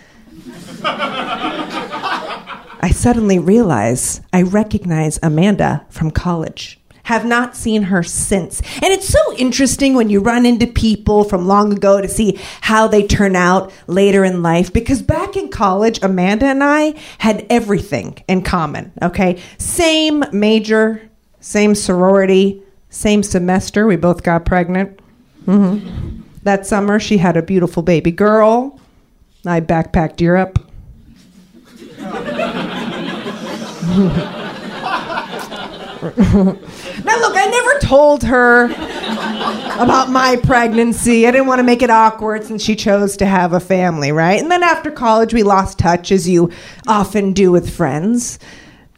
I 2.83 2.91
suddenly 2.93 3.39
realize 3.39 4.21
I 4.33 4.43
recognize 4.43 5.19
Amanda 5.23 5.85
from 5.91 6.11
college. 6.11 6.79
Have 7.07 7.25
not 7.25 7.57
seen 7.57 7.85
her 7.85 8.03
since. 8.03 8.61
And 8.83 8.93
it's 8.93 9.09
so 9.09 9.37
interesting 9.37 9.95
when 9.95 10.11
you 10.11 10.19
run 10.19 10.45
into 10.45 10.67
people 10.67 11.23
from 11.23 11.47
long 11.47 11.73
ago 11.73 12.01
to 12.01 12.09
see 12.09 12.37
how 12.63 12.89
they 12.89 13.07
turn 13.07 13.37
out 13.37 13.73
later 13.87 14.25
in 14.25 14.43
life. 14.43 14.73
Because 14.73 15.03
back 15.03 15.37
in 15.37 15.49
college, 15.49 16.01
Amanda 16.03 16.47
and 16.47 16.65
I 16.65 16.95
had 17.19 17.47
everything 17.49 18.25
in 18.27 18.43
common, 18.43 18.91
okay? 19.01 19.41
Same 19.57 20.25
major, 20.33 21.01
same 21.39 21.77
sorority, 21.77 22.61
same 22.91 23.23
semester. 23.23 23.87
We 23.87 23.95
both 23.95 24.25
got 24.25 24.45
pregnant. 24.45 24.99
Mm-hmm. 25.47 26.23
That 26.43 26.67
summer, 26.67 26.99
she 26.99 27.19
had 27.19 27.37
a 27.37 27.43
beautiful 27.43 27.85
baby 27.85 28.11
girl. 28.11 28.81
I 29.47 29.61
backpacked 29.61 30.21
Europe. 30.21 30.59
now, 36.03 37.21
look, 37.21 37.37
I 37.37 37.49
never 37.51 37.79
told 37.81 38.23
her 38.25 38.67
about 39.83 40.11
my 40.11 40.37
pregnancy. 40.43 41.27
I 41.27 41.31
didn't 41.31 41.47
want 41.47 41.59
to 41.61 41.65
make 41.65 41.83
it 41.83 41.91
awkward 41.91 42.45
since 42.45 42.63
she 42.63 42.77
chose 42.77 43.17
to 43.19 43.27
have 43.27 43.53
a 43.53 43.61
family, 43.61 44.13
right? 44.13 44.41
And 44.41 44.51
then 44.51 44.63
after 44.63 44.91
college, 44.91 45.33
we 45.33 45.43
lost 45.43 45.79
touch, 45.79 46.13
as 46.13 46.29
you 46.29 46.51
often 46.87 47.33
do 47.33 47.51
with 47.51 47.75
friends. 47.75 48.39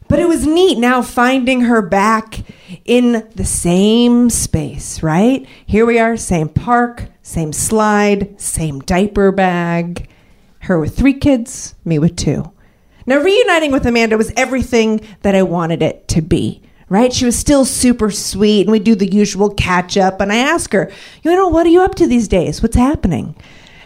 But 0.09 0.19
it 0.19 0.27
was 0.27 0.45
neat 0.45 0.79
now 0.79 1.01
finding 1.01 1.61
her 1.61 1.81
back 1.81 2.39
in 2.83 3.29
the 3.35 3.45
same 3.45 4.29
space, 4.29 5.03
right? 5.03 5.47
Here 5.65 5.85
we 5.85 5.99
are, 5.99 6.17
same 6.17 6.49
park, 6.49 7.05
same 7.21 7.53
slide, 7.53 8.41
same 8.41 8.79
diaper 8.79 9.31
bag. 9.31 10.09
Her 10.61 10.79
with 10.79 10.97
three 10.97 11.13
kids, 11.13 11.75
me 11.85 11.99
with 11.99 12.15
two. 12.15 12.51
Now, 13.05 13.19
reuniting 13.19 13.71
with 13.71 13.85
Amanda 13.85 14.17
was 14.17 14.31
everything 14.35 15.01
that 15.21 15.35
I 15.35 15.43
wanted 15.43 15.81
it 15.81 16.07
to 16.09 16.21
be, 16.21 16.61
right? 16.89 17.13
She 17.13 17.25
was 17.25 17.37
still 17.37 17.65
super 17.65 18.11
sweet, 18.11 18.61
and 18.61 18.71
we 18.71 18.79
do 18.79 18.95
the 18.95 19.11
usual 19.11 19.51
catch 19.51 19.97
up. 19.97 20.19
And 20.19 20.31
I 20.31 20.37
ask 20.37 20.73
her, 20.73 20.91
you 21.23 21.31
know, 21.31 21.47
what 21.47 21.65
are 21.65 21.69
you 21.69 21.81
up 21.81 21.95
to 21.95 22.07
these 22.07 22.27
days? 22.27 22.61
What's 22.61 22.75
happening? 22.75 23.35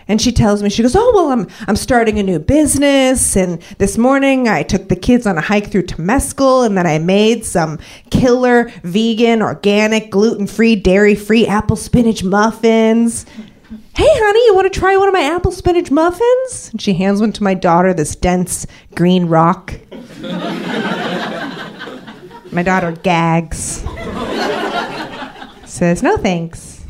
And 0.08 0.22
she 0.22 0.32
tells 0.32 0.62
me, 0.62 0.70
she 0.70 0.82
goes, 0.82 0.96
Oh, 0.96 1.12
well, 1.16 1.32
I'm, 1.32 1.48
I'm 1.68 1.76
starting 1.76 2.20
a 2.20 2.24
new 2.24 2.40
business. 2.40 3.36
And 3.38 3.62
this 3.78 3.98
morning 3.98 4.48
I 4.48 4.64
took 4.64 4.90
the 4.90 4.96
kids 4.96 5.26
on 5.26 5.38
a 5.38 5.42
hike 5.42 5.72
through 5.72 5.84
Temescal, 5.84 6.66
and 6.66 6.78
then 6.78 6.86
I 6.86 7.00
made 7.00 7.46
some 7.46 7.80
killer 8.10 8.70
vegan, 8.84 9.42
organic, 9.42 10.10
gluten 10.10 10.48
free, 10.48 10.76
dairy 10.76 11.16
free 11.16 11.48
apple 11.48 11.78
spinach 11.78 12.24
muffins. 12.24 13.26
Hey, 13.96 14.08
honey, 14.08 14.46
you 14.48 14.56
want 14.56 14.72
to 14.74 14.80
try 14.80 14.98
one 14.98 15.08
of 15.08 15.14
my 15.14 15.22
apple 15.22 15.52
spinach 15.52 15.92
muffins? 15.92 16.70
And 16.72 16.82
she 16.82 16.94
hands 16.96 17.22
one 17.22 17.32
to 17.34 17.44
my 17.44 17.54
daughter, 17.54 17.94
this 17.94 18.16
dense 18.16 18.66
green 18.96 19.28
rock. 19.28 19.74
my 22.54 22.64
daughter 22.64 22.92
gags. 22.92 23.84
Says, 25.66 26.04
No 26.04 26.18
thanks. 26.18 26.86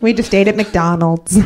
We 0.00 0.12
just 0.12 0.34
ate 0.34 0.48
at 0.48 0.56
McDonald's. 0.56 1.38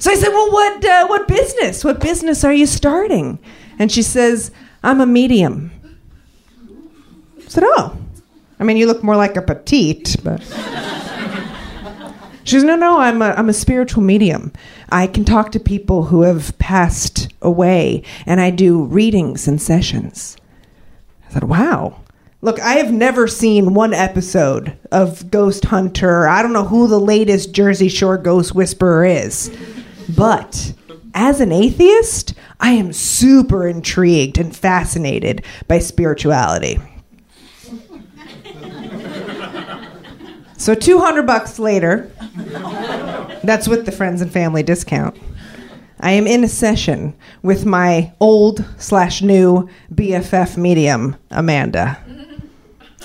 So 0.00 0.10
I 0.10 0.14
said, 0.14 0.30
"Well, 0.30 0.50
what 0.50 0.82
uh, 0.84 1.06
what 1.08 1.28
business? 1.28 1.84
What 1.84 2.00
business 2.00 2.42
are 2.42 2.54
you 2.54 2.64
starting?" 2.64 3.38
And 3.78 3.92
she 3.92 4.00
says, 4.00 4.50
"I'm 4.82 4.98
a 4.98 5.04
medium." 5.04 5.70
I 7.38 7.48
said, 7.48 7.64
"Oh, 7.66 7.98
I 8.58 8.64
mean, 8.64 8.78
you 8.78 8.86
look 8.86 9.04
more 9.04 9.16
like 9.16 9.36
a 9.36 9.42
petite, 9.42 10.16
but." 10.24 10.40
She 12.44 12.56
says, 12.56 12.64
"No, 12.64 12.76
no, 12.76 12.98
I'm 12.98 13.20
a, 13.20 13.34
I'm 13.36 13.50
a 13.50 13.52
spiritual 13.52 14.02
medium. 14.02 14.54
I 14.88 15.06
can 15.06 15.26
talk 15.26 15.52
to 15.52 15.60
people 15.60 16.04
who 16.04 16.22
have 16.22 16.58
passed 16.58 17.28
away, 17.42 18.02
and 18.24 18.40
I 18.40 18.48
do 18.48 18.84
readings 18.84 19.46
and 19.46 19.60
sessions." 19.60 20.38
I 21.30 21.32
said, 21.32 21.44
"Wow." 21.44 21.94
Look, 22.42 22.58
I 22.60 22.74
have 22.74 22.90
never 22.90 23.28
seen 23.28 23.74
one 23.74 23.92
episode 23.92 24.72
of 24.90 25.30
Ghost 25.30 25.66
Hunter. 25.66 26.26
I 26.26 26.42
don't 26.42 26.54
know 26.54 26.64
who 26.64 26.88
the 26.88 26.98
latest 26.98 27.52
Jersey 27.52 27.88
Shore 27.88 28.16
ghost 28.16 28.54
whisperer 28.54 29.04
is. 29.04 29.50
But 30.16 30.72
as 31.14 31.40
an 31.40 31.52
atheist, 31.52 32.34
I 32.58 32.70
am 32.72 32.92
super 32.92 33.68
intrigued 33.68 34.38
and 34.38 34.56
fascinated 34.56 35.44
by 35.68 35.78
spirituality. 35.80 36.80
So 40.56 40.74
200 40.74 41.26
bucks 41.26 41.58
later, 41.58 42.10
that's 43.44 43.68
with 43.68 43.86
the 43.86 43.92
friends 43.92 44.20
and 44.20 44.32
family 44.32 44.62
discount. 44.62 45.16
I 46.00 46.12
am 46.12 46.26
in 46.26 46.42
a 46.44 46.48
session 46.48 47.14
with 47.42 47.66
my 47.66 48.12
old 48.20 48.64
slash 48.78 49.22
new 49.22 49.68
BFF 49.94 50.56
medium, 50.56 51.16
Amanda. 51.30 51.98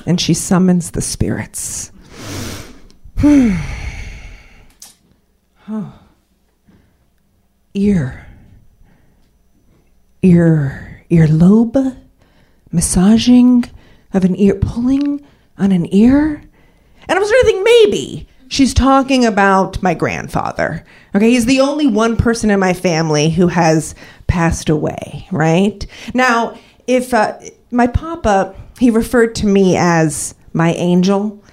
And 0.05 0.19
she 0.21 0.33
summons 0.33 0.91
the 0.91 1.01
spirits. 1.01 1.91
oh 3.23 3.59
ear, 7.73 8.27
ear, 10.21 10.85
Ear 11.09 11.27
lobe. 11.27 11.77
massaging 12.71 13.65
of 14.13 14.25
an 14.25 14.35
ear, 14.35 14.55
pulling 14.55 15.23
on 15.57 15.71
an 15.71 15.93
ear. 15.93 16.41
And 17.07 17.17
I 17.17 17.19
was 17.19 17.29
really 17.29 17.51
thinking 17.51 17.63
maybe 17.63 18.27
she's 18.47 18.73
talking 18.73 19.25
about 19.25 19.81
my 19.81 19.93
grandfather. 19.93 20.85
Okay, 21.15 21.31
he's 21.31 21.45
the 21.45 21.61
only 21.61 21.87
one 21.87 22.17
person 22.17 22.49
in 22.49 22.59
my 22.59 22.73
family 22.73 23.29
who 23.29 23.47
has 23.47 23.95
passed 24.27 24.69
away, 24.69 25.27
right? 25.31 25.85
Now, 26.13 26.57
if 26.87 27.13
uh, 27.13 27.39
my 27.71 27.87
papa, 27.87 28.55
he 28.79 28.89
referred 28.89 29.35
to 29.35 29.47
me 29.47 29.77
as 29.77 30.35
my 30.53 30.73
angel 30.73 31.43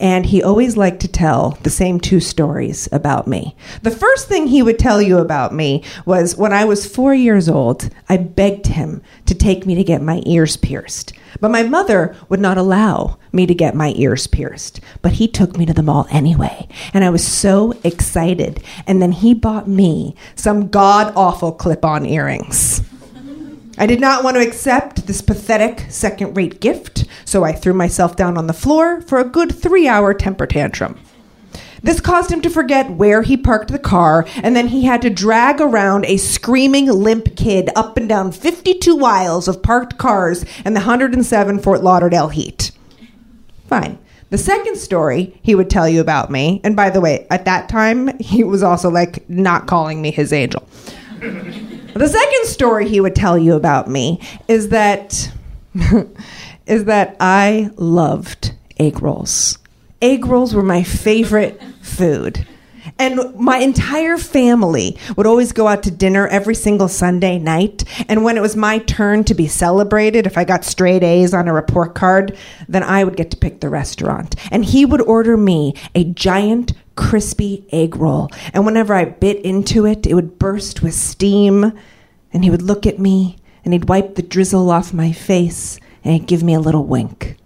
and 0.00 0.26
he 0.26 0.42
always 0.42 0.76
liked 0.76 1.00
to 1.00 1.08
tell 1.08 1.58
the 1.62 1.70
same 1.70 2.00
two 2.00 2.18
stories 2.20 2.88
about 2.90 3.28
me. 3.28 3.54
The 3.82 3.90
first 3.90 4.28
thing 4.28 4.46
he 4.46 4.62
would 4.62 4.78
tell 4.78 5.00
you 5.00 5.18
about 5.18 5.54
me 5.54 5.84
was 6.06 6.36
when 6.36 6.52
I 6.52 6.64
was 6.64 6.86
four 6.86 7.14
years 7.14 7.48
old, 7.48 7.90
I 8.08 8.16
begged 8.16 8.68
him 8.68 9.02
to 9.26 9.34
take 9.34 9.66
me 9.66 9.74
to 9.74 9.84
get 9.84 10.02
my 10.02 10.22
ears 10.24 10.56
pierced. 10.56 11.12
But 11.38 11.50
my 11.50 11.62
mother 11.62 12.16
would 12.28 12.40
not 12.40 12.58
allow 12.58 13.18
me 13.30 13.46
to 13.46 13.54
get 13.54 13.74
my 13.74 13.92
ears 13.96 14.26
pierced. 14.26 14.80
But 15.02 15.12
he 15.12 15.28
took 15.28 15.56
me 15.56 15.66
to 15.66 15.74
the 15.74 15.82
mall 15.82 16.06
anyway. 16.10 16.66
And 16.92 17.04
I 17.04 17.10
was 17.10 17.26
so 17.26 17.78
excited. 17.84 18.62
And 18.86 19.00
then 19.00 19.12
he 19.12 19.34
bought 19.34 19.68
me 19.68 20.16
some 20.34 20.68
god 20.68 21.12
awful 21.14 21.52
clip 21.52 21.84
on 21.84 22.04
earrings. 22.06 22.82
I 23.80 23.86
did 23.86 23.98
not 23.98 24.22
want 24.22 24.36
to 24.36 24.46
accept 24.46 25.06
this 25.06 25.22
pathetic 25.22 25.90
second 25.90 26.36
rate 26.36 26.60
gift, 26.60 27.06
so 27.24 27.44
I 27.44 27.52
threw 27.52 27.72
myself 27.72 28.14
down 28.14 28.36
on 28.36 28.46
the 28.46 28.52
floor 28.52 29.00
for 29.00 29.18
a 29.18 29.24
good 29.24 29.54
three 29.54 29.88
hour 29.88 30.12
temper 30.12 30.46
tantrum. 30.46 31.00
This 31.82 31.98
caused 31.98 32.30
him 32.30 32.42
to 32.42 32.50
forget 32.50 32.90
where 32.90 33.22
he 33.22 33.38
parked 33.38 33.72
the 33.72 33.78
car, 33.78 34.26
and 34.42 34.54
then 34.54 34.68
he 34.68 34.84
had 34.84 35.00
to 35.00 35.08
drag 35.08 35.62
around 35.62 36.04
a 36.04 36.18
screaming, 36.18 36.88
limp 36.88 37.36
kid 37.36 37.70
up 37.74 37.96
and 37.96 38.06
down 38.06 38.32
52 38.32 39.02
aisles 39.02 39.48
of 39.48 39.62
parked 39.62 39.96
cars 39.96 40.44
and 40.62 40.76
the 40.76 40.80
107 40.80 41.58
Fort 41.60 41.82
Lauderdale 41.82 42.28
heat. 42.28 42.72
Fine. 43.66 43.98
The 44.28 44.36
second 44.36 44.76
story 44.76 45.40
he 45.40 45.54
would 45.54 45.70
tell 45.70 45.88
you 45.88 46.02
about 46.02 46.30
me, 46.30 46.60
and 46.64 46.76
by 46.76 46.90
the 46.90 47.00
way, 47.00 47.26
at 47.30 47.46
that 47.46 47.70
time, 47.70 48.18
he 48.18 48.44
was 48.44 48.62
also 48.62 48.90
like 48.90 49.26
not 49.30 49.66
calling 49.66 50.02
me 50.02 50.10
his 50.10 50.34
angel. 50.34 50.68
The 52.00 52.08
second 52.08 52.46
story 52.46 52.88
he 52.88 52.98
would 52.98 53.14
tell 53.14 53.36
you 53.36 53.56
about 53.56 53.86
me 53.86 54.22
is 54.48 54.70
that 54.70 55.30
is 56.66 56.86
that 56.86 57.14
I 57.20 57.68
loved 57.76 58.54
egg 58.78 59.02
rolls. 59.02 59.58
Egg 60.00 60.24
rolls 60.24 60.54
were 60.54 60.62
my 60.62 60.82
favorite 60.82 61.60
food. 61.82 62.46
And 63.00 63.34
my 63.34 63.56
entire 63.56 64.18
family 64.18 64.98
would 65.16 65.26
always 65.26 65.52
go 65.52 65.66
out 65.66 65.82
to 65.84 65.90
dinner 65.90 66.28
every 66.28 66.54
single 66.54 66.86
Sunday 66.86 67.38
night. 67.38 67.82
And 68.10 68.24
when 68.24 68.36
it 68.36 68.42
was 68.42 68.56
my 68.56 68.76
turn 68.76 69.24
to 69.24 69.32
be 69.32 69.48
celebrated, 69.48 70.26
if 70.26 70.36
I 70.36 70.44
got 70.44 70.66
straight 70.66 71.02
A's 71.02 71.32
on 71.32 71.48
a 71.48 71.54
report 71.54 71.94
card, 71.94 72.36
then 72.68 72.82
I 72.82 73.04
would 73.04 73.16
get 73.16 73.30
to 73.30 73.38
pick 73.38 73.60
the 73.60 73.70
restaurant. 73.70 74.36
And 74.52 74.66
he 74.66 74.84
would 74.84 75.00
order 75.00 75.38
me 75.38 75.72
a 75.94 76.04
giant 76.04 76.74
crispy 76.94 77.64
egg 77.72 77.96
roll. 77.96 78.28
And 78.52 78.66
whenever 78.66 78.92
I 78.92 79.06
bit 79.06 79.42
into 79.46 79.86
it, 79.86 80.06
it 80.06 80.12
would 80.12 80.38
burst 80.38 80.82
with 80.82 80.92
steam. 80.92 81.72
And 82.34 82.44
he 82.44 82.50
would 82.50 82.60
look 82.60 82.86
at 82.86 82.98
me 82.98 83.38
and 83.64 83.72
he'd 83.72 83.88
wipe 83.88 84.16
the 84.16 84.22
drizzle 84.22 84.70
off 84.70 84.92
my 84.92 85.10
face 85.10 85.80
and 86.04 86.12
he'd 86.12 86.26
give 86.26 86.42
me 86.42 86.52
a 86.52 86.60
little 86.60 86.84
wink. 86.84 87.39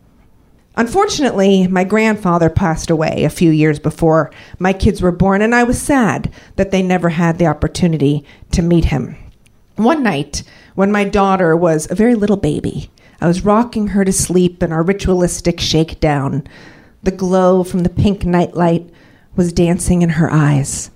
Unfortunately, 0.76 1.68
my 1.68 1.84
grandfather 1.84 2.50
passed 2.50 2.90
away 2.90 3.22
a 3.22 3.30
few 3.30 3.50
years 3.50 3.78
before 3.78 4.32
my 4.58 4.72
kids 4.72 5.00
were 5.00 5.12
born, 5.12 5.40
and 5.40 5.54
I 5.54 5.62
was 5.62 5.80
sad 5.80 6.32
that 6.56 6.72
they 6.72 6.82
never 6.82 7.10
had 7.10 7.38
the 7.38 7.46
opportunity 7.46 8.24
to 8.52 8.62
meet 8.62 8.86
him. 8.86 9.16
One 9.76 10.02
night, 10.02 10.42
when 10.74 10.90
my 10.90 11.04
daughter 11.04 11.56
was 11.56 11.88
a 11.90 11.94
very 11.94 12.16
little 12.16 12.36
baby, 12.36 12.90
I 13.20 13.28
was 13.28 13.44
rocking 13.44 13.88
her 13.88 14.04
to 14.04 14.12
sleep 14.12 14.62
in 14.62 14.72
our 14.72 14.82
ritualistic 14.82 15.60
shakedown. 15.60 16.44
The 17.04 17.12
glow 17.12 17.62
from 17.62 17.84
the 17.84 17.88
pink 17.88 18.24
nightlight 18.24 18.90
was 19.36 19.52
dancing 19.52 20.02
in 20.02 20.10
her 20.10 20.30
eyes. 20.30 20.90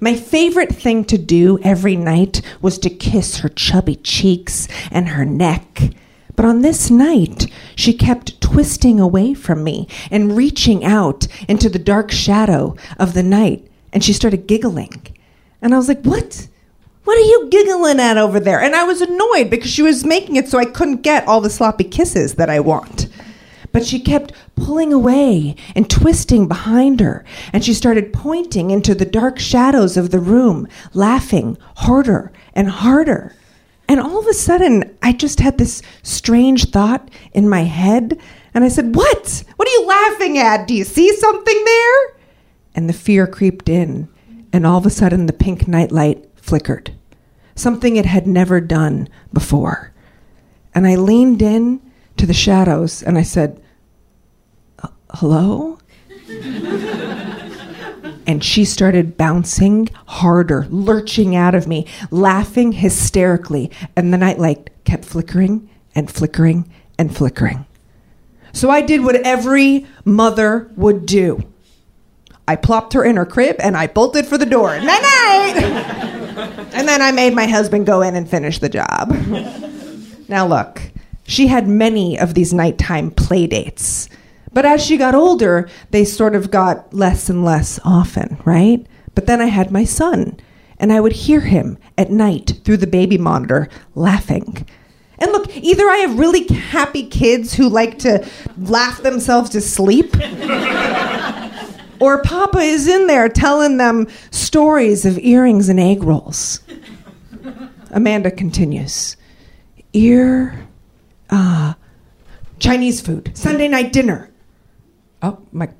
My 0.00 0.14
favorite 0.14 0.74
thing 0.74 1.04
to 1.06 1.18
do 1.18 1.58
every 1.62 1.96
night 1.96 2.40
was 2.60 2.78
to 2.80 2.90
kiss 2.90 3.38
her 3.38 3.48
chubby 3.48 3.96
cheeks 3.96 4.68
and 4.90 5.08
her 5.08 5.24
neck. 5.24 5.94
But 6.36 6.44
on 6.46 6.62
this 6.62 6.90
night, 6.90 7.46
she 7.76 7.92
kept 7.92 8.40
twisting 8.40 8.98
away 8.98 9.34
from 9.34 9.62
me 9.62 9.88
and 10.10 10.36
reaching 10.36 10.84
out 10.84 11.26
into 11.48 11.68
the 11.68 11.78
dark 11.78 12.10
shadow 12.10 12.76
of 12.98 13.14
the 13.14 13.22
night. 13.22 13.70
And 13.92 14.02
she 14.02 14.12
started 14.12 14.46
giggling. 14.46 15.02
And 15.62 15.74
I 15.74 15.76
was 15.76 15.88
like, 15.88 16.02
What? 16.02 16.48
What 17.04 17.18
are 17.18 17.20
you 17.20 17.48
giggling 17.50 18.00
at 18.00 18.16
over 18.16 18.40
there? 18.40 18.60
And 18.60 18.74
I 18.74 18.84
was 18.84 19.02
annoyed 19.02 19.50
because 19.50 19.70
she 19.70 19.82
was 19.82 20.06
making 20.06 20.36
it 20.36 20.48
so 20.48 20.58
I 20.58 20.64
couldn't 20.64 21.02
get 21.02 21.28
all 21.28 21.42
the 21.42 21.50
sloppy 21.50 21.84
kisses 21.84 22.36
that 22.36 22.48
I 22.48 22.60
want. 22.60 23.08
But 23.72 23.84
she 23.84 24.00
kept 24.00 24.32
pulling 24.56 24.92
away 24.92 25.54
and 25.74 25.90
twisting 25.90 26.48
behind 26.48 27.00
her, 27.00 27.24
and 27.52 27.62
she 27.64 27.74
started 27.74 28.12
pointing 28.12 28.70
into 28.70 28.94
the 28.94 29.04
dark 29.04 29.38
shadows 29.38 29.96
of 29.96 30.10
the 30.10 30.20
room, 30.20 30.66
laughing 30.94 31.58
harder 31.76 32.32
and 32.54 32.70
harder. 32.70 33.34
And 33.88 34.00
all 34.00 34.18
of 34.18 34.26
a 34.26 34.34
sudden, 34.34 34.96
I 35.02 35.12
just 35.12 35.40
had 35.40 35.58
this 35.58 35.82
strange 36.02 36.70
thought 36.70 37.10
in 37.32 37.48
my 37.48 37.62
head, 37.62 38.18
and 38.54 38.64
I 38.64 38.68
said, 38.68 38.94
What? 38.94 39.44
What 39.56 39.68
are 39.68 39.72
you 39.72 39.86
laughing 39.86 40.38
at? 40.38 40.66
Do 40.66 40.74
you 40.74 40.84
see 40.84 41.14
something 41.16 41.64
there? 41.64 42.16
And 42.74 42.88
the 42.88 42.94
fear 42.94 43.26
creeped 43.26 43.68
in, 43.68 44.08
and 44.52 44.66
all 44.66 44.78
of 44.78 44.86
a 44.86 44.90
sudden, 44.90 45.26
the 45.26 45.32
pink 45.32 45.68
nightlight 45.68 46.24
flickered. 46.36 46.92
Something 47.54 47.96
it 47.96 48.06
had 48.06 48.26
never 48.26 48.60
done 48.60 49.08
before. 49.32 49.92
And 50.74 50.86
I 50.86 50.96
leaned 50.96 51.40
in 51.40 51.80
to 52.16 52.26
the 52.26 52.34
shadows 52.34 53.02
and 53.02 53.16
I 53.16 53.22
said, 53.22 53.62
hello? 55.14 55.78
and 58.26 58.42
she 58.42 58.64
started 58.64 59.16
bouncing 59.16 59.88
harder, 60.06 60.66
lurching 60.70 61.36
out 61.36 61.54
of 61.54 61.66
me, 61.66 61.86
laughing 62.10 62.72
hysterically. 62.72 63.70
And 63.96 64.12
the 64.12 64.18
nightlight 64.18 64.70
kept 64.84 65.04
flickering 65.04 65.68
and 65.94 66.10
flickering 66.10 66.70
and 66.98 67.14
flickering. 67.14 67.66
So 68.52 68.70
I 68.70 68.80
did 68.82 69.04
what 69.04 69.16
every 69.16 69.86
mother 70.04 70.70
would 70.76 71.06
do. 71.06 71.42
I 72.46 72.56
plopped 72.56 72.92
her 72.92 73.04
in 73.04 73.16
her 73.16 73.26
crib 73.26 73.56
and 73.58 73.76
I 73.76 73.86
bolted 73.86 74.26
for 74.26 74.38
the 74.38 74.46
door. 74.46 74.78
Night 74.78 74.84
night! 74.84 75.62
and 76.74 76.86
then 76.86 77.00
I 77.00 77.10
made 77.10 77.34
my 77.34 77.46
husband 77.46 77.86
go 77.86 78.02
in 78.02 78.14
and 78.14 78.28
finish 78.28 78.58
the 78.58 78.68
job. 78.68 79.10
now, 80.28 80.46
look, 80.46 80.82
she 81.26 81.46
had 81.46 81.66
many 81.66 82.18
of 82.18 82.34
these 82.34 82.52
nighttime 82.52 83.10
play 83.10 83.46
dates. 83.46 84.08
But 84.54 84.64
as 84.64 84.82
she 84.82 84.96
got 84.96 85.16
older, 85.16 85.68
they 85.90 86.04
sort 86.04 86.36
of 86.36 86.50
got 86.50 86.94
less 86.94 87.28
and 87.28 87.44
less 87.44 87.80
often, 87.84 88.38
right? 88.44 88.86
But 89.14 89.26
then 89.26 89.40
I 89.40 89.46
had 89.46 89.70
my 89.72 89.84
son, 89.84 90.38
and 90.78 90.92
I 90.92 91.00
would 91.00 91.12
hear 91.12 91.40
him 91.40 91.76
at 91.98 92.10
night 92.10 92.60
through 92.64 92.78
the 92.78 92.86
baby 92.86 93.18
monitor 93.18 93.68
laughing. 93.96 94.66
And 95.18 95.32
look, 95.32 95.54
either 95.56 95.88
I 95.88 95.98
have 95.98 96.18
really 96.18 96.46
happy 96.46 97.06
kids 97.06 97.54
who 97.54 97.68
like 97.68 97.98
to 98.00 98.26
laugh 98.56 99.02
themselves 99.02 99.50
to 99.50 99.60
sleep, 99.60 100.14
or 102.00 102.22
Papa 102.22 102.58
is 102.58 102.86
in 102.86 103.08
there 103.08 103.28
telling 103.28 103.76
them 103.76 104.06
stories 104.30 105.04
of 105.04 105.18
earrings 105.18 105.68
and 105.68 105.80
egg 105.80 106.04
rolls. 106.04 106.60
Amanda 107.90 108.30
continues. 108.30 109.16
Ear, 109.92 110.66
ah, 111.30 111.76
Chinese 112.58 113.00
food, 113.00 113.30
Sunday 113.36 113.68
night 113.68 113.92
dinner. 113.92 114.30
Oh 115.24 115.38
my 115.52 115.70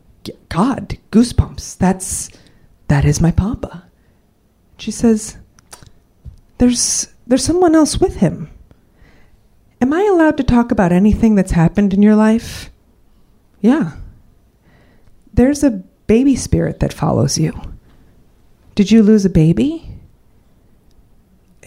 God, 0.48 0.96
goosebumps. 1.10 1.76
That's, 1.76 2.30
that 2.88 3.04
is 3.04 3.20
my 3.20 3.30
Papa. 3.30 3.84
She 4.78 4.90
says, 4.90 5.36
there's, 6.56 7.08
there's 7.26 7.44
someone 7.44 7.74
else 7.74 7.98
with 7.98 8.16
him. 8.16 8.48
Am 9.82 9.92
I 9.92 10.08
allowed 10.10 10.38
to 10.38 10.44
talk 10.44 10.72
about 10.72 10.92
anything 10.92 11.34
that's 11.34 11.50
happened 11.50 11.92
in 11.92 12.00
your 12.00 12.16
life? 12.16 12.70
Yeah. 13.60 13.96
There's 15.34 15.62
a 15.62 15.82
baby 16.06 16.36
spirit 16.36 16.80
that 16.80 16.94
follows 16.94 17.36
you. 17.36 17.52
Did 18.74 18.90
you 18.90 19.02
lose 19.02 19.26
a 19.26 19.30
baby? 19.30 19.90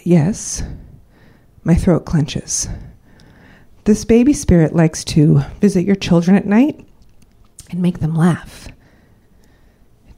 Yes. 0.04 0.64
My 1.64 1.76
throat 1.76 2.06
clenches. 2.06 2.68
This 3.84 4.04
baby 4.04 4.34
spirit 4.34 4.74
likes 4.74 5.04
to 5.04 5.42
visit 5.62 5.86
your 5.86 5.96
children 5.96 6.36
at 6.36 6.48
night 6.48 6.87
and 7.70 7.82
make 7.82 8.00
them 8.00 8.16
laugh. 8.16 8.68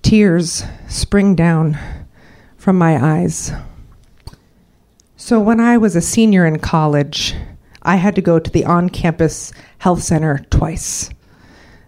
Tears 0.02 0.64
spring 0.88 1.36
down 1.36 1.78
from 2.58 2.78
my 2.78 3.04
eyes. 3.04 3.52
So, 5.18 5.40
when 5.40 5.60
I 5.60 5.78
was 5.78 5.96
a 5.96 6.02
senior 6.02 6.46
in 6.46 6.60
college, 6.60 7.36
I 7.82 7.98
had 7.98 8.16
to 8.16 8.22
go 8.22 8.40
to 8.40 8.50
the 8.50 8.66
on 8.66 8.90
campus 8.90 9.52
health 9.80 10.02
center 10.04 10.46
twice. 10.50 11.10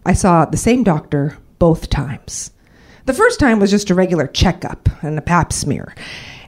I 0.06 0.14
saw 0.14 0.46
the 0.46 0.58
same 0.58 0.84
doctor 0.84 1.38
both 1.60 1.90
times. 1.90 2.52
The 3.06 3.14
first 3.14 3.40
time 3.40 3.60
was 3.60 3.72
just 3.72 3.90
a 3.90 3.96
regular 3.96 4.28
checkup 4.28 4.90
and 5.04 5.18
a 5.18 5.22
pap 5.22 5.54
smear. 5.54 5.96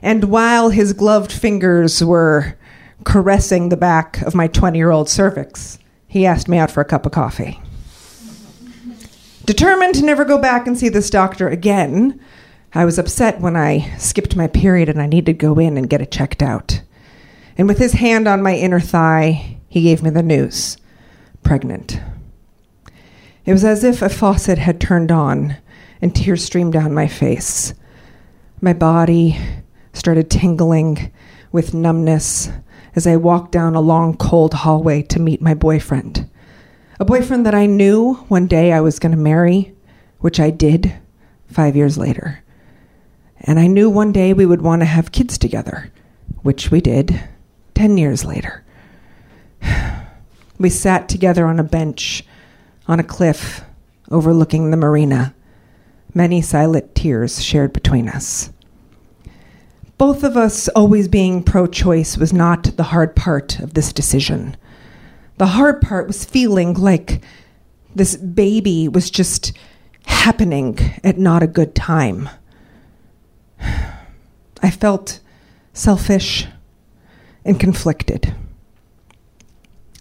And 0.02 0.24
while 0.24 0.70
his 0.70 0.92
gloved 0.92 1.32
fingers 1.32 2.02
were 2.04 2.56
caressing 3.04 3.68
the 3.68 3.76
back 3.76 4.20
of 4.22 4.34
my 4.34 4.46
20 4.48 4.78
year 4.78 4.90
old 4.90 5.08
cervix, 5.08 5.78
he 6.06 6.26
asked 6.26 6.48
me 6.48 6.58
out 6.58 6.70
for 6.70 6.80
a 6.80 6.84
cup 6.84 7.06
of 7.06 7.12
coffee. 7.12 7.60
Determined 9.44 9.94
to 9.96 10.04
never 10.04 10.24
go 10.24 10.38
back 10.38 10.66
and 10.66 10.78
see 10.78 10.88
this 10.88 11.10
doctor 11.10 11.48
again, 11.48 12.18
I 12.72 12.86
was 12.86 12.98
upset 12.98 13.40
when 13.40 13.56
I 13.56 13.94
skipped 13.98 14.36
my 14.36 14.46
period 14.46 14.88
and 14.88 15.02
I 15.02 15.06
needed 15.06 15.26
to 15.26 15.32
go 15.34 15.58
in 15.58 15.76
and 15.76 15.90
get 15.90 16.00
it 16.00 16.10
checked 16.10 16.42
out. 16.42 16.80
And 17.58 17.68
with 17.68 17.78
his 17.78 17.92
hand 17.92 18.26
on 18.26 18.42
my 18.42 18.56
inner 18.56 18.80
thigh, 18.80 19.58
he 19.68 19.82
gave 19.82 20.02
me 20.02 20.08
the 20.08 20.22
news 20.22 20.78
pregnant. 21.42 22.00
It 23.44 23.52
was 23.52 23.64
as 23.64 23.84
if 23.84 24.00
a 24.00 24.08
faucet 24.08 24.56
had 24.56 24.80
turned 24.80 25.12
on 25.12 25.56
and 26.00 26.16
tears 26.16 26.42
streamed 26.42 26.72
down 26.72 26.94
my 26.94 27.06
face. 27.06 27.74
My 28.62 28.72
body 28.72 29.38
started 29.92 30.30
tingling 30.30 31.12
with 31.52 31.74
numbness 31.74 32.50
as 32.96 33.06
I 33.06 33.16
walked 33.16 33.52
down 33.52 33.74
a 33.74 33.80
long, 33.80 34.16
cold 34.16 34.54
hallway 34.54 35.02
to 35.02 35.20
meet 35.20 35.42
my 35.42 35.52
boyfriend. 35.52 36.30
A 37.00 37.04
boyfriend 37.04 37.44
that 37.44 37.56
I 37.56 37.66
knew 37.66 38.14
one 38.28 38.46
day 38.46 38.72
I 38.72 38.80
was 38.80 39.00
going 39.00 39.10
to 39.10 39.18
marry, 39.18 39.74
which 40.20 40.38
I 40.38 40.50
did 40.50 40.94
five 41.48 41.74
years 41.74 41.98
later. 41.98 42.44
And 43.40 43.58
I 43.58 43.66
knew 43.66 43.90
one 43.90 44.12
day 44.12 44.32
we 44.32 44.46
would 44.46 44.62
want 44.62 44.82
to 44.82 44.86
have 44.86 45.10
kids 45.10 45.36
together, 45.36 45.90
which 46.42 46.70
we 46.70 46.80
did 46.80 47.20
10 47.74 47.98
years 47.98 48.24
later. 48.24 48.64
We 50.56 50.70
sat 50.70 51.08
together 51.08 51.46
on 51.46 51.58
a 51.58 51.64
bench 51.64 52.24
on 52.86 53.00
a 53.00 53.04
cliff 53.04 53.62
overlooking 54.08 54.70
the 54.70 54.76
marina, 54.76 55.34
many 56.14 56.40
silent 56.40 56.94
tears 56.94 57.42
shared 57.42 57.72
between 57.72 58.08
us. 58.08 58.50
Both 59.98 60.22
of 60.22 60.36
us 60.36 60.68
always 60.68 61.08
being 61.08 61.42
pro 61.42 61.66
choice 61.66 62.16
was 62.16 62.32
not 62.32 62.76
the 62.76 62.84
hard 62.84 63.16
part 63.16 63.58
of 63.58 63.74
this 63.74 63.92
decision. 63.92 64.56
The 65.36 65.46
hard 65.46 65.80
part 65.80 66.06
was 66.06 66.24
feeling 66.24 66.74
like 66.74 67.22
this 67.94 68.16
baby 68.16 68.88
was 68.88 69.10
just 69.10 69.52
happening 70.06 70.78
at 71.02 71.18
not 71.18 71.42
a 71.42 71.48
good 71.48 71.74
time. 71.74 72.28
I 73.60 74.70
felt 74.70 75.20
selfish 75.72 76.46
and 77.44 77.58
conflicted. 77.58 78.34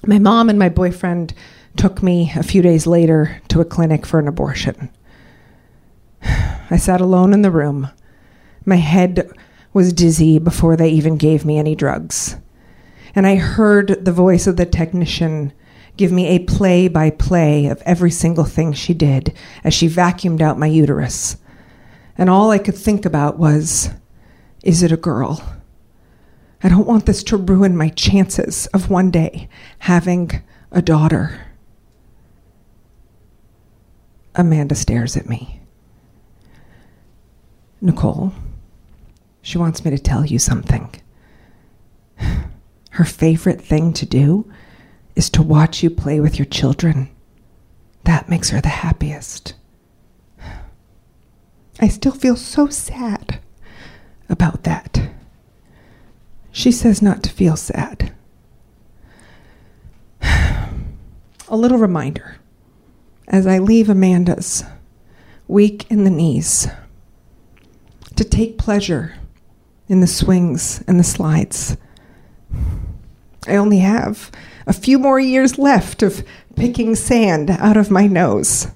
My 0.05 0.19
mom 0.19 0.49
and 0.49 0.59
my 0.59 0.69
boyfriend 0.69 1.33
took 1.75 2.03
me 2.03 2.31
a 2.35 2.43
few 2.43 2.61
days 2.61 2.85
later 2.85 3.41
to 3.49 3.61
a 3.61 3.65
clinic 3.65 4.05
for 4.05 4.19
an 4.19 4.27
abortion. 4.27 4.89
I 6.23 6.77
sat 6.77 7.01
alone 7.01 7.33
in 7.33 7.41
the 7.41 7.51
room. 7.51 7.89
My 8.65 8.75
head 8.75 9.31
was 9.73 9.93
dizzy 9.93 10.39
before 10.39 10.75
they 10.75 10.89
even 10.89 11.17
gave 11.17 11.43
me 11.43 11.57
any 11.57 11.75
drugs. 11.75 12.37
And 13.15 13.27
I 13.27 13.35
heard 13.35 14.05
the 14.05 14.11
voice 14.11 14.47
of 14.47 14.57
the 14.57 14.65
technician 14.65 15.53
give 15.97 16.11
me 16.11 16.27
a 16.27 16.39
play 16.39 16.87
by 16.87 17.11
play 17.11 17.67
of 17.67 17.81
every 17.85 18.11
single 18.11 18.45
thing 18.45 18.73
she 18.73 18.93
did 18.93 19.33
as 19.63 19.73
she 19.73 19.87
vacuumed 19.87 20.41
out 20.41 20.57
my 20.57 20.67
uterus. 20.67 21.37
And 22.17 22.29
all 22.29 22.51
I 22.51 22.57
could 22.57 22.77
think 22.77 23.05
about 23.05 23.37
was 23.37 23.89
is 24.63 24.81
it 24.81 24.91
a 24.91 24.97
girl? 24.97 25.43
I 26.63 26.69
don't 26.69 26.87
want 26.87 27.05
this 27.05 27.23
to 27.25 27.37
ruin 27.37 27.75
my 27.75 27.89
chances 27.89 28.67
of 28.67 28.89
one 28.89 29.11
day 29.11 29.49
having 29.79 30.41
a 30.71 30.81
daughter. 30.81 31.47
Amanda 34.35 34.73
stares 34.73 35.17
at 35.17 35.27
me. 35.27 35.59
Nicole, 37.81 38.31
she 39.41 39.57
wants 39.57 39.83
me 39.83 39.91
to 39.91 39.99
tell 39.99 40.25
you 40.25 40.39
something. 40.39 40.89
Her 42.93 43.05
favorite 43.05 43.59
thing 43.59 43.91
to 43.93 44.05
do 44.05 44.51
is 45.15 45.31
to 45.31 45.41
watch 45.41 45.81
you 45.81 45.89
play 45.89 46.19
with 46.19 46.37
your 46.37 46.45
children. 46.45 47.09
That 48.03 48.29
makes 48.29 48.51
her 48.51 48.61
the 48.61 48.69
happiest. 48.69 49.55
I 51.79 51.87
still 51.87 52.11
feel 52.11 52.35
so 52.35 52.67
sad 52.67 53.39
about 54.29 54.63
that. 54.65 55.09
She 56.51 56.71
says 56.71 57.01
not 57.01 57.23
to 57.23 57.31
feel 57.31 57.55
sad. 57.55 58.13
A 60.21 60.69
little 61.49 61.79
reminder 61.79 62.37
as 63.27 63.47
I 63.47 63.57
leave 63.57 63.89
Amanda's, 63.89 64.63
weak 65.47 65.89
in 65.89 66.03
the 66.03 66.11
knees, 66.11 66.67
to 68.15 68.23
take 68.23 68.59
pleasure 68.59 69.15
in 69.87 69.99
the 69.99 70.05
swings 70.05 70.83
and 70.87 70.99
the 70.99 71.03
slides. 71.03 71.75
I 73.47 73.55
only 73.55 73.79
have 73.79 74.31
a 74.65 74.73
few 74.73 74.97
more 74.97 75.19
years 75.19 75.57
left 75.57 76.01
of 76.03 76.23
picking 76.55 76.95
sand 76.95 77.49
out 77.49 77.77
of 77.77 77.91
my 77.91 78.07
nose. 78.07 78.67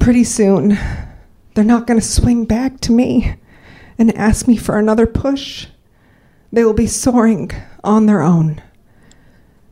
Pretty 0.00 0.24
soon, 0.24 0.78
they're 1.54 1.64
not 1.64 1.86
going 1.86 2.00
to 2.00 2.06
swing 2.06 2.44
back 2.44 2.80
to 2.80 2.92
me 2.92 3.34
and 3.98 4.14
ask 4.16 4.46
me 4.46 4.56
for 4.56 4.78
another 4.78 5.06
push. 5.06 5.66
They 6.52 6.64
will 6.64 6.74
be 6.74 6.86
soaring 6.86 7.50
on 7.84 8.06
their 8.06 8.22
own. 8.22 8.62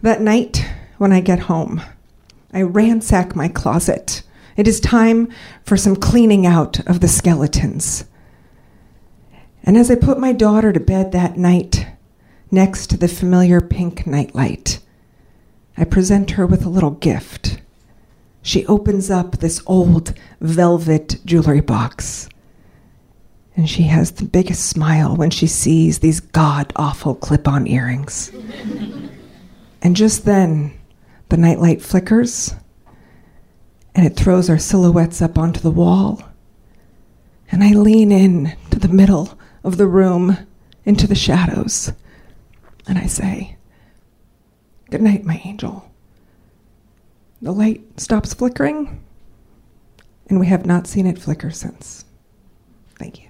That 0.03 0.20
night, 0.20 0.68
when 0.99 1.12
I 1.12 1.20
get 1.20 1.41
home, 1.41 1.81
I 2.53 2.62
ransack 2.62 3.35
my 3.35 3.49
closet. 3.49 4.22
It 4.57 4.68
is 4.68 4.81
time 4.81 5.29
for 5.64 5.77
some 5.77 5.97
cleaning 5.97 6.47
out 6.47 6.87
of 6.87 7.01
the 7.01 7.09
skeletons. 7.09 8.05
And 9.62 9.77
as 9.77 9.91
I 9.91 9.97
put 9.97 10.18
my 10.18 10.33
daughter 10.33 10.72
to 10.72 10.81
bed 10.81 11.12
that 11.12 11.37
night, 11.37 11.87
next 12.51 12.88
to 12.88 12.97
the 12.97 13.09
familiar 13.09 13.61
pink 13.61 14.07
nightlight, 14.07 14.80
I 15.76 15.84
present 15.84 16.32
her 16.32 16.47
with 16.47 16.64
a 16.64 16.70
little 16.70 16.92
gift. 16.92 17.61
She 18.42 18.66
opens 18.66 19.11
up 19.11 19.38
this 19.38 19.62
old 19.66 20.14
velvet 20.40 21.18
jewelry 21.24 21.61
box 21.61 22.28
And 23.57 23.68
she 23.68 23.84
has 23.84 24.12
the 24.12 24.24
biggest 24.24 24.66
smile 24.68 25.16
when 25.16 25.30
she 25.30 25.47
sees 25.47 25.99
these 25.99 26.20
god 26.20 26.72
awful 26.76 27.14
clip 27.14 27.49
on 27.49 27.66
earrings. 27.66 28.30
and 29.82 29.97
just 29.97 30.24
then, 30.26 30.78
the 31.30 31.36
nightlight 31.38 31.82
flickers 31.82 32.55
and 33.94 34.07
it 34.07 34.14
throws 34.14 34.51
our 34.51 34.59
silhouettes 34.59 35.22
up 35.22 35.38
onto 35.38 35.59
the 35.59 35.70
wall. 35.70 36.22
And 37.51 37.64
I 37.64 37.72
lean 37.72 38.12
in 38.12 38.55
to 38.70 38.78
the 38.78 38.88
middle 38.88 39.38
of 39.64 39.78
the 39.78 39.86
room 39.86 40.36
into 40.84 41.07
the 41.07 41.14
shadows 41.14 41.92
and 42.87 42.99
I 42.99 43.07
say, 43.07 43.57
Good 44.91 45.03
night, 45.03 45.24
my 45.24 45.41
angel. 45.45 45.91
The 47.43 47.53
light 47.53 48.01
stops 48.01 48.32
flickering, 48.34 49.03
and 50.28 50.39
we 50.41 50.47
have 50.47 50.64
not 50.64 50.87
seen 50.87 51.07
it 51.07 51.18
flicker 51.18 51.51
since. 51.51 52.05
Thank 52.99 53.22
you. 53.22 53.26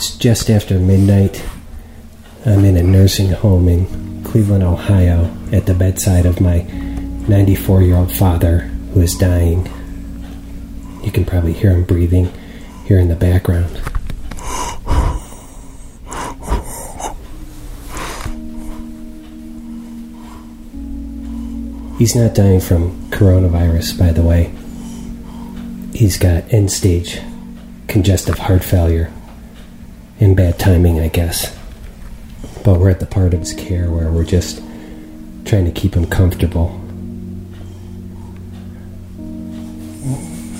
It's 0.00 0.16
just 0.16 0.48
after 0.48 0.78
midnight. 0.78 1.44
I'm 2.46 2.64
in 2.64 2.78
a 2.78 2.82
nursing 2.82 3.32
home 3.32 3.68
in 3.68 4.24
Cleveland, 4.24 4.64
Ohio, 4.64 5.30
at 5.52 5.66
the 5.66 5.74
bedside 5.74 6.24
of 6.24 6.40
my 6.40 6.62
94 7.28 7.82
year 7.82 7.96
old 7.96 8.10
father 8.10 8.60
who 8.94 9.02
is 9.02 9.14
dying. 9.14 9.66
You 11.04 11.12
can 11.12 11.26
probably 11.26 11.52
hear 11.52 11.72
him 11.72 11.84
breathing 11.84 12.32
here 12.86 12.98
in 12.98 13.08
the 13.08 13.14
background. 13.14 13.76
He's 21.98 22.16
not 22.16 22.34
dying 22.34 22.60
from 22.60 22.98
coronavirus, 23.10 23.98
by 23.98 24.12
the 24.12 24.22
way. 24.22 24.50
He's 25.92 26.16
got 26.16 26.50
end 26.50 26.72
stage 26.72 27.20
congestive 27.86 28.38
heart 28.38 28.64
failure 28.64 29.12
and 30.20 30.36
bad 30.36 30.58
timing, 30.58 31.00
I 31.00 31.08
guess. 31.08 31.56
But 32.62 32.78
we're 32.78 32.90
at 32.90 33.00
the 33.00 33.06
part 33.06 33.32
of 33.32 33.40
his 33.40 33.54
care 33.54 33.90
where 33.90 34.12
we're 34.12 34.24
just 34.24 34.62
trying 35.46 35.64
to 35.64 35.72
keep 35.72 35.94
him 35.94 36.06
comfortable. 36.06 36.78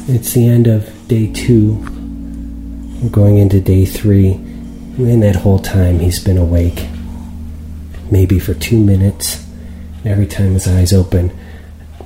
It's 0.09 0.33
the 0.33 0.49
end 0.49 0.67
of 0.67 0.91
day 1.09 1.31
two. 1.33 1.75
We're 3.03 3.11
going 3.11 3.37
into 3.37 3.61
day 3.61 3.85
three. 3.85 4.33
And 4.33 5.09
in 5.09 5.21
that 5.21 5.37
whole 5.37 5.59
time, 5.59 6.01
he's 6.01 6.23
been 6.23 6.39
awake. 6.39 6.87
Maybe 8.11 8.39
for 8.39 8.55
two 8.55 8.83
minutes. 8.83 9.47
Every 10.05 10.27
time 10.27 10.55
his 10.55 10.67
eyes 10.67 10.95
open, 10.95 11.39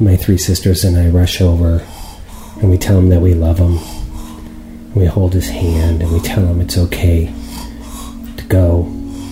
my 0.00 0.16
three 0.16 0.38
sisters 0.38 0.84
and 0.84 0.98
I 0.98 1.08
rush 1.08 1.40
over 1.40 1.86
and 2.60 2.68
we 2.68 2.76
tell 2.76 2.98
him 2.98 3.08
that 3.10 3.20
we 3.20 3.34
love 3.34 3.58
him. 3.58 3.78
We 4.94 5.06
hold 5.06 5.34
his 5.34 5.48
hand 5.48 6.02
and 6.02 6.12
we 6.12 6.18
tell 6.20 6.44
him 6.44 6.60
it's 6.60 6.76
okay 6.76 7.32
go. 8.48 8.84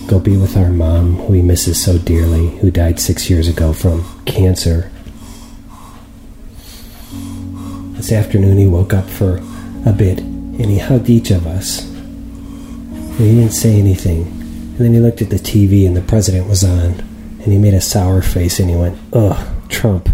Go 0.07 0.19
be 0.19 0.35
with 0.35 0.57
our 0.57 0.69
mom, 0.69 1.15
who 1.15 1.33
he 1.33 1.41
misses 1.41 1.81
so 1.81 1.97
dearly, 1.97 2.49
who 2.57 2.69
died 2.71 2.99
six 2.99 3.29
years 3.29 3.47
ago 3.47 3.73
from 3.73 4.03
cancer. 4.25 4.91
This 7.93 8.11
afternoon 8.11 8.57
he 8.57 8.67
woke 8.67 8.93
up 8.93 9.09
for 9.09 9.37
a 9.85 9.93
bit 9.93 10.19
and 10.19 10.65
he 10.65 10.77
hugged 10.77 11.09
each 11.09 11.31
of 11.31 11.47
us. 11.47 11.83
And 11.83 13.15
he 13.15 13.35
didn't 13.35 13.53
say 13.53 13.79
anything. 13.79 14.23
And 14.23 14.77
then 14.77 14.93
he 14.93 14.99
looked 14.99 15.21
at 15.21 15.29
the 15.29 15.37
TV 15.37 15.87
and 15.87 15.95
the 15.95 16.01
president 16.01 16.49
was 16.49 16.63
on. 16.63 16.99
And 17.43 17.51
he 17.51 17.57
made 17.57 17.73
a 17.73 17.81
sour 17.81 18.21
face 18.21 18.59
and 18.59 18.69
he 18.69 18.75
went, 18.75 18.97
Ugh, 19.13 19.47
Trump. 19.69 20.09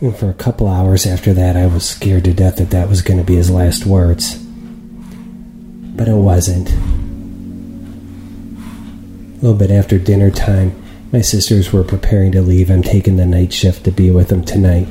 And 0.00 0.14
for 0.16 0.28
a 0.28 0.34
couple 0.34 0.68
hours 0.68 1.06
after 1.06 1.32
that, 1.32 1.56
I 1.56 1.66
was 1.66 1.88
scared 1.88 2.24
to 2.24 2.34
death 2.34 2.56
that 2.56 2.70
that 2.70 2.88
was 2.88 3.00
going 3.00 3.18
to 3.18 3.24
be 3.24 3.36
his 3.36 3.50
last 3.50 3.86
words. 3.86 4.43
But 5.94 6.08
it 6.08 6.14
wasn't. 6.14 6.70
A 9.38 9.40
little 9.40 9.56
bit 9.56 9.70
after 9.70 9.98
dinner 9.98 10.30
time, 10.30 10.80
my 11.12 11.20
sisters 11.20 11.72
were 11.72 11.84
preparing 11.84 12.32
to 12.32 12.42
leave. 12.42 12.70
I'm 12.70 12.82
taking 12.82 13.16
the 13.16 13.26
night 13.26 13.52
shift 13.52 13.84
to 13.84 13.92
be 13.92 14.10
with 14.10 14.28
them 14.28 14.44
tonight. 14.44 14.88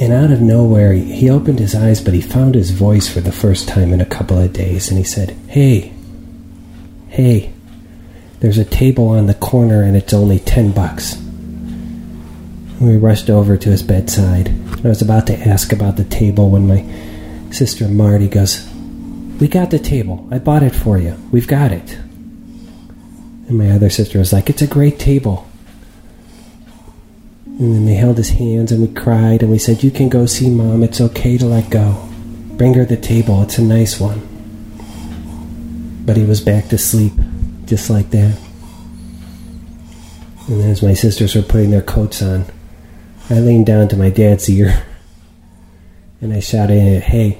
And 0.00 0.12
out 0.12 0.30
of 0.30 0.40
nowhere, 0.40 0.92
he 0.92 1.28
opened 1.28 1.58
his 1.58 1.74
eyes, 1.74 2.00
but 2.00 2.14
he 2.14 2.20
found 2.20 2.54
his 2.54 2.70
voice 2.70 3.08
for 3.08 3.20
the 3.20 3.32
first 3.32 3.68
time 3.68 3.92
in 3.92 4.00
a 4.00 4.06
couple 4.06 4.38
of 4.38 4.52
days. 4.52 4.88
And 4.88 4.96
he 4.96 5.04
said, 5.04 5.30
Hey, 5.48 5.92
hey, 7.08 7.52
there's 8.40 8.58
a 8.58 8.64
table 8.64 9.08
on 9.08 9.26
the 9.26 9.34
corner 9.34 9.82
and 9.82 9.96
it's 9.96 10.14
only 10.14 10.38
10 10.38 10.70
bucks. 10.70 11.16
We 12.80 12.96
rushed 12.96 13.28
over 13.28 13.56
to 13.56 13.68
his 13.70 13.82
bedside. 13.82 14.48
I 14.84 14.88
was 14.88 15.02
about 15.02 15.26
to 15.26 15.36
ask 15.36 15.72
about 15.72 15.96
the 15.96 16.04
table 16.04 16.48
when 16.48 16.68
my 16.68 17.50
sister 17.50 17.88
Marty 17.88 18.28
goes, 18.28 18.67
We 19.40 19.46
got 19.46 19.70
the 19.70 19.78
table. 19.78 20.26
I 20.30 20.38
bought 20.38 20.64
it 20.64 20.74
for 20.74 20.98
you. 20.98 21.16
We've 21.30 21.46
got 21.46 21.70
it. 21.70 21.94
And 23.48 23.56
my 23.56 23.70
other 23.70 23.88
sister 23.88 24.18
was 24.18 24.32
like, 24.32 24.50
It's 24.50 24.62
a 24.62 24.66
great 24.66 24.98
table. 24.98 25.48
And 27.46 27.74
then 27.74 27.86
they 27.86 27.94
held 27.94 28.16
his 28.16 28.30
hands 28.30 28.72
and 28.72 28.82
we 28.82 28.94
cried 28.94 29.42
and 29.42 29.50
we 29.50 29.58
said, 29.58 29.82
You 29.82 29.90
can 29.90 30.08
go 30.08 30.26
see 30.26 30.50
mom. 30.50 30.82
It's 30.82 31.00
okay 31.00 31.38
to 31.38 31.46
let 31.46 31.70
go. 31.70 32.08
Bring 32.52 32.74
her 32.74 32.84
the 32.84 32.96
table. 32.96 33.42
It's 33.42 33.58
a 33.58 33.62
nice 33.62 34.00
one. 34.00 34.26
But 36.04 36.16
he 36.16 36.24
was 36.24 36.40
back 36.40 36.68
to 36.68 36.78
sleep, 36.78 37.12
just 37.64 37.90
like 37.90 38.10
that. 38.10 38.38
And 40.48 40.62
as 40.62 40.82
my 40.82 40.94
sisters 40.94 41.34
were 41.34 41.42
putting 41.42 41.70
their 41.70 41.82
coats 41.82 42.22
on, 42.22 42.46
I 43.30 43.40
leaned 43.40 43.66
down 43.66 43.88
to 43.88 43.96
my 43.96 44.10
dad's 44.10 44.48
ear 44.48 44.84
and 46.20 46.32
I 46.32 46.40
shouted 46.40 47.02
Hey, 47.02 47.38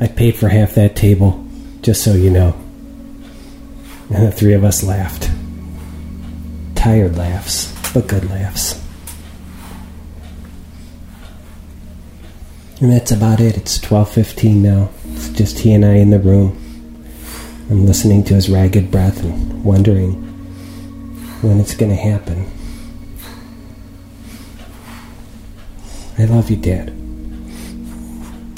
I 0.00 0.06
paid 0.06 0.36
for 0.36 0.48
half 0.48 0.74
that 0.74 0.94
table, 0.94 1.44
just 1.82 2.04
so 2.04 2.14
you 2.14 2.30
know. 2.30 2.54
And 4.10 4.26
the 4.26 4.32
three 4.32 4.54
of 4.54 4.64
us 4.64 4.84
laughed. 4.84 5.30
Tired 6.76 7.16
laughs, 7.16 7.74
but 7.92 8.06
good 8.06 8.30
laughs. 8.30 8.80
And 12.80 12.92
that's 12.92 13.10
about 13.10 13.40
it. 13.40 13.56
It's 13.56 13.78
12:15 13.78 14.62
now. 14.62 14.90
It's 15.12 15.30
just 15.30 15.58
he 15.58 15.72
and 15.72 15.84
I 15.84 15.94
in 15.94 16.10
the 16.10 16.20
room. 16.20 16.56
I'm 17.68 17.84
listening 17.84 18.22
to 18.24 18.34
his 18.34 18.48
ragged 18.48 18.90
breath 18.90 19.22
and 19.24 19.64
wondering 19.64 20.12
when 21.42 21.58
it's 21.58 21.74
going 21.74 21.90
to 21.90 21.96
happen. 21.96 22.46
I 26.18 26.24
love 26.24 26.50
you, 26.50 26.56
Dad. 26.56 26.88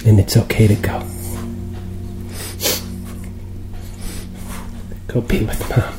And 0.07 0.21
it's 0.21 0.37
okay 0.37 0.67
to 0.67 0.77
go. 0.77 1.03
Go 5.13 5.21
be 5.21 5.41
with 5.45 5.69
Mom. 5.71 5.93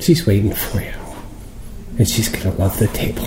She's 0.00 0.26
waiting 0.26 0.52
for 0.52 0.82
you. 0.82 0.92
And 1.96 2.06
she's 2.06 2.28
gonna 2.28 2.54
love 2.56 2.78
the 2.78 2.88
table. 2.88 3.26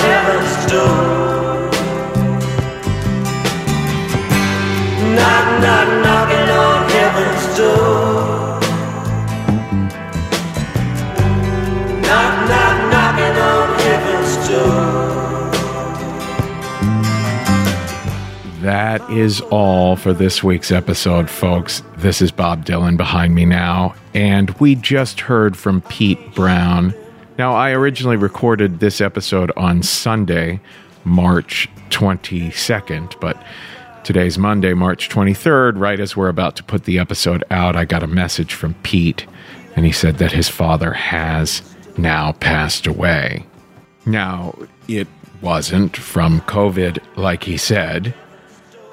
Knock, 0.71 0.87
knock, 5.61 5.87
knocking 6.01 6.49
on 6.49 6.89
heaven's 6.89 7.57
door. 7.57 8.59
Knock, 12.01 12.33
knock, 12.47 12.77
knocking 12.89 13.35
on 13.41 13.67
heaven's 13.79 14.33
door. 14.47 15.01
That 18.61 19.01
is 19.09 19.41
all 19.41 19.97
for 19.97 20.13
this 20.13 20.41
week's 20.41 20.71
episode, 20.71 21.29
folks. 21.29 21.83
This 21.97 22.21
is 22.21 22.31
Bob 22.31 22.63
Dylan 22.63 22.95
behind 22.95 23.35
me 23.35 23.43
now, 23.43 23.93
and 24.13 24.51
we 24.51 24.75
just 24.75 25.19
heard 25.19 25.57
from 25.57 25.81
Pete 25.81 26.33
Brown. 26.33 26.93
Now, 27.41 27.55
I 27.55 27.71
originally 27.71 28.17
recorded 28.17 28.79
this 28.79 29.01
episode 29.01 29.51
on 29.57 29.81
Sunday, 29.81 30.59
March 31.05 31.67
22nd, 31.89 33.19
but 33.19 33.35
today's 34.03 34.37
Monday, 34.37 34.75
March 34.75 35.09
23rd. 35.09 35.79
Right 35.79 35.99
as 35.99 36.15
we're 36.15 36.29
about 36.29 36.55
to 36.57 36.63
put 36.63 36.83
the 36.83 36.99
episode 36.99 37.43
out, 37.49 37.75
I 37.75 37.83
got 37.83 38.03
a 38.03 38.07
message 38.07 38.53
from 38.53 38.75
Pete, 38.83 39.25
and 39.75 39.87
he 39.87 39.91
said 39.91 40.19
that 40.19 40.31
his 40.31 40.49
father 40.49 40.93
has 40.93 41.63
now 41.97 42.33
passed 42.33 42.85
away. 42.85 43.47
Now, 44.05 44.55
it 44.87 45.07
wasn't 45.41 45.97
from 45.97 46.41
COVID, 46.41 46.99
like 47.15 47.45
he 47.45 47.57
said, 47.57 48.13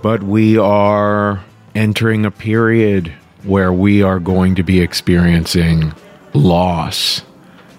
but 0.01 0.23
we 0.23 0.57
are 0.57 1.45
entering 1.75 2.25
a 2.25 2.31
period 2.31 3.13
where 3.43 3.75
we 3.75 4.03
are 4.03 4.19
going 4.19 4.55
to 4.55 4.63
be 4.63 4.81
experiencing 4.81 5.93
loss. 6.33 7.21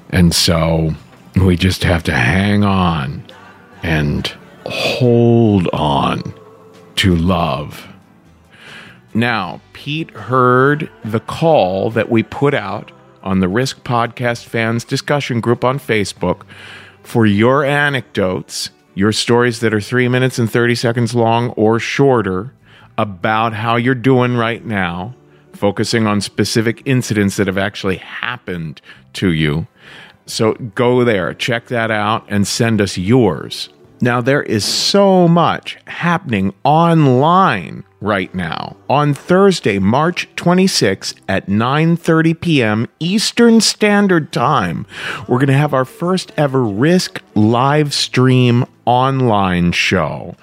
And 0.09 0.33
so 0.33 0.91
we 1.35 1.55
just 1.55 1.83
have 1.83 2.03
to 2.03 2.13
hang 2.13 2.63
on 2.63 3.23
and 3.83 4.27
hold 4.65 5.67
on 5.73 6.33
to 6.97 7.15
love. 7.15 7.87
Now, 9.13 9.61
Pete 9.73 10.11
heard 10.11 10.89
the 11.03 11.19
call 11.19 11.89
that 11.91 12.09
we 12.09 12.23
put 12.23 12.53
out 12.53 12.91
on 13.23 13.39
the 13.39 13.47
Risk 13.47 13.83
Podcast 13.83 14.45
Fans 14.45 14.83
discussion 14.83 15.39
group 15.39 15.63
on 15.63 15.79
Facebook 15.79 16.43
for 17.03 17.25
your 17.25 17.63
anecdotes, 17.65 18.69
your 18.95 19.11
stories 19.11 19.59
that 19.61 19.73
are 19.73 19.81
three 19.81 20.07
minutes 20.07 20.37
and 20.39 20.51
30 20.51 20.75
seconds 20.75 21.15
long 21.15 21.49
or 21.51 21.79
shorter 21.79 22.53
about 22.97 23.53
how 23.53 23.77
you're 23.77 23.95
doing 23.95 24.35
right 24.35 24.65
now, 24.65 25.15
focusing 25.53 26.05
on 26.05 26.21
specific 26.21 26.81
incidents 26.85 27.37
that 27.37 27.47
have 27.47 27.57
actually 27.57 27.97
happened 27.97 28.81
to 29.13 29.31
you. 29.31 29.67
So 30.29 30.53
go 30.53 31.03
there, 31.03 31.33
check 31.33 31.67
that 31.67 31.91
out, 31.91 32.25
and 32.29 32.47
send 32.47 32.79
us 32.81 32.97
yours. 32.97 33.67
Now, 34.01 34.21
there 34.21 34.43
is 34.43 34.63
so 34.63 35.27
much 35.27 35.77
happening 35.87 36.53
online 36.63 37.83
right 37.99 38.33
now. 38.33 38.77
On 38.89 39.13
Thursday, 39.13 39.77
March 39.77 40.33
26th 40.37 41.15
at 41.27 41.47
9:30 41.47 42.39
p.m. 42.39 42.87
Eastern 43.01 43.59
Standard 43.59 44.31
Time, 44.31 44.85
we're 45.27 45.39
going 45.39 45.47
to 45.47 45.53
have 45.53 45.73
our 45.73 45.83
first 45.83 46.31
ever 46.37 46.63
Risk 46.63 47.21
live 47.35 47.93
stream 47.93 48.63
online 48.85 49.73
show. 49.73 50.37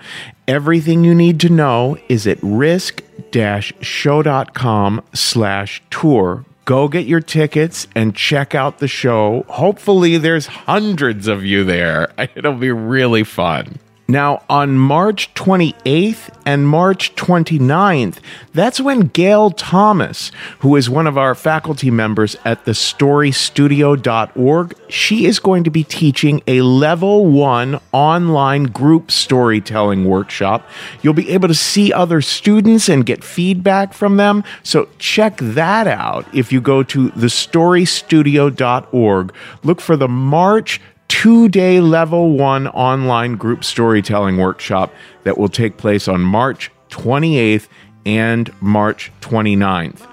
Everything 0.46 1.02
you 1.02 1.14
need 1.14 1.40
to 1.40 1.48
know 1.48 1.96
is 2.08 2.26
at 2.26 2.38
risk-show.com 2.42 5.02
slash 5.14 5.82
tour 5.90 6.44
go 6.66 6.88
get 6.88 7.06
your 7.06 7.20
tickets 7.20 7.86
and 7.94 8.14
check 8.14 8.54
out 8.54 8.78
the 8.78 8.88
show. 8.88 9.46
Hopefully, 9.48 10.18
there's 10.18 10.46
hundreds 10.46 11.26
of 11.26 11.42
you 11.42 11.64
there. 11.64 12.12
It'll 12.34 12.52
be 12.52 12.70
really 12.70 13.24
fun. 13.24 13.78
Now, 14.08 14.44
on 14.48 14.78
March 14.78 15.34
28th 15.34 16.32
and 16.46 16.68
March 16.68 17.16
29th, 17.16 18.18
that's 18.54 18.80
when 18.80 19.08
Gail 19.08 19.50
Thomas, 19.50 20.30
who 20.60 20.76
is 20.76 20.88
one 20.88 21.08
of 21.08 21.18
our 21.18 21.34
faculty 21.34 21.90
members 21.90 22.36
at 22.44 22.66
the 22.66 22.70
storystudio.org, 22.70 24.74
she 24.88 25.26
is 25.26 25.40
going 25.40 25.64
to 25.64 25.70
be 25.70 25.82
teaching 25.82 26.40
a 26.46 26.60
level 26.60 27.26
one 27.26 27.80
online 27.90 28.62
group 28.64 29.10
storytelling 29.10 30.04
workshop. 30.04 30.64
You'll 31.02 31.12
be 31.12 31.30
able 31.30 31.48
to 31.48 31.54
see 31.54 31.92
other 31.92 32.20
students 32.20 32.88
and 32.88 33.04
get 33.04 33.24
feedback 33.24 33.92
from 33.92 34.18
them. 34.18 34.44
So 34.62 34.88
check 35.00 35.36
that 35.38 35.88
out 35.88 36.32
if 36.32 36.52
you 36.52 36.60
go 36.60 36.84
to 36.84 37.10
thestorystudio.org. 37.10 39.34
Look 39.64 39.80
for 39.80 39.96
the 39.96 40.08
March 40.08 40.80
two 41.08 41.48
day 41.48 41.80
level 41.80 42.32
one 42.32 42.68
online 42.68 43.36
group 43.36 43.64
storytelling 43.64 44.36
workshop 44.36 44.92
that 45.24 45.38
will 45.38 45.48
take 45.48 45.76
place 45.76 46.08
on 46.08 46.20
March 46.20 46.70
28th 46.90 47.68
and 48.04 48.50
March 48.62 49.12
29th. 49.20 50.06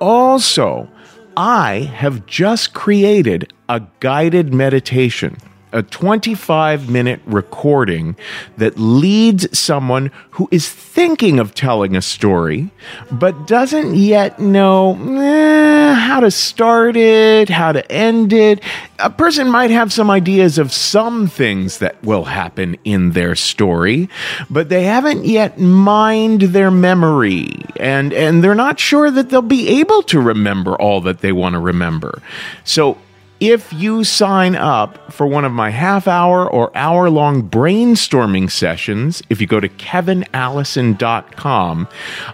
Also, 0.00 0.88
I 1.36 1.90
have 1.94 2.26
just 2.26 2.74
created 2.74 3.52
a 3.68 3.82
guided 4.00 4.52
meditation, 4.52 5.36
a 5.72 5.82
25 5.82 6.88
minute 6.88 7.20
recording 7.26 8.16
that 8.56 8.78
leads 8.78 9.58
someone 9.58 10.10
who 10.30 10.48
is 10.50 10.68
thinking 10.68 11.38
of 11.38 11.54
telling 11.54 11.96
a 11.96 12.02
story, 12.02 12.70
but 13.10 13.46
doesn't 13.46 13.94
yet 13.94 14.38
know 14.38 14.96
eh, 15.18 15.94
how 15.94 16.20
to 16.20 16.30
start 16.30 16.96
it, 16.96 17.48
how 17.48 17.72
to 17.72 17.92
end 17.92 18.32
it. 18.32 18.62
A 18.98 19.10
person 19.10 19.50
might 19.50 19.70
have 19.70 19.92
some 19.92 20.10
ideas 20.10 20.58
of 20.58 20.72
some 20.72 21.28
things 21.28 21.78
that 21.78 22.02
will 22.02 22.24
happen 22.24 22.76
in 22.84 23.12
their 23.12 23.34
story, 23.34 24.08
but 24.50 24.68
they 24.68 24.84
haven't 24.84 25.24
yet 25.24 25.58
mined 25.58 26.42
their 26.42 26.70
memory 26.70 27.50
and, 27.76 28.12
and 28.12 28.42
they're 28.42 28.54
not 28.54 28.80
sure 28.80 29.10
that 29.10 29.30
they'll 29.30 29.42
be 29.42 29.80
able 29.80 30.02
to 30.04 30.20
remember 30.20 30.74
all 30.76 31.00
that 31.02 31.20
they 31.20 31.32
want 31.32 31.54
to 31.54 31.60
remember. 31.60 32.22
So 32.64 32.98
if 33.40 33.72
you 33.72 34.04
sign 34.04 34.54
up 34.56 35.12
for 35.12 35.26
one 35.26 35.44
of 35.44 35.52
my 35.52 35.70
half 35.70 36.08
hour 36.08 36.48
or 36.48 36.76
hour 36.76 37.08
long 37.08 37.48
brainstorming 37.48 38.50
sessions, 38.50 39.22
if 39.30 39.40
you 39.40 39.46
go 39.46 39.60
to 39.60 39.68
kevinallison.com, 39.68 41.88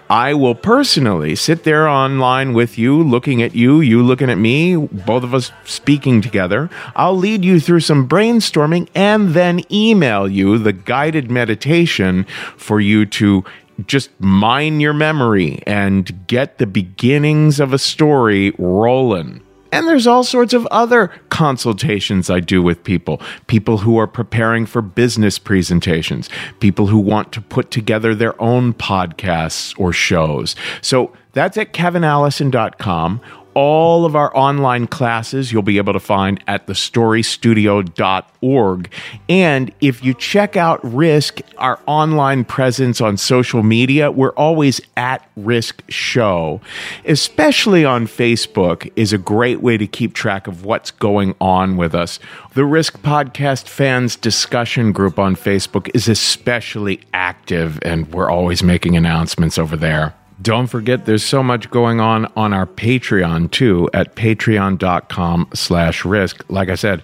I 0.08 0.32
will 0.34 0.54
personally 0.54 1.34
sit 1.34 1.64
there 1.64 1.86
online 1.86 2.54
with 2.54 2.78
you, 2.78 3.02
looking 3.02 3.42
at 3.42 3.54
you, 3.54 3.80
you 3.80 4.02
looking 4.02 4.30
at 4.30 4.38
me, 4.38 4.76
both 4.76 5.24
of 5.24 5.34
us 5.34 5.52
speaking 5.64 6.22
together. 6.22 6.70
I'll 6.96 7.16
lead 7.16 7.44
you 7.44 7.60
through 7.60 7.80
some 7.80 8.08
brainstorming 8.08 8.88
and 8.94 9.34
then 9.34 9.60
email 9.70 10.26
you 10.26 10.56
the 10.58 10.72
guided 10.72 11.30
meditation 11.30 12.24
for 12.56 12.80
you 12.80 13.04
to 13.06 13.44
just 13.86 14.10
mine 14.20 14.80
your 14.80 14.94
memory 14.94 15.62
and 15.66 16.26
get 16.26 16.58
the 16.58 16.66
beginnings 16.66 17.60
of 17.60 17.72
a 17.72 17.78
story 17.78 18.52
rolling. 18.58 19.43
And 19.74 19.88
there's 19.88 20.06
all 20.06 20.24
sorts 20.24 20.54
of 20.54 20.66
other 20.66 21.08
consultations 21.30 22.30
I 22.30 22.40
do 22.40 22.62
with 22.62 22.84
people. 22.84 23.20
People 23.48 23.78
who 23.78 23.98
are 23.98 24.06
preparing 24.06 24.66
for 24.66 24.80
business 24.80 25.38
presentations, 25.38 26.30
people 26.60 26.86
who 26.86 26.98
want 26.98 27.32
to 27.32 27.40
put 27.40 27.70
together 27.70 28.14
their 28.14 28.40
own 28.40 28.72
podcasts 28.72 29.78
or 29.78 29.92
shows. 29.92 30.54
So 30.80 31.12
that's 31.32 31.56
at 31.58 31.72
kevinallison.com. 31.72 33.20
All 33.54 34.04
of 34.04 34.16
our 34.16 34.36
online 34.36 34.86
classes 34.86 35.52
you'll 35.52 35.62
be 35.62 35.78
able 35.78 35.92
to 35.92 36.00
find 36.00 36.42
at 36.46 36.66
thestorystudio.org. 36.66 38.90
And 39.28 39.72
if 39.80 40.04
you 40.04 40.14
check 40.14 40.56
out 40.56 40.80
Risk, 40.84 41.40
our 41.58 41.78
online 41.86 42.44
presence 42.44 43.00
on 43.00 43.16
social 43.16 43.62
media, 43.62 44.10
we're 44.10 44.32
always 44.32 44.80
at 44.96 45.28
Risk 45.36 45.82
Show. 45.88 46.60
Especially 47.04 47.84
on 47.84 48.06
Facebook 48.06 48.90
is 48.96 49.12
a 49.12 49.18
great 49.18 49.60
way 49.60 49.76
to 49.76 49.86
keep 49.86 50.14
track 50.14 50.46
of 50.46 50.64
what's 50.64 50.90
going 50.90 51.34
on 51.40 51.76
with 51.76 51.94
us. 51.94 52.18
The 52.54 52.64
Risk 52.64 53.00
Podcast 53.00 53.68
Fans 53.68 54.16
discussion 54.16 54.92
group 54.92 55.18
on 55.18 55.36
Facebook 55.36 55.90
is 55.94 56.08
especially 56.08 57.00
active, 57.12 57.78
and 57.82 58.12
we're 58.12 58.30
always 58.30 58.62
making 58.62 58.96
announcements 58.96 59.58
over 59.58 59.76
there. 59.76 60.14
Don't 60.42 60.66
forget, 60.66 61.06
there's 61.06 61.24
so 61.24 61.42
much 61.42 61.70
going 61.70 62.00
on 62.00 62.26
on 62.36 62.52
our 62.52 62.66
Patreon 62.66 63.50
too 63.50 63.88
at 63.94 64.14
patreon.com 64.16 65.48
slash 65.54 66.04
risk. 66.04 66.44
Like 66.48 66.68
I 66.68 66.74
said, 66.74 67.02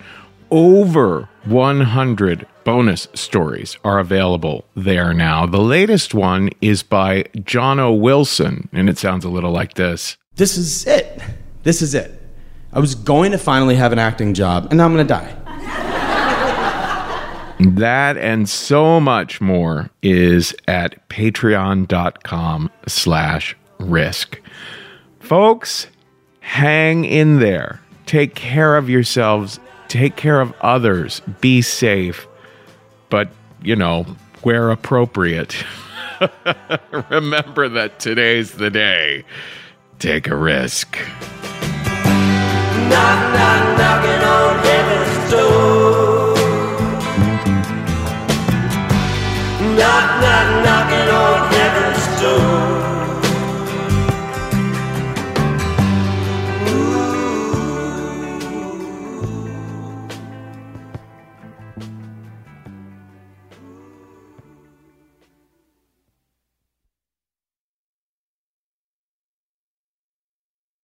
over 0.50 1.28
100 1.44 2.46
bonus 2.64 3.08
stories 3.14 3.78
are 3.84 3.98
available 3.98 4.64
there 4.74 5.14
now. 5.14 5.46
The 5.46 5.60
latest 5.60 6.12
one 6.12 6.50
is 6.60 6.82
by 6.82 7.24
John 7.44 7.78
O. 7.80 7.92
Wilson, 7.92 8.68
and 8.72 8.88
it 8.88 8.98
sounds 8.98 9.24
a 9.24 9.28
little 9.28 9.52
like 9.52 9.74
this. 9.74 10.16
This 10.36 10.56
is 10.56 10.86
it. 10.86 11.20
This 11.62 11.82
is 11.82 11.94
it. 11.94 12.20
I 12.72 12.80
was 12.80 12.94
going 12.94 13.32
to 13.32 13.38
finally 13.38 13.76
have 13.76 13.92
an 13.92 13.98
acting 13.98 14.34
job, 14.34 14.66
and 14.70 14.78
now 14.78 14.84
I'm 14.84 14.94
going 14.94 15.06
to 15.06 15.12
die. 15.12 15.34
That 17.60 18.16
and 18.16 18.48
so 18.48 19.00
much 19.00 19.40
more 19.40 19.90
is 20.02 20.54
at 20.66 21.08
patreon.com 21.10 22.70
slash 22.86 23.56
risk. 23.78 24.40
Folks, 25.18 25.86
hang 26.40 27.04
in 27.04 27.38
there. 27.38 27.80
Take 28.06 28.34
care 28.34 28.76
of 28.76 28.88
yourselves. 28.88 29.60
Take 29.88 30.16
care 30.16 30.40
of 30.40 30.54
others. 30.62 31.20
Be 31.40 31.60
safe. 31.60 32.26
But, 33.10 33.28
you 33.62 33.76
know, 33.76 34.04
where 34.42 34.70
appropriate. 34.70 35.62
Remember 37.10 37.68
that 37.68 37.98
today's 37.98 38.52
the 38.52 38.70
day. 38.70 39.24
Take 39.98 40.28
a 40.28 40.36
risk. 40.36 40.96
Knock, 42.88 43.34
knock. 43.34 43.60
knock, 49.80 50.20
knock, 50.20 50.50
knock. 50.50 50.59